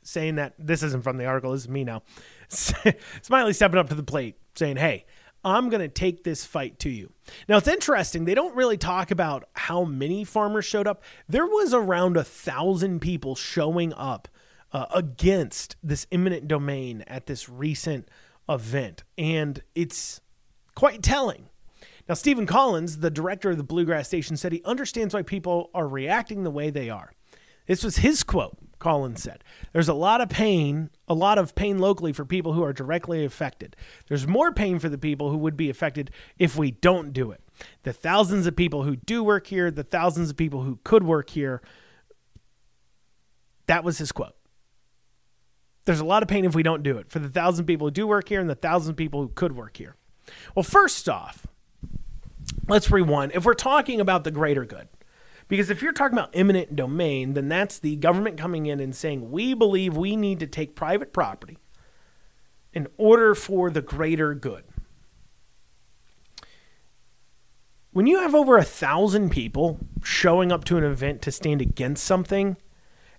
saying 0.03 0.36
that 0.36 0.55
this 0.59 0.82
isn't 0.82 1.05
from 1.05 1.18
the 1.18 1.26
article, 1.26 1.53
this 1.53 1.62
is 1.62 1.68
me 1.68 1.84
now. 1.84 2.03
Smiley 2.49 3.53
stepping 3.53 3.78
up 3.78 3.91
to 3.91 3.95
the 3.95 4.03
plate, 4.03 4.36
saying, 4.55 4.76
Hey, 4.76 5.05
I'm 5.45 5.68
going 5.68 5.82
to 5.82 5.88
take 5.88 6.24
this 6.24 6.47
fight 6.47 6.78
to 6.80 6.88
you. 6.91 7.12
Now, 7.47 7.59
it's 7.59 7.68
interesting. 7.68 8.24
They 8.24 8.34
don't 8.34 8.57
really 8.57 8.78
talk 8.78 9.11
about 9.11 9.45
how 9.53 9.84
many 9.84 10.24
farmers 10.24 10.64
showed 10.64 10.86
up. 10.86 11.03
There 11.28 11.47
was 11.47 11.74
around 11.74 12.16
a 12.16 12.24
thousand 12.24 13.01
people 13.01 13.34
showing 13.34 13.93
up 13.95 14.28
uh, 14.72 14.86
against 14.95 15.76
this 15.82 16.07
eminent 16.11 16.49
domain 16.49 17.05
at 17.07 17.26
this 17.26 17.51
recent 17.51 18.09
event. 18.49 19.03
And 19.18 19.62
it's 19.74 20.20
quite 20.74 21.03
telling. 21.03 21.50
Now, 22.11 22.15
Stephen 22.15 22.45
Collins, 22.45 22.99
the 22.99 23.09
director 23.09 23.51
of 23.51 23.57
the 23.57 23.63
Bluegrass 23.63 24.09
Station, 24.09 24.37
said 24.37 24.51
he 24.51 24.65
understands 24.65 25.15
why 25.15 25.23
people 25.23 25.71
are 25.73 25.87
reacting 25.87 26.43
the 26.43 26.51
way 26.51 26.69
they 26.69 26.91
are. 26.91 27.13
This 27.69 27.85
was 27.85 27.99
his 27.99 28.25
quote. 28.25 28.59
Collins 28.81 29.23
said. 29.23 29.45
There's 29.73 29.89
a 29.89 29.95
lot 29.95 30.21
of 30.21 30.29
pain, 30.29 30.91
a 31.07 31.15
lot 31.15 31.39
of 31.39 31.55
pain 31.55 31.79
locally 31.79 32.13
for 32.13 32.25
people 32.25 32.53
who 32.55 32.65
are 32.65 32.73
directly 32.73 33.25
affected. 33.25 33.77
There's 34.09 34.27
more 34.27 34.51
pain 34.51 34.81
for 34.81 34.89
the 34.89 34.99
people 34.99 35.31
who 35.31 35.37
would 35.37 35.57
be 35.57 35.71
affected 35.71 36.11
if 36.37 36.57
we 36.57 36.73
don't 36.73 37.13
do 37.13 37.31
it. 37.31 37.43
The 37.85 37.93
thousands 37.93 38.45
of 38.49 38.57
people 38.57 38.83
who 38.83 38.97
do 38.97 39.23
work 39.23 39.47
here, 39.47 39.71
the 39.71 39.85
thousands 39.85 40.31
of 40.31 40.37
people 40.37 40.65
who 40.65 40.81
could 40.83 41.05
work 41.05 41.31
here. 41.31 41.63
That 43.67 43.85
was 43.85 43.99
his 43.99 44.11
quote. 44.11 44.35
There's 45.85 46.01
a 46.01 46.05
lot 46.05 46.25
of 46.25 46.29
pain 46.29 46.45
if 46.45 46.57
we 46.57 46.65
don't 46.65 46.83
do 46.83 46.99
it 46.99 47.09
for 47.09 47.21
the 47.21 47.29
thousand 47.29 47.67
people 47.67 47.87
who 47.87 47.93
do 47.93 48.09
work 48.09 48.29
here 48.29 48.41
and 48.41 48.51
the 48.51 48.57
thousand 48.57 48.97
people 48.97 49.23
who 49.23 49.29
could 49.29 49.55
work 49.55 49.77
here. 49.77 49.95
Well, 50.57 50.65
first 50.65 51.09
off, 51.09 51.47
let's 52.69 52.91
rewind. 52.91 53.33
If 53.35 53.45
we're 53.45 53.55
talking 53.55 54.01
about 54.01 54.25
the 54.25 54.31
greater 54.31 54.65
good, 54.65 54.89
because 55.49 55.71
if 55.71 55.83
you're 55.83 55.93
talking 55.93 56.17
about 56.17 56.31
eminent 56.33 56.77
domain, 56.77 57.35
then 57.35 57.49
that's 57.49 57.79
the 57.79 57.97
government 57.97 58.37
coming 58.37 58.67
in 58.67 58.79
and 58.79 58.95
saying, 58.95 59.31
we 59.31 59.53
believe 59.53 59.97
we 59.97 60.15
need 60.15 60.39
to 60.41 60.47
take 60.47 60.77
private 60.77 61.13
property 61.13 61.59
in 62.73 62.87
order 62.97 63.35
for 63.35 63.69
the 63.71 63.83
greater 63.83 64.35
good. 64.35 64.63
When 67.93 68.07
you 68.07 68.21
have 68.21 68.37
over 68.37 68.57
a 68.57 68.63
thousand 68.63 69.31
people 69.31 69.81
showing 70.05 70.53
up 70.53 70.65
to 70.67 70.79
an 70.79 70.85
event 70.85 71.23
to 71.23 71.33
stand 71.33 71.61
against 71.61 72.05
something, 72.05 72.57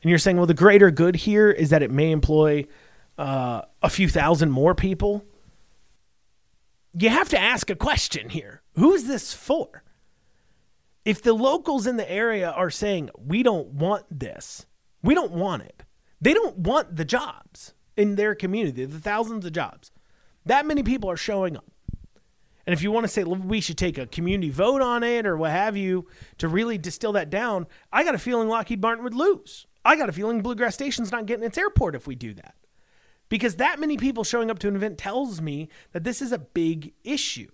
and 0.02 0.10
you're 0.10 0.18
saying, 0.18 0.38
well, 0.38 0.46
the 0.46 0.54
greater 0.54 0.90
good 0.90 1.18
here 1.18 1.52
is 1.52 1.70
that 1.72 1.84
it 1.84 1.92
may 1.92 2.12
employ 2.12 2.66
uh, 3.18 3.64
a 3.82 3.90
few 3.90 4.08
thousand 4.08 4.52
more 4.52 4.74
people, 4.74 5.26
you 6.98 7.10
have 7.10 7.30
to 7.30 7.40
ask 7.40 7.70
a 7.70 7.76
question 7.76 8.30
here. 8.30 8.62
Who's 8.76 9.06
this 9.06 9.34
for? 9.34 9.84
if 11.06 11.22
the 11.22 11.34
locals 11.34 11.88
in 11.88 11.98
the 11.98 12.10
area 12.10 12.50
are 12.50 12.70
saying, 12.70 13.10
we 13.18 13.44
don't 13.44 13.68
want 13.68 14.06
this, 14.10 14.66
we 15.02 15.16
don't 15.16 15.32
want 15.32 15.64
it, 15.64 15.84
they 16.20 16.34
don't 16.34 16.60
want 16.60 16.96
the 16.96 17.06
jobs 17.06 17.74
in 17.98 18.16
their 18.16 18.36
community, 18.36 18.86
the 18.86 19.00
thousands 19.00 19.46
of 19.46 19.54
jobs. 19.54 19.92
That 20.46 20.66
many 20.66 20.84
people 20.84 21.10
are 21.10 21.18
showing 21.18 21.58
up. 21.58 21.66
And 22.66 22.74
if 22.74 22.84
you 22.84 22.92
want 22.92 23.06
to 23.06 23.08
say 23.08 23.24
we 23.24 23.60
should 23.60 23.78
take 23.78 23.98
a 23.98 24.06
community 24.06 24.52
vote 24.52 24.82
on 24.82 25.04
it 25.04 25.26
or 25.26 25.36
what 25.36 25.52
have 25.52 25.76
you 25.76 26.08
to 26.38 26.48
really 26.48 26.78
distill 26.78 27.12
that 27.14 27.30
down, 27.30 27.68
I 27.92 28.04
got 28.04 28.16
a 28.16 28.20
feeling 28.20 28.48
Lockheed 28.48 28.82
Martin 28.82 29.04
would 29.04 29.16
lose. 29.16 29.66
I 29.84 29.96
got 29.96 30.10
a 30.10 30.14
feeling 30.14 30.42
Bluegrass 30.42 30.76
Station's 30.76 31.12
not 31.12 31.26
getting 31.26 31.46
its 31.46 31.58
airport 31.58 31.96
if 31.96 32.06
we 32.06 32.16
do 32.16 32.36
that. 32.36 32.56
Because 33.32 33.56
that 33.56 33.80
many 33.80 33.96
people 33.96 34.26
showing 34.26 34.52
up 34.52 34.60
to 34.60 34.68
an 34.68 34.76
event 34.76 34.98
tells 34.98 35.40
me 35.40 35.70
that 35.94 36.04
this 36.04 36.22
is 36.22 36.34
a 36.34 36.38
big 36.38 36.92
issue. 37.06 37.50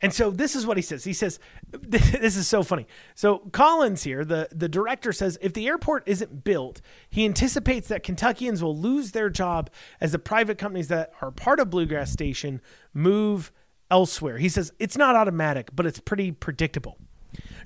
And 0.00 0.14
so 0.14 0.30
this 0.30 0.56
is 0.56 0.66
what 0.66 0.78
he 0.78 0.82
says. 0.82 1.04
He 1.04 1.12
says, 1.12 1.38
this 1.70 2.34
is 2.34 2.48
so 2.48 2.62
funny. 2.62 2.86
So 3.14 3.40
Collins 3.52 4.02
here, 4.02 4.24
the, 4.24 4.48
the 4.50 4.66
director 4.66 5.12
says, 5.12 5.36
if 5.42 5.52
the 5.52 5.68
airport 5.68 6.04
isn't 6.08 6.42
built, 6.42 6.80
he 7.10 7.26
anticipates 7.26 7.88
that 7.88 8.02
Kentuckians 8.02 8.62
will 8.62 8.74
lose 8.74 9.12
their 9.12 9.28
job 9.28 9.68
as 10.00 10.12
the 10.12 10.18
private 10.18 10.56
companies 10.56 10.88
that 10.88 11.12
are 11.20 11.30
part 11.30 11.60
of 11.60 11.68
Bluegrass 11.68 12.10
Station 12.10 12.62
move 12.94 13.52
elsewhere. 13.90 14.38
He 14.38 14.48
says, 14.48 14.72
it's 14.78 14.96
not 14.96 15.16
automatic, 15.16 15.68
but 15.76 15.84
it's 15.84 16.00
pretty 16.00 16.32
predictable. 16.32 16.96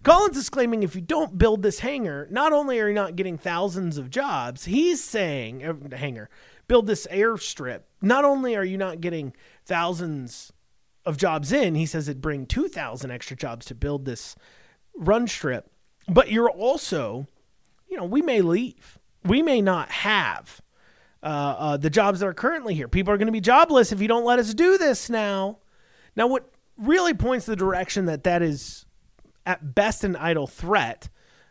Collins 0.03 0.37
is 0.37 0.51
claiming 0.51 0.83
if 0.83 0.95
you 0.95 1.01
don't 1.01 1.39
build 1.39 1.63
this 1.63 1.81
hangar, 1.81 2.29
not 2.31 2.53
only 2.53 2.79
are 2.79 2.89
you 2.89 2.95
not 2.95 3.17
getting 3.17 3.37
thousands 3.37 3.99
of 3.99 4.11
jobs, 4.11 4.67
he's 4.67 5.03
saying, 5.03 5.65
uh, 5.65 5.97
hangar, 5.97 6.31
build 6.69 6.87
this 6.87 7.07
airstrip, 7.11 7.83
not 8.01 8.25
only 8.25 8.55
are 8.55 8.65
you 8.65 8.79
not 8.79 9.01
getting 9.01 9.33
thousands 9.65 10.53
of 11.05 11.17
jobs 11.17 11.53
in, 11.53 11.75
he 11.75 11.87
says 11.87 12.09
it'd 12.09 12.21
bring 12.21 12.47
2,000 12.47 13.11
extra 13.11 13.37
jobs 13.37 13.67
to 13.67 13.75
build 13.75 14.05
this 14.05 14.37
run 14.97 15.27
strip. 15.27 15.71
But 16.09 16.31
you're 16.31 16.51
also, 16.51 17.27
you 17.89 17.97
know, 17.97 18.05
we 18.05 18.23
may 18.23 18.41
leave. 18.43 18.99
We 19.25 19.43
may 19.43 19.61
not 19.61 19.91
have 19.91 20.61
uh, 21.23 21.27
uh, 21.27 21.77
the 21.77 21.91
jobs 21.91 22.21
that 22.21 22.27
are 22.27 22.35
currently 22.35 22.75
here. 22.75 22.89
People 22.89 23.13
are 23.13 23.17
going 23.17 23.27
to 23.27 23.33
be 23.33 23.41
jobless 23.41 23.91
if 23.91 24.01
you 24.01 24.09
don't 24.09 24.25
let 24.25 24.39
us 24.39 24.55
do 24.55 24.79
this 24.79 25.11
now. 25.11 25.59
Now, 26.15 26.29
what 26.29 26.51
really 26.79 27.15
points 27.15 27.47
the 27.47 27.57
direction 27.57 28.07
that 28.07 28.25
that 28.25 28.43
is 28.43 28.86
at 29.47 29.75
best 29.75 30.05
an 30.05 30.17
idle 30.17 30.47
threat, 30.47 31.09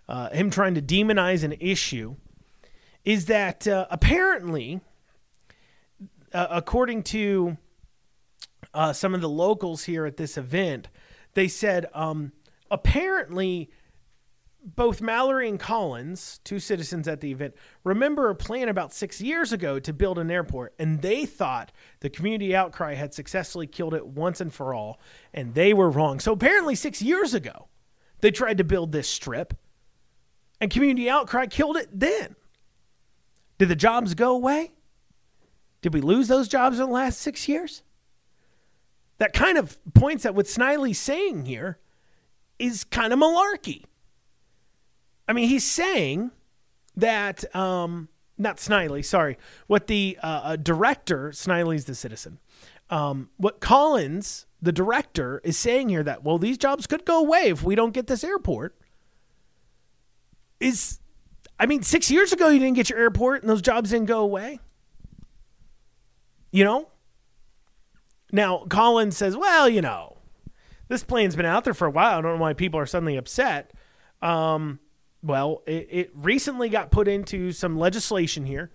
uh, 0.07 0.29
him 0.29 0.51
trying 0.51 0.75
to 0.75 0.81
demonize 0.81 1.43
an 1.43 1.53
issue, 1.59 2.15
is 3.05 3.25
that 3.27 3.67
uh, 3.67 3.87
apparently, 3.89 4.81
uh, 6.33 6.47
according 6.51 7.01
to 7.01 7.57
uh, 8.73 8.91
some 8.93 9.15
of 9.15 9.21
the 9.21 9.29
locals 9.29 9.85
here 9.85 10.05
at 10.05 10.17
this 10.17 10.37
event, 10.37 10.89
they 11.33 11.47
said 11.47 11.87
um, 11.93 12.33
apparently 12.69 13.71
both 14.65 14.99
Mallory 14.99 15.47
and 15.47 15.59
Collins, 15.59 16.39
two 16.43 16.59
citizens 16.59 17.07
at 17.07 17.21
the 17.21 17.31
event, 17.31 17.53
remember 17.83 18.29
a 18.29 18.35
plan 18.35 18.67
about 18.67 18.91
six 18.91 19.21
years 19.21 19.53
ago 19.53 19.79
to 19.79 19.93
build 19.93 20.17
an 20.17 20.31
airport, 20.31 20.73
and 20.79 21.03
they 21.03 21.25
thought 21.25 21.71
the 21.99 22.09
community 22.09 22.55
outcry 22.55 22.95
had 22.95 23.13
successfully 23.13 23.67
killed 23.67 23.93
it 23.93 24.07
once 24.07 24.41
and 24.41 24.51
for 24.51 24.73
all, 24.73 24.99
and 25.33 25.53
they 25.53 25.71
were 25.71 25.89
wrong. 25.89 26.19
So 26.19 26.33
apparently, 26.33 26.73
six 26.73 26.99
years 26.99 27.35
ago, 27.35 27.67
they 28.25 28.31
tried 28.31 28.57
to 28.57 28.63
build 28.63 28.91
this 28.91 29.07
strip, 29.07 29.53
and 30.59 30.71
community 30.71 31.09
outcry 31.09 31.45
killed 31.45 31.77
it 31.77 31.87
then. 31.91 32.35
Did 33.57 33.69
the 33.69 33.75
jobs 33.75 34.13
go 34.15 34.35
away? 34.35 34.73
Did 35.81 35.93
we 35.93 36.01
lose 36.01 36.27
those 36.27 36.47
jobs 36.47 36.79
in 36.79 36.87
the 36.87 36.91
last 36.91 37.19
six 37.19 37.47
years? 37.47 37.83
that 39.17 39.33
kind 39.33 39.57
of 39.57 39.77
points 39.93 40.25
at 40.25 40.35
what 40.35 40.45
Snidely's 40.45 40.99
saying 40.99 41.45
here 41.45 41.79
is 42.59 42.83
kind 42.83 43.13
of 43.13 43.19
malarkey. 43.19 43.83
I 45.27 45.33
mean, 45.33 45.49
he's 45.49 45.63
saying 45.63 46.31
that, 46.95 47.55
um, 47.55 48.09
not 48.37 48.57
Snidely, 48.57 49.03
sorry, 49.03 49.37
what 49.67 49.87
the 49.87 50.17
uh, 50.21 50.41
uh, 50.43 50.55
director, 50.57 51.29
Snidely's 51.29 51.85
the 51.85 51.95
citizen, 51.95 52.39
um, 52.89 53.29
what 53.37 53.59
Collins, 53.59 54.45
the 54.65 54.71
director, 54.71 55.39
is 55.43 55.57
saying 55.57 55.89
here 55.89 56.03
that, 56.03 56.23
well, 56.23 56.37
these 56.37 56.57
jobs 56.57 56.87
could 56.87 57.05
go 57.05 57.19
away 57.19 57.49
if 57.49 57.63
we 57.63 57.75
don't 57.75 57.93
get 57.93 58.07
this 58.07 58.23
airport, 58.23 58.75
is, 60.59 60.99
I 61.59 61.65
mean, 61.65 61.83
six 61.83 62.11
years 62.11 62.33
ago 62.33 62.49
you 62.49 62.59
didn't 62.59 62.75
get 62.75 62.89
your 62.89 62.99
airport 62.99 63.41
and 63.41 63.49
those 63.49 63.61
jobs 63.61 63.91
didn't 63.91 64.07
go 64.07 64.19
away. 64.19 64.59
You 66.51 66.63
know, 66.63 66.89
now, 68.31 68.65
Collins 68.69 69.15
says, 69.15 69.37
well, 69.37 69.69
you 69.69 69.81
know, 69.81 70.17
this 70.87 71.03
plan's 71.03 71.35
been 71.35 71.45
out 71.45 71.63
there 71.63 71.73
for 71.73 71.87
a 71.87 71.91
while. 71.91 72.19
I 72.19 72.21
don't 72.21 72.35
know 72.35 72.41
why 72.41 72.53
people 72.53 72.79
are 72.79 72.85
suddenly 72.85 73.17
upset. 73.17 73.71
Um, 74.21 74.79
well, 75.21 75.63
it, 75.65 75.87
it, 75.89 76.11
recently 76.13 76.69
got 76.69 76.91
put 76.91 77.07
into 77.07 77.51
some 77.51 77.77
legislation 77.77 78.45
here 78.45 78.71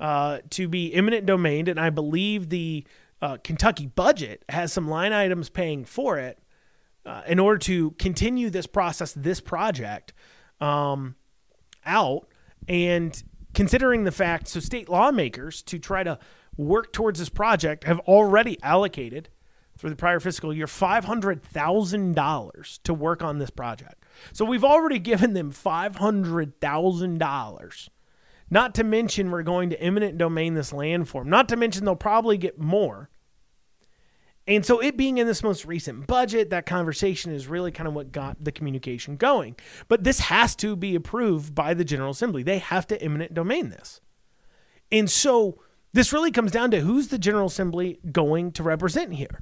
uh, 0.00 0.38
to 0.50 0.68
be 0.68 0.92
eminent 0.94 1.26
domain, 1.26 1.68
and 1.68 1.78
I 1.78 1.90
believe 1.90 2.48
the 2.48 2.84
uh, 3.20 3.36
Kentucky 3.42 3.86
budget 3.86 4.44
has 4.48 4.72
some 4.72 4.88
line 4.88 5.12
items 5.12 5.50
paying 5.50 5.84
for 5.84 6.18
it 6.18 6.38
uh, 7.04 7.22
in 7.26 7.38
order 7.38 7.58
to 7.58 7.90
continue 7.92 8.50
this 8.50 8.66
process, 8.66 9.12
this 9.12 9.40
project 9.40 10.12
um, 10.60 11.14
out. 11.84 12.26
And 12.68 13.22
considering 13.54 14.04
the 14.04 14.12
fact, 14.12 14.48
so 14.48 14.60
state 14.60 14.88
lawmakers 14.88 15.62
to 15.62 15.78
try 15.78 16.02
to 16.02 16.18
work 16.56 16.92
towards 16.92 17.18
this 17.18 17.28
project 17.28 17.84
have 17.84 17.98
already 18.00 18.58
allocated 18.62 19.28
for 19.76 19.88
the 19.88 19.96
prior 19.96 20.20
fiscal 20.20 20.52
year 20.52 20.66
$500,000 20.66 22.82
to 22.82 22.94
work 22.94 23.22
on 23.22 23.38
this 23.38 23.50
project. 23.50 24.04
So 24.32 24.44
we've 24.44 24.64
already 24.64 24.98
given 24.98 25.34
them 25.34 25.52
$500,000. 25.52 27.88
Not 28.50 28.74
to 28.76 28.84
mention, 28.84 29.30
we're 29.30 29.42
going 29.42 29.70
to 29.70 29.80
eminent 29.80 30.18
domain 30.18 30.54
this 30.54 30.72
land 30.72 31.08
for 31.08 31.22
them. 31.22 31.30
Not 31.30 31.48
to 31.50 31.56
mention, 31.56 31.84
they'll 31.84 31.96
probably 31.96 32.38
get 32.38 32.58
more. 32.58 33.10
And 34.46 34.64
so, 34.64 34.80
it 34.80 34.96
being 34.96 35.18
in 35.18 35.26
this 35.26 35.42
most 35.42 35.66
recent 35.66 36.06
budget, 36.06 36.48
that 36.50 36.64
conversation 36.64 37.32
is 37.32 37.46
really 37.46 37.70
kind 37.70 37.86
of 37.86 37.92
what 37.92 38.12
got 38.12 38.42
the 38.42 38.50
communication 38.50 39.16
going. 39.16 39.56
But 39.88 40.04
this 40.04 40.20
has 40.20 40.56
to 40.56 40.74
be 40.74 40.94
approved 40.94 41.54
by 41.54 41.74
the 41.74 41.84
General 41.84 42.12
Assembly. 42.12 42.42
They 42.42 42.58
have 42.58 42.86
to 42.86 43.00
eminent 43.02 43.34
domain 43.34 43.68
this. 43.68 44.00
And 44.90 45.10
so, 45.10 45.60
this 45.92 46.14
really 46.14 46.30
comes 46.30 46.50
down 46.50 46.70
to 46.70 46.80
who's 46.80 47.08
the 47.08 47.18
General 47.18 47.48
Assembly 47.48 48.00
going 48.10 48.52
to 48.52 48.62
represent 48.62 49.12
here. 49.12 49.40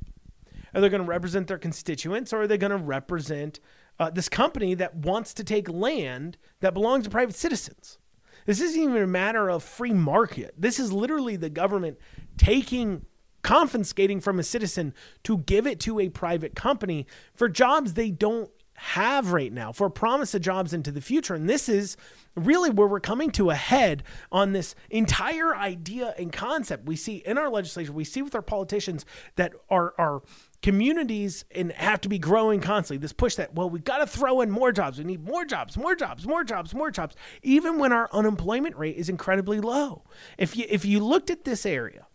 Are 0.75 0.81
they 0.81 0.89
going 0.89 1.03
to 1.03 1.09
represent 1.09 1.47
their 1.47 1.59
constituents 1.59 2.33
or 2.33 2.43
are 2.43 2.47
they 2.49 2.59
going 2.59 2.71
to 2.71 2.77
represent 2.77 3.61
uh, 4.01 4.11
this 4.11 4.29
company 4.29 4.75
that 4.75 4.97
wants 4.97 5.33
to 5.35 5.45
take 5.45 5.69
land 5.69 6.37
that 6.61 6.75
belongs 6.75 7.05
to 7.05 7.11
private 7.11 7.37
citizens? 7.37 7.99
This 8.47 8.61
isn't 8.61 8.81
even 8.81 9.03
a 9.03 9.07
matter 9.07 9.51
of 9.51 9.63
free 9.63 9.93
market. 9.93 10.55
This 10.57 10.81
is 10.81 10.93
literally 10.93 11.37
the 11.37 11.51
government 11.51 11.99
taking 12.39 13.05
confiscating 13.43 14.21
from 14.21 14.41
a 14.41 14.43
citizen 14.43 14.93
to 15.23 15.39
give 15.39 15.69
it 15.69 15.79
to 15.79 16.01
a 16.01 16.09
private 16.09 16.57
company 16.57 17.07
for 17.35 17.49
jobs 17.49 17.95
they 17.95 18.11
don't 18.11 18.51
have 18.77 19.33
right 19.33 19.53
now 19.53 19.73
for 19.73 19.87
a 19.87 19.91
promise 19.91 20.35
of 20.35 20.43
jobs 20.43 20.73
into 20.73 20.91
the 20.91 21.01
future. 21.01 21.35
And 21.35 21.49
this 21.49 21.69
is 21.69 21.97
really 22.35 22.71
where 22.71 22.87
we're 22.87 23.01
coming 23.01 23.31
to 23.31 23.51
a 23.51 23.55
head 23.55 24.03
on 24.31 24.53
this 24.53 24.75
entire 24.91 25.57
idea 25.57 26.15
and 26.19 26.33
concept 26.33 26.87
we 26.87 26.97
see 26.97 27.17
in 27.17 27.39
our 27.39 27.49
legislature, 27.49 27.93
we 27.93 28.05
see 28.05 28.23
with 28.23 28.35
our 28.35 28.43
politicians 28.43 29.07
that 29.37 29.53
are, 29.71 29.95
are 29.99 30.23
communities 30.63 31.45
and 31.55 31.73
have 31.73 32.01
to 32.03 32.09
be 32.09 32.19
growing 32.19 32.61
constantly. 32.61 33.01
This 33.01 33.13
push 33.13 33.37
that, 33.37 33.55
well, 33.55 33.71
we've 33.71 33.85
got 33.85 33.99
to 33.99 34.07
throw 34.07 34.41
in 34.41 34.51
more 34.51 34.73
jobs. 34.73 34.99
We 34.99 35.05
need 35.05 35.25
more 35.25 35.45
jobs, 35.45 35.77
more 35.77 35.95
jobs, 35.95 36.27
more 36.27 36.45
jobs, 36.45 36.75
more 36.75 36.91
jobs, 36.91 37.17
even 37.43 37.79
when 37.79 37.93
our 37.93 38.09
unemployment 38.13 38.77
rate 38.77 38.97
is 38.97 39.09
incredibly 39.09 39.61
low. 39.61 40.05
If 40.39 40.57
you 40.57 40.67
if 40.69 40.85
you 40.85 41.01
looked 41.01 41.31
at 41.31 41.45
this 41.45 41.65
area, 41.65 42.07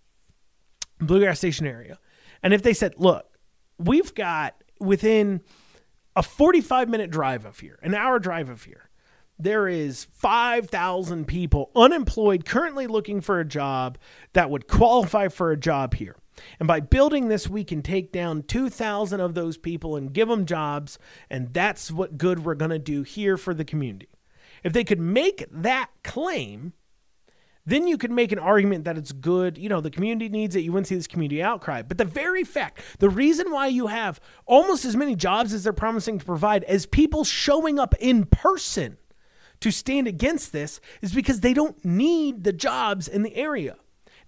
Bluegrass 0.99 1.39
Station 1.39 1.65
area, 1.65 1.97
and 2.43 2.53
if 2.53 2.61
they 2.61 2.73
said, 2.73 2.93
look, 2.97 3.25
we've 3.77 4.13
got 4.13 4.63
within 4.79 5.41
a 6.15 6.23
45 6.23 6.89
minute 6.89 7.11
drive 7.11 7.45
of 7.45 7.59
here, 7.59 7.79
an 7.81 7.93
hour 7.93 8.19
drive 8.19 8.49
of 8.49 8.63
here, 8.63 8.89
there 9.39 9.67
is 9.67 10.05
5,000 10.11 11.25
people 11.25 11.71
unemployed 11.75 12.45
currently 12.45 12.85
looking 12.87 13.21
for 13.21 13.39
a 13.39 13.45
job 13.45 13.97
that 14.33 14.49
would 14.49 14.67
qualify 14.67 15.29
for 15.29 15.51
a 15.51 15.57
job 15.57 15.95
here. 15.95 16.15
And 16.59 16.67
by 16.67 16.79
building 16.79 17.27
this, 17.27 17.49
we 17.49 17.63
can 17.63 17.81
take 17.81 18.11
down 18.11 18.43
2,000 18.43 19.19
of 19.19 19.33
those 19.33 19.57
people 19.57 19.95
and 19.95 20.13
give 20.13 20.27
them 20.27 20.45
jobs. 20.45 20.99
And 21.29 21.53
that's 21.53 21.91
what 21.91 22.17
good 22.17 22.45
we're 22.45 22.55
going 22.55 22.71
to 22.71 22.79
do 22.79 23.03
here 23.03 23.37
for 23.37 23.53
the 23.53 23.65
community. 23.65 24.09
If 24.63 24.73
they 24.73 24.83
could 24.83 24.99
make 24.99 25.45
that 25.51 25.89
claim, 26.03 26.73
then 27.65 27.87
you 27.87 27.97
could 27.97 28.11
make 28.11 28.31
an 28.31 28.39
argument 28.39 28.85
that 28.85 28.97
it's 28.97 29.11
good. 29.11 29.57
You 29.57 29.69
know, 29.69 29.81
the 29.81 29.91
community 29.91 30.29
needs 30.29 30.55
it. 30.55 30.61
You 30.61 30.71
wouldn't 30.71 30.87
see 30.87 30.95
this 30.95 31.07
community 31.07 31.43
outcry. 31.43 31.81
But 31.81 31.97
the 31.97 32.05
very 32.05 32.43
fact, 32.43 32.81
the 32.99 33.09
reason 33.09 33.51
why 33.51 33.67
you 33.67 33.87
have 33.87 34.19
almost 34.45 34.85
as 34.85 34.95
many 34.95 35.15
jobs 35.15 35.53
as 35.53 35.63
they're 35.63 35.73
promising 35.73 36.19
to 36.19 36.25
provide 36.25 36.63
as 36.65 36.85
people 36.85 37.23
showing 37.23 37.79
up 37.79 37.93
in 37.99 38.25
person 38.25 38.97
to 39.59 39.71
stand 39.71 40.07
against 40.07 40.51
this 40.51 40.81
is 41.01 41.13
because 41.13 41.41
they 41.41 41.53
don't 41.53 41.83
need 41.85 42.43
the 42.43 42.53
jobs 42.53 43.07
in 43.07 43.21
the 43.21 43.35
area. 43.35 43.77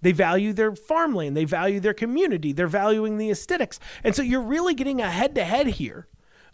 They 0.00 0.12
value 0.12 0.52
their 0.52 0.76
farmland, 0.76 1.36
they 1.36 1.44
value 1.44 1.80
their 1.80 1.94
community, 1.94 2.52
they're 2.52 2.66
valuing 2.66 3.16
the 3.16 3.30
aesthetics. 3.30 3.80
And 4.04 4.14
so 4.14 4.22
you're 4.22 4.42
really 4.42 4.74
getting 4.74 5.00
a 5.00 5.10
head 5.10 5.34
to 5.34 5.44
head 5.44 5.66
here 5.66 6.08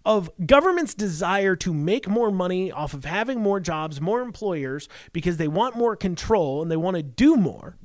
of 0.05 0.31
government's 0.47 0.95
desire 0.95 1.57
to 1.57 1.75
make 1.75 2.09
more 2.09 2.31
money 2.31 2.73
off 2.73 2.95
of 2.95 3.05
having 3.05 3.41
more 3.41 3.61
jobs, 3.61 4.01
more 4.01 4.23
employers, 4.23 4.89
because 5.13 5.37
they 5.37 5.49
want 5.49 5.77
more 5.77 5.97
control 5.97 6.63
and 6.63 6.71
they 6.71 6.77
want 6.77 6.97
to 6.97 7.03
do 7.03 7.37
more, 7.37 7.77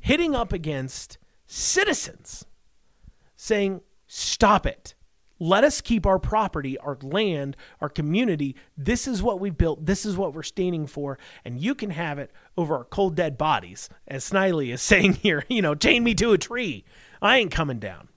hitting 0.00 0.34
up 0.34 0.52
against 0.52 1.18
citizens 1.46 2.44
saying, 3.40 3.80
stop 4.06 4.66
it. 4.66 4.94
Let 5.42 5.64
us 5.64 5.80
keep 5.80 6.04
our 6.04 6.18
property, 6.18 6.76
our 6.76 6.98
land, 7.00 7.56
our 7.80 7.88
community. 7.88 8.54
This 8.76 9.08
is 9.08 9.22
what 9.22 9.40
we 9.40 9.48
built. 9.48 9.86
This 9.86 10.04
is 10.04 10.14
what 10.14 10.34
we're 10.34 10.42
standing 10.42 10.86
for. 10.86 11.18
And 11.46 11.58
you 11.58 11.74
can 11.74 11.88
have 11.88 12.18
it 12.18 12.30
over 12.58 12.76
our 12.76 12.84
cold, 12.84 13.16
dead 13.16 13.38
bodies, 13.38 13.88
as 14.06 14.28
Snidely 14.28 14.70
is 14.70 14.82
saying 14.82 15.14
here. 15.14 15.46
You 15.48 15.62
know, 15.62 15.74
chain 15.74 16.04
me 16.04 16.14
to 16.16 16.32
a 16.32 16.38
tree. 16.38 16.84
I 17.22 17.38
ain't 17.38 17.50
coming 17.50 17.78
down. 17.78 18.09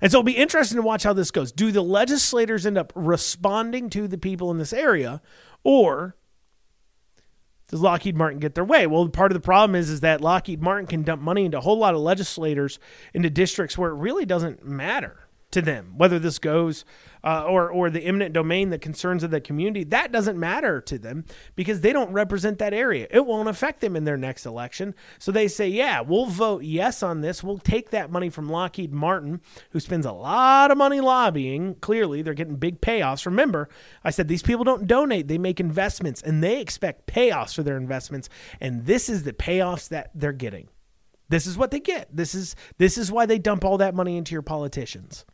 And 0.00 0.10
so 0.10 0.18
it'll 0.18 0.24
be 0.24 0.36
interesting 0.36 0.76
to 0.76 0.82
watch 0.82 1.02
how 1.02 1.12
this 1.12 1.30
goes. 1.30 1.52
Do 1.52 1.72
the 1.72 1.82
legislators 1.82 2.66
end 2.66 2.78
up 2.78 2.92
responding 2.94 3.90
to 3.90 4.08
the 4.08 4.18
people 4.18 4.50
in 4.50 4.58
this 4.58 4.72
area, 4.72 5.22
or 5.64 6.16
does 7.70 7.80
Lockheed 7.80 8.16
Martin 8.16 8.38
get 8.38 8.54
their 8.54 8.64
way? 8.64 8.86
Well, 8.86 9.08
part 9.08 9.32
of 9.32 9.34
the 9.34 9.44
problem 9.44 9.74
is 9.74 9.90
is 9.90 10.00
that 10.00 10.20
Lockheed 10.20 10.62
Martin 10.62 10.86
can 10.86 11.02
dump 11.02 11.20
money 11.20 11.44
into 11.44 11.58
a 11.58 11.62
whole 11.62 11.78
lot 11.78 11.94
of 11.94 12.00
legislators 12.00 12.78
into 13.12 13.30
districts 13.30 13.76
where 13.76 13.90
it 13.90 13.96
really 13.96 14.24
doesn't 14.24 14.64
matter 14.64 15.25
to 15.56 15.62
them 15.62 15.94
whether 15.96 16.18
this 16.18 16.38
goes 16.38 16.84
uh, 17.24 17.42
or 17.44 17.70
or 17.70 17.88
the 17.88 18.02
eminent 18.02 18.34
domain 18.34 18.68
the 18.68 18.78
concerns 18.78 19.22
of 19.22 19.30
the 19.30 19.40
community 19.40 19.84
that 19.84 20.12
doesn't 20.12 20.38
matter 20.38 20.82
to 20.82 20.98
them 20.98 21.24
because 21.54 21.80
they 21.80 21.94
don't 21.94 22.12
represent 22.12 22.58
that 22.58 22.74
area. 22.74 23.06
It 23.10 23.24
won't 23.24 23.48
affect 23.48 23.80
them 23.80 23.96
in 23.96 24.04
their 24.04 24.18
next 24.18 24.44
election. 24.44 24.94
So 25.18 25.32
they 25.32 25.48
say 25.48 25.66
yeah 25.66 26.02
we'll 26.02 26.26
vote 26.26 26.62
yes 26.62 27.02
on 27.02 27.22
this. 27.22 27.42
We'll 27.42 27.56
take 27.56 27.88
that 27.88 28.10
money 28.10 28.28
from 28.28 28.50
Lockheed 28.50 28.92
Martin 28.92 29.40
who 29.70 29.80
spends 29.80 30.04
a 30.04 30.12
lot 30.12 30.70
of 30.70 30.76
money 30.76 31.00
lobbying. 31.00 31.76
Clearly 31.76 32.20
they're 32.20 32.34
getting 32.34 32.56
big 32.56 32.82
payoffs. 32.82 33.24
Remember 33.24 33.70
I 34.04 34.10
said 34.10 34.28
these 34.28 34.42
people 34.42 34.64
don't 34.64 34.86
donate. 34.86 35.26
They 35.26 35.38
make 35.38 35.58
investments 35.58 36.20
and 36.20 36.44
they 36.44 36.60
expect 36.60 37.06
payoffs 37.06 37.54
for 37.54 37.62
their 37.62 37.78
investments. 37.78 38.28
And 38.60 38.84
this 38.84 39.08
is 39.08 39.22
the 39.22 39.32
payoffs 39.32 39.88
that 39.88 40.10
they're 40.14 40.32
getting. 40.34 40.68
This 41.30 41.46
is 41.46 41.56
what 41.56 41.70
they 41.70 41.80
get. 41.80 42.14
This 42.14 42.34
is 42.34 42.56
this 42.76 42.98
is 42.98 43.10
why 43.10 43.24
they 43.24 43.38
dump 43.38 43.64
all 43.64 43.78
that 43.78 43.94
money 43.94 44.18
into 44.18 44.34
your 44.34 44.42
politicians 44.42 45.24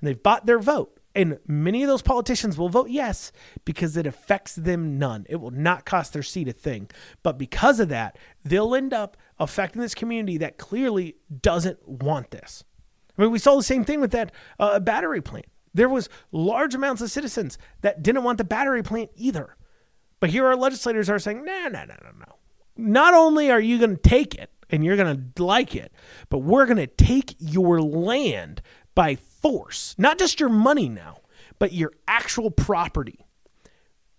and 0.00 0.08
they've 0.08 0.22
bought 0.22 0.46
their 0.46 0.58
vote. 0.58 0.98
And 1.14 1.38
many 1.46 1.82
of 1.82 1.88
those 1.88 2.02
politicians 2.02 2.58
will 2.58 2.68
vote 2.68 2.90
yes 2.90 3.32
because 3.64 3.96
it 3.96 4.06
affects 4.06 4.54
them 4.54 4.98
none. 4.98 5.24
It 5.30 5.36
will 5.36 5.50
not 5.50 5.86
cost 5.86 6.12
their 6.12 6.22
seat 6.22 6.46
a 6.46 6.52
thing. 6.52 6.90
But 7.22 7.38
because 7.38 7.80
of 7.80 7.88
that, 7.88 8.18
they'll 8.44 8.74
end 8.74 8.92
up 8.92 9.16
affecting 9.38 9.80
this 9.80 9.94
community 9.94 10.36
that 10.38 10.58
clearly 10.58 11.16
doesn't 11.40 11.88
want 11.88 12.32
this. 12.32 12.64
I 13.16 13.22
mean, 13.22 13.30
we 13.30 13.38
saw 13.38 13.56
the 13.56 13.62
same 13.62 13.82
thing 13.82 14.00
with 14.00 14.10
that 14.10 14.30
uh, 14.60 14.78
battery 14.78 15.22
plant. 15.22 15.46
There 15.72 15.88
was 15.88 16.10
large 16.32 16.74
amounts 16.74 17.00
of 17.00 17.10
citizens 17.10 17.56
that 17.80 18.02
didn't 18.02 18.24
want 18.24 18.36
the 18.36 18.44
battery 18.44 18.82
plant 18.82 19.10
either. 19.14 19.56
But 20.20 20.30
here 20.30 20.46
our 20.46 20.56
legislators 20.56 21.08
are 21.08 21.18
saying, 21.18 21.44
no, 21.44 21.68
no, 21.68 21.84
no, 21.84 21.94
no, 22.02 22.10
no. 22.18 22.36
Not 22.76 23.14
only 23.14 23.50
are 23.50 23.60
you 23.60 23.78
going 23.78 23.96
to 23.96 24.08
take 24.08 24.34
it 24.34 24.50
and 24.68 24.84
you're 24.84 24.96
going 24.96 25.32
to 25.34 25.42
like 25.42 25.74
it, 25.74 25.92
but 26.28 26.38
we're 26.38 26.66
going 26.66 26.76
to 26.76 26.86
take 26.86 27.36
your 27.38 27.80
land 27.80 28.60
by 28.94 29.14
force, 29.40 29.94
not 29.98 30.18
just 30.18 30.40
your 30.40 30.48
money 30.48 30.88
now, 30.88 31.20
but 31.58 31.72
your 31.72 31.92
actual 32.06 32.50
property 32.50 33.26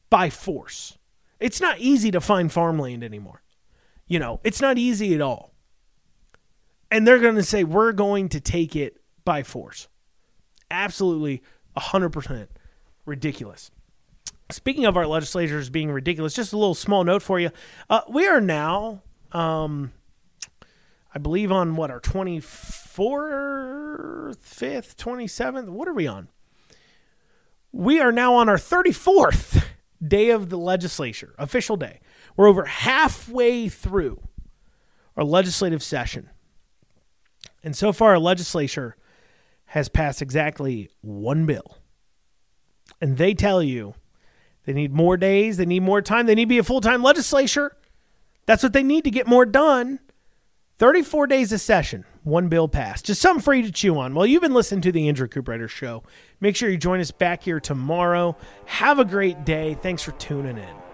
by 0.10 0.30
force. 0.30 0.98
It's 1.40 1.62
not 1.62 1.80
easy 1.80 2.12
to 2.12 2.22
find 2.22 2.52
farmland 2.52 3.04
anymore. 3.04 3.44
You 4.08 4.20
know, 4.20 4.40
it's 4.44 4.62
not 4.62 4.78
easy 4.78 5.14
at 5.14 5.22
all. 5.22 5.54
And 6.90 7.06
they're 7.06 7.20
going 7.20 7.36
to 7.36 7.44
say, 7.44 7.64
we're 7.64 7.92
going 7.92 8.30
to 8.30 8.40
take 8.40 8.76
it 8.76 9.02
by 9.26 9.44
force. 9.44 9.88
Absolutely 10.72 11.44
100% 11.78 12.48
ridiculous. 13.06 13.72
Speaking 14.50 14.86
of 14.86 14.96
our 14.96 15.06
legislators 15.06 15.70
being 15.70 15.92
ridiculous, 15.92 16.34
just 16.34 16.54
a 16.54 16.58
little 16.58 16.74
small 16.74 17.04
note 17.04 17.22
for 17.22 17.40
you. 17.40 17.52
Uh, 17.90 18.02
we 18.10 18.26
are 18.28 18.40
now, 18.40 19.02
um, 19.34 19.92
I 21.14 21.20
believe, 21.20 21.52
on 21.52 21.76
what, 21.76 21.92
our 21.92 22.00
24th 22.00 22.87
24th, 22.98 24.38
5th, 24.38 24.96
27th. 24.96 25.70
What 25.70 25.88
are 25.88 25.94
we 25.94 26.08
on? 26.08 26.30
We 27.72 28.00
are 28.00 28.12
now 28.12 28.34
on 28.36 28.50
our 28.50 28.58
34th 28.58 29.64
day 30.06 30.30
of 30.30 30.50
the 30.50 30.58
legislature, 30.58 31.36
official 31.38 31.78
day. 31.78 32.00
We're 32.36 32.48
over 32.48 32.66
halfway 32.66 33.70
through 33.70 34.22
our 35.16 35.24
legislative 35.24 35.84
session. 35.84 36.30
And 37.64 37.76
so 37.76 37.92
far, 37.92 38.12
our 38.12 38.20
legislature 38.20 38.96
has 39.66 39.90
passed 39.90 40.22
exactly 40.22 40.90
one 41.02 41.46
bill. 41.46 41.78
And 43.02 43.18
they 43.18 43.34
tell 43.34 43.62
you 43.62 43.96
they 44.66 44.74
need 44.74 44.94
more 44.94 45.18
days, 45.18 45.58
they 45.58 45.66
need 45.66 45.84
more 45.84 46.02
time, 46.02 46.26
they 46.26 46.36
need 46.36 46.46
to 46.46 46.50
be 46.50 46.58
a 46.58 46.64
full 46.64 46.82
time 46.82 47.04
legislature. 47.04 47.76
That's 48.46 48.64
what 48.64 48.74
they 48.74 48.84
need 48.84 49.04
to 49.04 49.12
get 49.12 49.28
more 49.28 49.46
done. 49.46 50.00
34 50.80 51.28
days 51.28 51.52
a 51.52 51.58
session, 51.58 52.06
one 52.28 52.50
bill 52.50 52.68
passed. 52.68 53.06
Just 53.06 53.22
something 53.22 53.42
for 53.42 53.54
you 53.54 53.64
to 53.64 53.72
chew 53.72 53.98
on. 53.98 54.14
Well, 54.14 54.26
you've 54.26 54.42
been 54.42 54.54
listening 54.54 54.82
to 54.82 54.92
the 54.92 55.08
Andrew 55.08 55.28
Cooperrider 55.28 55.70
Show. 55.70 56.04
Make 56.40 56.56
sure 56.56 56.70
you 56.70 56.78
join 56.78 57.00
us 57.00 57.12
back 57.12 57.44
here 57.44 57.60
tomorrow. 57.60 58.36
Have 58.66 59.00
a 59.00 59.06
great 59.06 59.46
day. 59.46 59.78
Thanks 59.82 60.04
for 60.04 60.12
tuning 60.12 60.58
in. 60.58 60.87